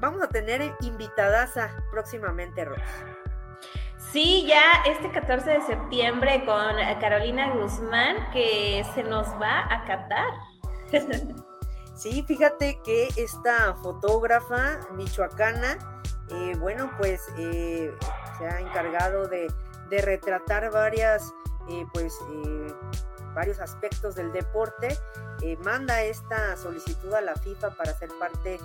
vamos 0.00 0.22
a 0.22 0.28
tener 0.28 0.74
invitadas 0.80 1.54
próximamente, 1.90 2.64
Rose. 2.64 2.82
Sí, 4.12 4.44
ya 4.46 4.82
este 4.86 5.10
14 5.10 5.50
de 5.50 5.62
septiembre 5.62 6.44
con 6.44 6.76
Carolina 7.00 7.50
Guzmán, 7.54 8.30
que 8.30 8.84
se 8.94 9.02
nos 9.04 9.26
va 9.40 9.72
a 9.72 9.84
Qatar. 9.86 10.51
Sí, 11.94 12.24
fíjate 12.26 12.80
que 12.82 13.08
esta 13.16 13.74
fotógrafa 13.74 14.80
michoacana, 14.94 15.78
eh, 16.30 16.54
bueno, 16.58 16.90
pues 16.98 17.20
eh, 17.38 17.94
se 18.38 18.46
ha 18.46 18.60
encargado 18.60 19.28
de, 19.28 19.52
retratar 19.90 20.70
varias, 20.70 21.34
eh, 21.68 21.84
pues, 21.92 22.18
varios 23.34 23.60
aspectos 23.60 24.14
del 24.14 24.32
deporte, 24.32 24.98
manda 25.62 26.02
esta 26.02 26.56
solicitud 26.56 27.12
a 27.12 27.20
la 27.20 27.34
FIFA 27.34 27.76
para 27.76 27.92
ser 27.92 28.08
parte 28.18 28.58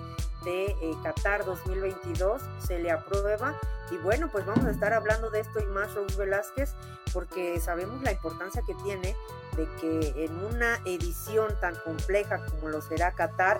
de 0.45 0.75
Qatar 1.03 1.43
2022, 1.43 2.41
se 2.65 2.79
le 2.79 2.91
aprueba 2.91 3.59
y 3.91 3.97
bueno, 3.97 4.29
pues 4.31 4.45
vamos 4.45 4.65
a 4.65 4.71
estar 4.71 4.93
hablando 4.93 5.29
de 5.29 5.41
esto 5.41 5.59
y 5.59 5.65
más, 5.65 5.93
Rose 5.95 6.15
Velázquez, 6.17 6.75
porque 7.13 7.59
sabemos 7.59 8.01
la 8.03 8.13
importancia 8.13 8.61
que 8.65 8.73
tiene 8.75 9.15
de 9.57 9.67
que 9.81 10.25
en 10.25 10.37
una 10.45 10.75
edición 10.85 11.53
tan 11.59 11.75
compleja 11.75 12.45
como 12.45 12.69
lo 12.69 12.81
será 12.81 13.11
Qatar, 13.11 13.59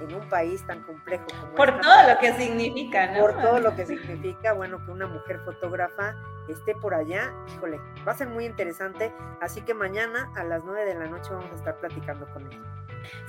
en 0.00 0.14
un 0.14 0.28
país 0.28 0.66
tan 0.66 0.82
complejo 0.82 1.24
como 1.40 1.54
por 1.54 1.80
todo 1.80 2.08
lo 2.08 2.18
que 2.18 2.34
significa, 2.34 3.12
¿no? 3.12 3.20
Por 3.20 3.40
todo 3.40 3.60
lo 3.60 3.74
que 3.74 3.86
significa, 3.86 4.52
bueno, 4.52 4.84
que 4.84 4.90
una 4.90 5.06
mujer 5.06 5.40
fotógrafa 5.44 6.14
esté 6.48 6.74
por 6.74 6.94
allá, 6.94 7.32
híjole, 7.54 7.80
va 8.06 8.12
a 8.12 8.16
ser 8.16 8.28
muy 8.28 8.44
interesante, 8.44 9.12
así 9.40 9.62
que 9.62 9.72
mañana 9.72 10.30
a 10.36 10.44
las 10.44 10.64
9 10.64 10.84
de 10.84 10.94
la 10.94 11.06
noche 11.06 11.30
vamos 11.32 11.50
a 11.50 11.54
estar 11.54 11.76
platicando 11.76 12.26
con 12.26 12.46
ella. 12.46 12.60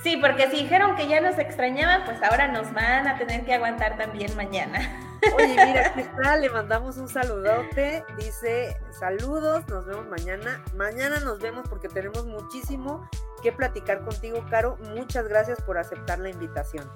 Sí, 0.01 0.17
porque 0.17 0.49
si 0.49 0.63
dijeron 0.63 0.95
que 0.95 1.07
ya 1.07 1.21
nos 1.21 1.37
extrañaban, 1.37 2.05
pues 2.05 2.21
ahora 2.23 2.47
nos 2.47 2.71
van 2.73 3.07
a 3.07 3.17
tener 3.17 3.45
que 3.45 3.53
aguantar 3.53 3.97
también 3.97 4.35
mañana. 4.35 4.79
Oye, 5.35 5.55
mira, 5.65 5.87
aquí 5.87 6.01
está, 6.01 6.37
le 6.37 6.49
mandamos 6.49 6.97
un 6.97 7.07
saludote, 7.07 8.03
dice, 8.17 8.77
saludos, 8.91 9.67
nos 9.67 9.85
vemos 9.85 10.07
mañana. 10.07 10.63
Mañana 10.75 11.19
nos 11.19 11.39
vemos 11.39 11.67
porque 11.67 11.89
tenemos 11.89 12.25
muchísimo 12.25 13.07
que 13.41 13.51
platicar 13.51 14.03
contigo, 14.03 14.45
Caro. 14.49 14.77
Muchas 14.95 15.27
gracias 15.27 15.61
por 15.61 15.77
aceptar 15.77 16.19
la 16.19 16.29
invitación. 16.29 16.89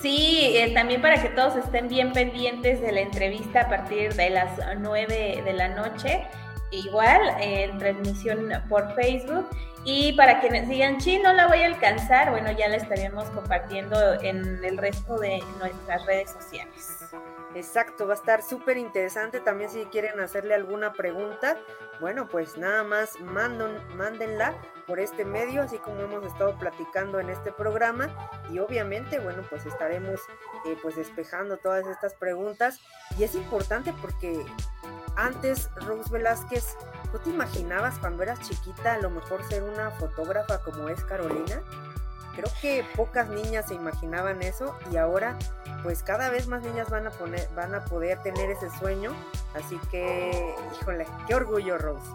Sí, 0.00 0.56
eh, 0.56 0.72
también 0.72 1.02
para 1.02 1.20
que 1.20 1.28
todos 1.28 1.56
estén 1.56 1.88
bien 1.88 2.12
pendientes 2.12 2.80
de 2.80 2.90
la 2.90 3.00
entrevista 3.00 3.62
a 3.62 3.68
partir 3.68 4.14
de 4.14 4.30
las 4.30 4.50
9 4.78 5.42
de 5.44 5.52
la 5.52 5.68
noche, 5.68 6.26
igual 6.70 7.20
en 7.40 7.78
transmisión 7.78 8.50
por 8.68 8.94
Facebook. 8.94 9.48
Y 9.84 10.12
para 10.12 10.40
quienes 10.40 10.68
digan, 10.68 11.00
sí, 11.00 11.18
no 11.18 11.32
la 11.32 11.46
voy 11.46 11.62
a 11.62 11.66
alcanzar, 11.66 12.30
bueno, 12.30 12.50
ya 12.52 12.68
la 12.68 12.76
estaríamos 12.76 13.24
compartiendo 13.30 14.20
en 14.20 14.62
el 14.62 14.76
resto 14.76 15.16
de 15.16 15.42
nuestras 15.58 16.04
redes 16.04 16.30
sociales. 16.30 17.10
Exacto, 17.54 18.06
va 18.06 18.12
a 18.12 18.16
estar 18.16 18.42
súper 18.42 18.76
interesante. 18.76 19.40
También 19.40 19.70
si 19.70 19.84
quieren 19.86 20.20
hacerle 20.20 20.54
alguna 20.54 20.92
pregunta, 20.92 21.56
bueno, 21.98 22.28
pues 22.28 22.56
nada 22.56 22.84
más 22.84 23.18
mándenla 23.20 24.54
por 24.86 25.00
este 25.00 25.24
medio, 25.24 25.62
así 25.62 25.78
como 25.78 26.00
hemos 26.00 26.24
estado 26.26 26.56
platicando 26.58 27.18
en 27.18 27.30
este 27.30 27.50
programa. 27.50 28.08
Y 28.50 28.58
obviamente, 28.58 29.18
bueno, 29.18 29.42
pues 29.48 29.66
estaremos 29.66 30.20
eh, 30.66 30.76
pues 30.82 30.96
despejando 30.96 31.56
todas 31.56 31.86
estas 31.86 32.14
preguntas. 32.14 32.80
Y 33.18 33.24
es 33.24 33.34
importante 33.34 33.92
porque 34.00 34.44
antes, 35.20 35.70
Rose 35.76 36.10
Velázquez, 36.10 36.76
¿tú 37.12 37.18
te 37.18 37.30
imaginabas 37.30 37.98
cuando 37.98 38.22
eras 38.22 38.40
chiquita 38.40 38.94
a 38.94 38.98
lo 38.98 39.10
mejor 39.10 39.46
ser 39.48 39.62
una 39.62 39.90
fotógrafa 39.92 40.62
como 40.62 40.88
es 40.88 41.02
Carolina? 41.04 41.62
Creo 42.34 42.50
que 42.60 42.84
pocas 42.96 43.28
niñas 43.28 43.68
se 43.68 43.74
imaginaban 43.74 44.42
eso 44.42 44.76
y 44.90 44.96
ahora 44.96 45.36
pues 45.82 46.02
cada 46.02 46.30
vez 46.30 46.46
más 46.46 46.62
niñas 46.62 46.88
van 46.90 47.06
a 47.06 47.10
poner, 47.10 47.48
van 47.54 47.74
a 47.74 47.84
poder 47.84 48.22
tener 48.22 48.50
ese 48.50 48.70
sueño. 48.78 49.12
Así 49.54 49.78
que, 49.90 50.54
híjole, 50.80 51.06
qué 51.26 51.34
orgullo, 51.34 51.78
Rose. 51.78 52.08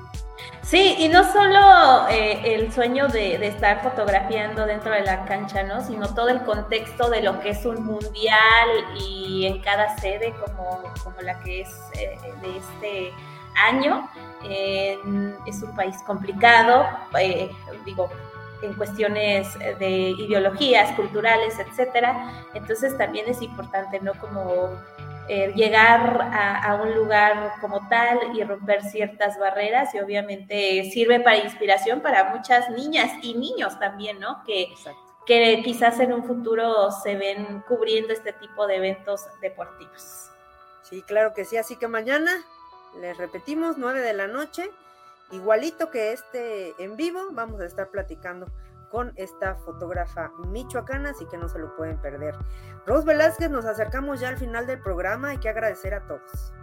Sí, 0.66 0.95
y 0.97 1.09
no 1.09 1.32
solo 1.32 2.07
eh, 2.09 2.55
el 2.55 2.74
sueño 2.74 3.07
de, 3.07 3.36
estar 3.45 3.84
fotografiando 3.84 4.66
dentro 4.66 4.91
de 4.91 5.01
la 5.01 5.24
cancha, 5.26 5.61
¿no? 5.61 5.86
Sino 5.86 6.11
todo 6.16 6.30
el 6.30 6.41
contexto 6.41 7.07
de 7.11 7.22
lo 7.22 7.39
que 7.39 7.51
es 7.51 7.63
un 7.68 7.86
mundial 7.86 8.70
y 8.99 9.45
en 9.45 9.61
cada 9.61 9.95
sede 9.99 10.34
como, 10.43 10.82
como 11.03 11.22
la 11.22 11.39
que 11.41 11.61
es 11.61 11.70
eh, 11.99 12.18
de 12.41 12.57
este 12.57 13.13
año. 13.63 14.09
es 14.43 15.61
un 15.61 15.76
país 15.76 15.97
complicado, 16.03 16.88
eh, 17.20 17.51
digo, 17.86 18.09
en 18.63 18.74
cuestiones 18.74 19.47
de 19.59 20.16
ideologías, 20.18 20.91
culturales, 20.93 21.59
etcétera. 21.59 22.47
Entonces 22.55 22.97
también 22.97 23.30
es 23.30 23.43
importante, 23.43 23.99
¿no? 23.99 24.13
Como 24.16 24.72
eh, 25.28 25.53
llegar 25.55 26.30
a, 26.32 26.76
un 26.76 26.93
lugar 26.93 27.53
como 27.59 27.88
tal 27.89 28.19
y 28.36 28.43
romper 28.43 28.84
ciertas 28.84 29.39
barreras 29.39 29.93
y 29.95 29.99
obviamente 29.99 30.89
sirve 30.91 31.19
para 31.19 31.38
inspiración 31.38 32.01
para 32.01 32.36
muchas 32.36 32.69
niñas 32.69 33.11
y 33.23 33.34
niños 33.34 33.80
también, 33.80 34.19
¿no? 34.19 34.43
Que, 34.45 34.67
que 35.26 35.61
quizás 35.63 35.99
en 35.99 36.13
un 36.13 36.26
futuro 36.26 36.91
se 36.91 37.15
ven 37.15 37.63
cubriendo 37.67 38.13
este 38.13 38.34
tipo 38.34 38.67
de 38.67 38.76
eventos 38.76 39.21
deportivos. 39.41 40.30
Sí, 40.84 41.01
claro 41.01 41.34
que 41.34 41.45
sí, 41.45 41.57
así 41.57 41.76
que 41.76 41.88
mañana 41.88 42.32
les 43.01 43.17
repetimos, 43.17 43.78
9 43.80 44.01
de 44.01 44.13
la 44.13 44.28
noche, 44.28 44.69
igualito 45.32 45.89
que 45.89 46.13
este 46.13 46.76
en 46.78 46.95
vivo, 46.95 47.30
vamos 47.32 47.59
a 47.61 47.65
estar 47.65 47.89
platicando 47.89 48.47
con 48.89 49.13
esta 49.15 49.55
fotógrafa 49.55 50.31
michoacana, 50.47 51.11
así 51.11 51.25
que 51.25 51.38
no 51.38 51.47
se 51.47 51.59
lo 51.59 51.75
pueden 51.75 51.97
perder. 51.97 52.36
Rose 52.86 53.05
Velázquez, 53.05 53.49
nos 53.49 53.65
acercamos 53.65 54.19
ya 54.19 54.29
al 54.29 54.38
final 54.38 54.67
del 54.67 54.81
programa, 54.81 55.29
hay 55.29 55.38
que 55.38 55.49
agradecer 55.49 55.93
a 55.93 56.05
todos. 56.07 56.53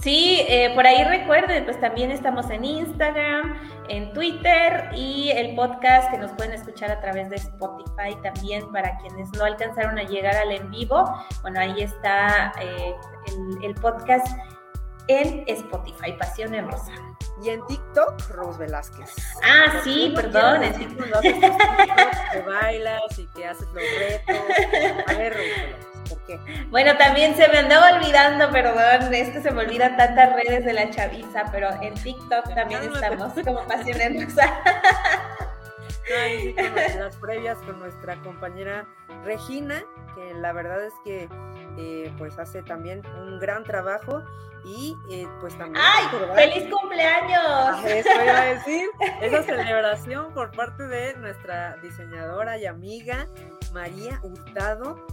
Sí, 0.00 0.44
eh, 0.48 0.72
por 0.74 0.86
ahí 0.86 1.04
recuerden, 1.04 1.64
pues 1.64 1.78
también 1.80 2.10
estamos 2.10 2.50
en 2.50 2.64
Instagram, 2.64 3.56
en 3.88 4.12
Twitter 4.12 4.90
y 4.94 5.30
el 5.30 5.54
podcast 5.54 6.10
que 6.10 6.18
nos 6.18 6.32
pueden 6.32 6.52
escuchar 6.52 6.90
a 6.90 7.00
través 7.00 7.30
de 7.30 7.36
Spotify 7.36 8.16
también 8.22 8.70
para 8.72 8.96
quienes 8.98 9.30
no 9.38 9.44
alcanzaron 9.44 9.98
a 9.98 10.02
llegar 10.02 10.34
al 10.34 10.50
en 10.50 10.70
vivo. 10.70 11.04
Bueno, 11.42 11.60
ahí 11.60 11.80
está 11.80 12.52
eh, 12.60 12.94
el, 13.26 13.64
el 13.64 13.74
podcast 13.76 14.26
en 15.08 15.44
Spotify, 15.46 16.12
Pasión 16.18 16.54
en 16.54 16.70
Rosa. 16.70 16.92
Y 17.42 17.50
en 17.50 17.66
TikTok, 17.66 18.28
Rose 18.30 18.58
Velázquez. 18.58 19.14
Ah, 19.42 19.80
sí, 19.82 20.12
perdón. 20.14 20.62
En 20.62 20.74
TikTok. 20.74 21.22
Que 21.22 22.42
bailas 22.46 23.18
y 23.18 23.26
que 23.26 23.46
haces 23.46 23.66
los 23.68 23.82
retos. 23.98 24.36
A 25.06 25.12
ver, 25.14 25.32
Rose 25.34 25.92
¿por 26.08 26.18
qué? 26.24 26.40
Bueno, 26.70 26.96
también 26.96 27.34
se 27.36 27.48
me 27.48 27.58
andaba 27.58 27.96
olvidando, 27.96 28.50
perdón, 28.50 29.12
es 29.12 29.30
que 29.30 29.40
se 29.40 29.50
me 29.50 29.62
olvidan 29.62 29.96
tantas 29.96 30.34
redes 30.34 30.64
de 30.64 30.72
la 30.72 30.90
chaviza, 30.90 31.44
pero 31.50 31.70
en 31.80 31.94
TikTok 31.94 32.54
también 32.54 32.82
estamos 32.92 33.32
como 33.32 33.66
Pasión 33.66 34.00
en 34.00 34.24
Rosa. 34.24 34.60
Ay, 36.16 36.54
las 36.98 37.16
previas 37.16 37.58
con 37.58 37.78
nuestra 37.78 38.16
compañera 38.22 38.86
Regina, 39.24 39.82
que 40.14 40.34
la 40.34 40.52
verdad 40.52 40.84
es 40.84 40.92
que 41.04 41.28
eh, 41.78 42.12
pues 42.18 42.38
hace 42.38 42.62
también 42.62 43.02
un 43.20 43.38
gran 43.38 43.64
trabajo 43.64 44.22
y 44.64 44.96
eh, 45.10 45.26
pues 45.40 45.56
también... 45.58 45.84
¡Ay! 45.84 46.06
¡Feliz 46.34 46.70
cumpleaños! 46.72 47.84
Eso 47.84 48.10
iba 48.22 48.40
a 48.40 48.44
decir, 48.46 48.88
esa 49.20 49.42
celebración 49.42 50.32
por 50.32 50.50
parte 50.52 50.86
de 50.86 51.14
nuestra 51.14 51.76
diseñadora 51.82 52.58
y 52.58 52.66
amiga 52.66 53.26
María 53.72 54.20
Hurtado. 54.22 55.04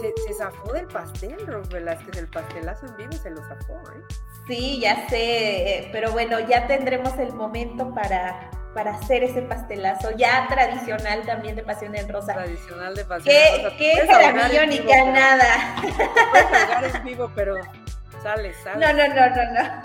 Se, 0.00 0.12
se 0.26 0.34
zafó 0.34 0.72
del 0.72 0.86
pastel, 0.86 1.46
Ros 1.46 1.68
Velázquez, 1.68 2.16
el 2.16 2.28
pastelazo 2.28 2.86
en 2.86 2.96
vivo 2.96 3.12
se 3.12 3.30
lo 3.30 3.42
zafó, 3.42 3.74
¿eh? 3.92 4.02
Sí, 4.46 4.80
ya 4.80 5.08
sé, 5.08 5.88
pero 5.92 6.10
bueno, 6.10 6.40
ya 6.40 6.66
tendremos 6.66 7.16
el 7.18 7.32
momento 7.32 7.94
para, 7.94 8.50
para 8.74 8.92
hacer 8.92 9.22
ese 9.24 9.42
pastelazo 9.42 10.10
ya 10.16 10.46
tradicional 10.48 11.22
también 11.26 11.56
de 11.56 11.62
Pasión 11.62 11.94
en 11.94 12.08
Rosa. 12.08 12.32
Tradicional 12.34 12.94
de 12.94 13.04
Pasión 13.04 13.34
en 13.34 13.64
Rosa. 13.64 13.76
¿Qué 13.76 13.92
es 13.92 14.68
ni 14.68 14.80
nada? 15.12 15.76
Puedes 16.80 16.94
en 16.94 17.04
vivo, 17.04 17.30
pero 17.34 17.56
Sale, 18.22 18.54
sale. 18.62 18.86
No, 18.86 18.92
no, 18.92 19.08
no, 19.08 19.28
no, 19.30 19.52
no. 19.52 19.82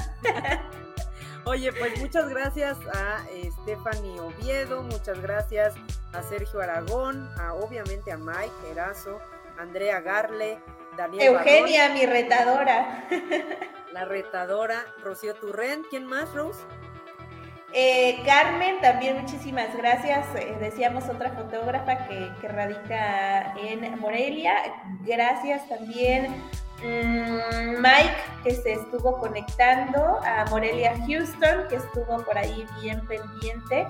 Oye, 1.45 1.71
pues 1.73 1.99
muchas 1.99 2.29
gracias 2.29 2.77
a 2.93 3.23
Stephanie 3.61 4.19
Oviedo, 4.19 4.83
muchas 4.83 5.19
gracias 5.21 5.73
a 6.13 6.21
Sergio 6.21 6.61
Aragón, 6.61 7.27
a 7.39 7.53
obviamente 7.53 8.11
a 8.11 8.17
Mike 8.17 8.51
Erazo, 8.71 9.19
Andrea 9.57 10.01
Garle, 10.01 10.59
Daniel 10.97 11.35
Eugenia, 11.35 11.89
mi 11.89 12.05
retadora. 12.05 13.07
La 13.93 14.05
retadora, 14.05 14.83
Rocío 15.01 15.33
Turren, 15.35 15.83
¿quién 15.89 16.05
más, 16.05 16.31
Rose? 16.33 16.59
Eh, 17.79 18.23
Carmen, 18.25 18.81
también 18.81 19.21
muchísimas 19.21 19.75
gracias. 19.77 20.25
Eh, 20.35 20.57
decíamos 20.59 21.07
otra 21.09 21.29
fotógrafa 21.31 22.07
que, 22.07 22.27
que, 22.41 22.47
radica 22.47 23.53
en 23.61 23.99
Morelia. 23.99 24.55
Gracias 25.05 25.69
también 25.69 26.33
Mm, 26.83 27.81
Mike, 27.81 28.17
que 28.43 28.55
se 28.55 28.73
estuvo 28.73 29.17
conectando, 29.17 30.19
a 30.23 30.45
Morelia 30.49 30.95
Houston, 31.07 31.67
que 31.69 31.77
estuvo 31.77 32.23
por 32.23 32.37
ahí 32.37 32.67
bien 32.81 33.05
pendiente. 33.07 33.87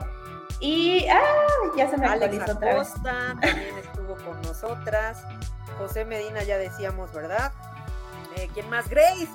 Y 0.59 1.05
ah, 1.09 1.47
ya 1.75 1.89
se 1.89 1.97
me 1.97 2.07
actualizó 2.07 2.53
otra 2.53 2.75
vez. 2.75 2.93
también 3.03 3.77
estuvo 3.77 4.15
con 4.15 4.41
nosotras. 4.41 5.23
José 5.77 6.05
Medina 6.05 6.43
ya 6.43 6.57
decíamos, 6.57 7.13
¿verdad? 7.13 7.51
Eh, 8.37 8.49
¿Quién 8.53 8.69
más? 8.69 8.87
Grace. 8.89 9.27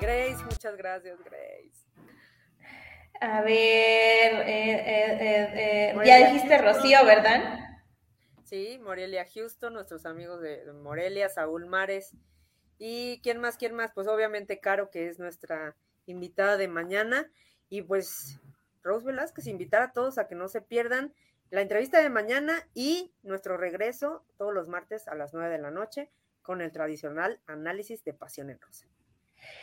Grace, 0.00 0.42
muchas 0.44 0.76
gracias, 0.76 1.18
Grace. 1.24 1.43
A 3.20 3.42
ver, 3.42 4.32
eh, 4.46 5.92
eh, 5.92 5.94
ya 6.04 6.30
dijiste 6.30 6.58
Rocío, 6.58 7.04
¿verdad? 7.04 7.58
Sí, 8.44 8.78
Morelia 8.82 9.24
Houston, 9.34 9.72
nuestros 9.72 10.04
amigos 10.06 10.40
de 10.40 10.72
Morelia, 10.72 11.28
Saúl 11.28 11.66
Mares, 11.66 12.14
¿Y 12.78 13.20
quién 13.22 13.40
más? 13.40 13.56
¿Quién 13.56 13.74
más? 13.74 13.92
Pues 13.94 14.08
obviamente 14.08 14.60
Caro, 14.60 14.90
que 14.90 15.08
es 15.08 15.18
nuestra 15.18 15.76
invitada 16.06 16.56
de 16.56 16.68
mañana. 16.68 17.30
Y 17.68 17.82
pues, 17.82 18.40
Rose 18.82 19.06
Velázquez, 19.06 19.46
invitar 19.46 19.82
a 19.82 19.92
todos 19.92 20.18
a 20.18 20.26
que 20.26 20.34
no 20.34 20.48
se 20.48 20.60
pierdan 20.60 21.14
la 21.50 21.60
entrevista 21.60 22.02
de 22.02 22.10
mañana 22.10 22.68
y 22.74 23.12
nuestro 23.22 23.56
regreso 23.56 24.24
todos 24.36 24.52
los 24.52 24.68
martes 24.68 25.06
a 25.08 25.14
las 25.14 25.32
9 25.32 25.50
de 25.50 25.58
la 25.58 25.70
noche 25.70 26.10
con 26.42 26.60
el 26.60 26.72
tradicional 26.72 27.40
análisis 27.46 28.04
de 28.04 28.12
Pasión 28.12 28.50
en 28.50 28.60
Rosa. 28.60 28.86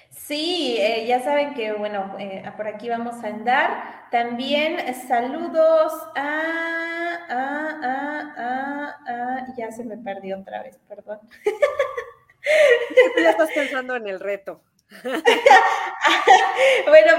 Sí, 0.09 0.77
eh, 0.79 1.05
ya 1.07 1.21
saben 1.21 1.53
que, 1.53 1.71
bueno, 1.73 2.15
eh, 2.19 2.43
por 2.57 2.67
aquí 2.67 2.89
vamos 2.89 3.23
a 3.23 3.27
andar. 3.27 4.09
También 4.11 4.93
saludos 5.07 5.93
a, 6.15 7.17
a, 7.29 7.79
a, 7.83 8.97
a, 9.07 9.47
ya 9.57 9.71
se 9.71 9.85
me 9.85 9.97
perdió 9.97 10.39
otra 10.39 10.63
vez, 10.63 10.77
perdón. 10.87 11.19
ya 13.23 13.29
estás 13.29 13.49
pensando 13.53 13.95
en 13.95 14.07
el 14.07 14.19
reto. 14.19 14.61
bueno, 15.03 15.23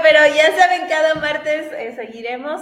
pero 0.03 0.19
ya 0.35 0.55
saben, 0.55 0.87
cada 0.87 1.15
martes 1.15 1.71
eh, 1.73 1.93
seguiremos. 1.95 2.61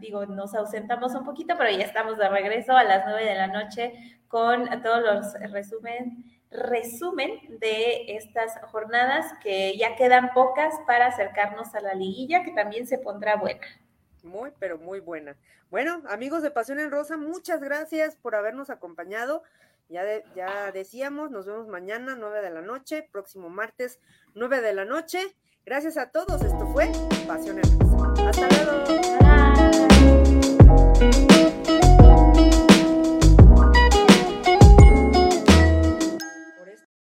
digo, 0.00 0.26
nos 0.26 0.54
ausentamos 0.54 1.14
un 1.14 1.24
poquito, 1.24 1.54
pero 1.56 1.70
ya 1.70 1.84
estamos 1.84 2.18
de 2.18 2.28
regreso 2.28 2.76
a 2.76 2.82
las 2.82 3.04
nueve 3.06 3.24
de 3.24 3.36
la 3.36 3.46
noche 3.46 3.92
con 4.26 4.82
todos 4.82 5.02
los 5.02 5.52
resumen, 5.52 6.24
resumen 6.50 7.58
de 7.58 8.16
estas 8.16 8.58
jornadas 8.70 9.26
que 9.42 9.76
ya 9.76 9.96
quedan 9.96 10.32
pocas 10.32 10.74
para 10.86 11.06
acercarnos 11.06 11.74
a 11.74 11.80
la 11.80 11.94
liguilla, 11.94 12.42
que 12.42 12.52
también 12.52 12.86
se 12.86 12.98
pondrá 12.98 13.36
buena. 13.36 13.66
Muy, 14.22 14.50
pero 14.58 14.78
muy 14.78 15.00
buena. 15.00 15.36
Bueno, 15.70 16.02
amigos 16.08 16.42
de 16.42 16.50
Pasión 16.50 16.80
en 16.80 16.90
Rosa, 16.90 17.16
muchas 17.16 17.60
gracias 17.60 18.16
por 18.16 18.34
habernos 18.34 18.70
acompañado. 18.70 19.42
Ya, 19.88 20.02
ya 20.34 20.70
decíamos, 20.72 21.30
nos 21.30 21.46
vemos 21.46 21.66
mañana, 21.66 22.16
9 22.18 22.42
de 22.42 22.50
la 22.50 22.62
noche, 22.62 23.08
próximo 23.10 23.48
martes, 23.48 23.98
9 24.34 24.60
de 24.60 24.74
la 24.74 24.84
noche. 24.84 25.20
Gracias 25.64 25.96
a 25.98 26.10
todos, 26.10 26.42
esto 26.42 26.66
fue 26.72 26.90
Pasión 27.26 27.58
en 27.58 27.80
Rosa. 27.80 28.28
Hasta 28.28 28.48
luego. 28.64 29.37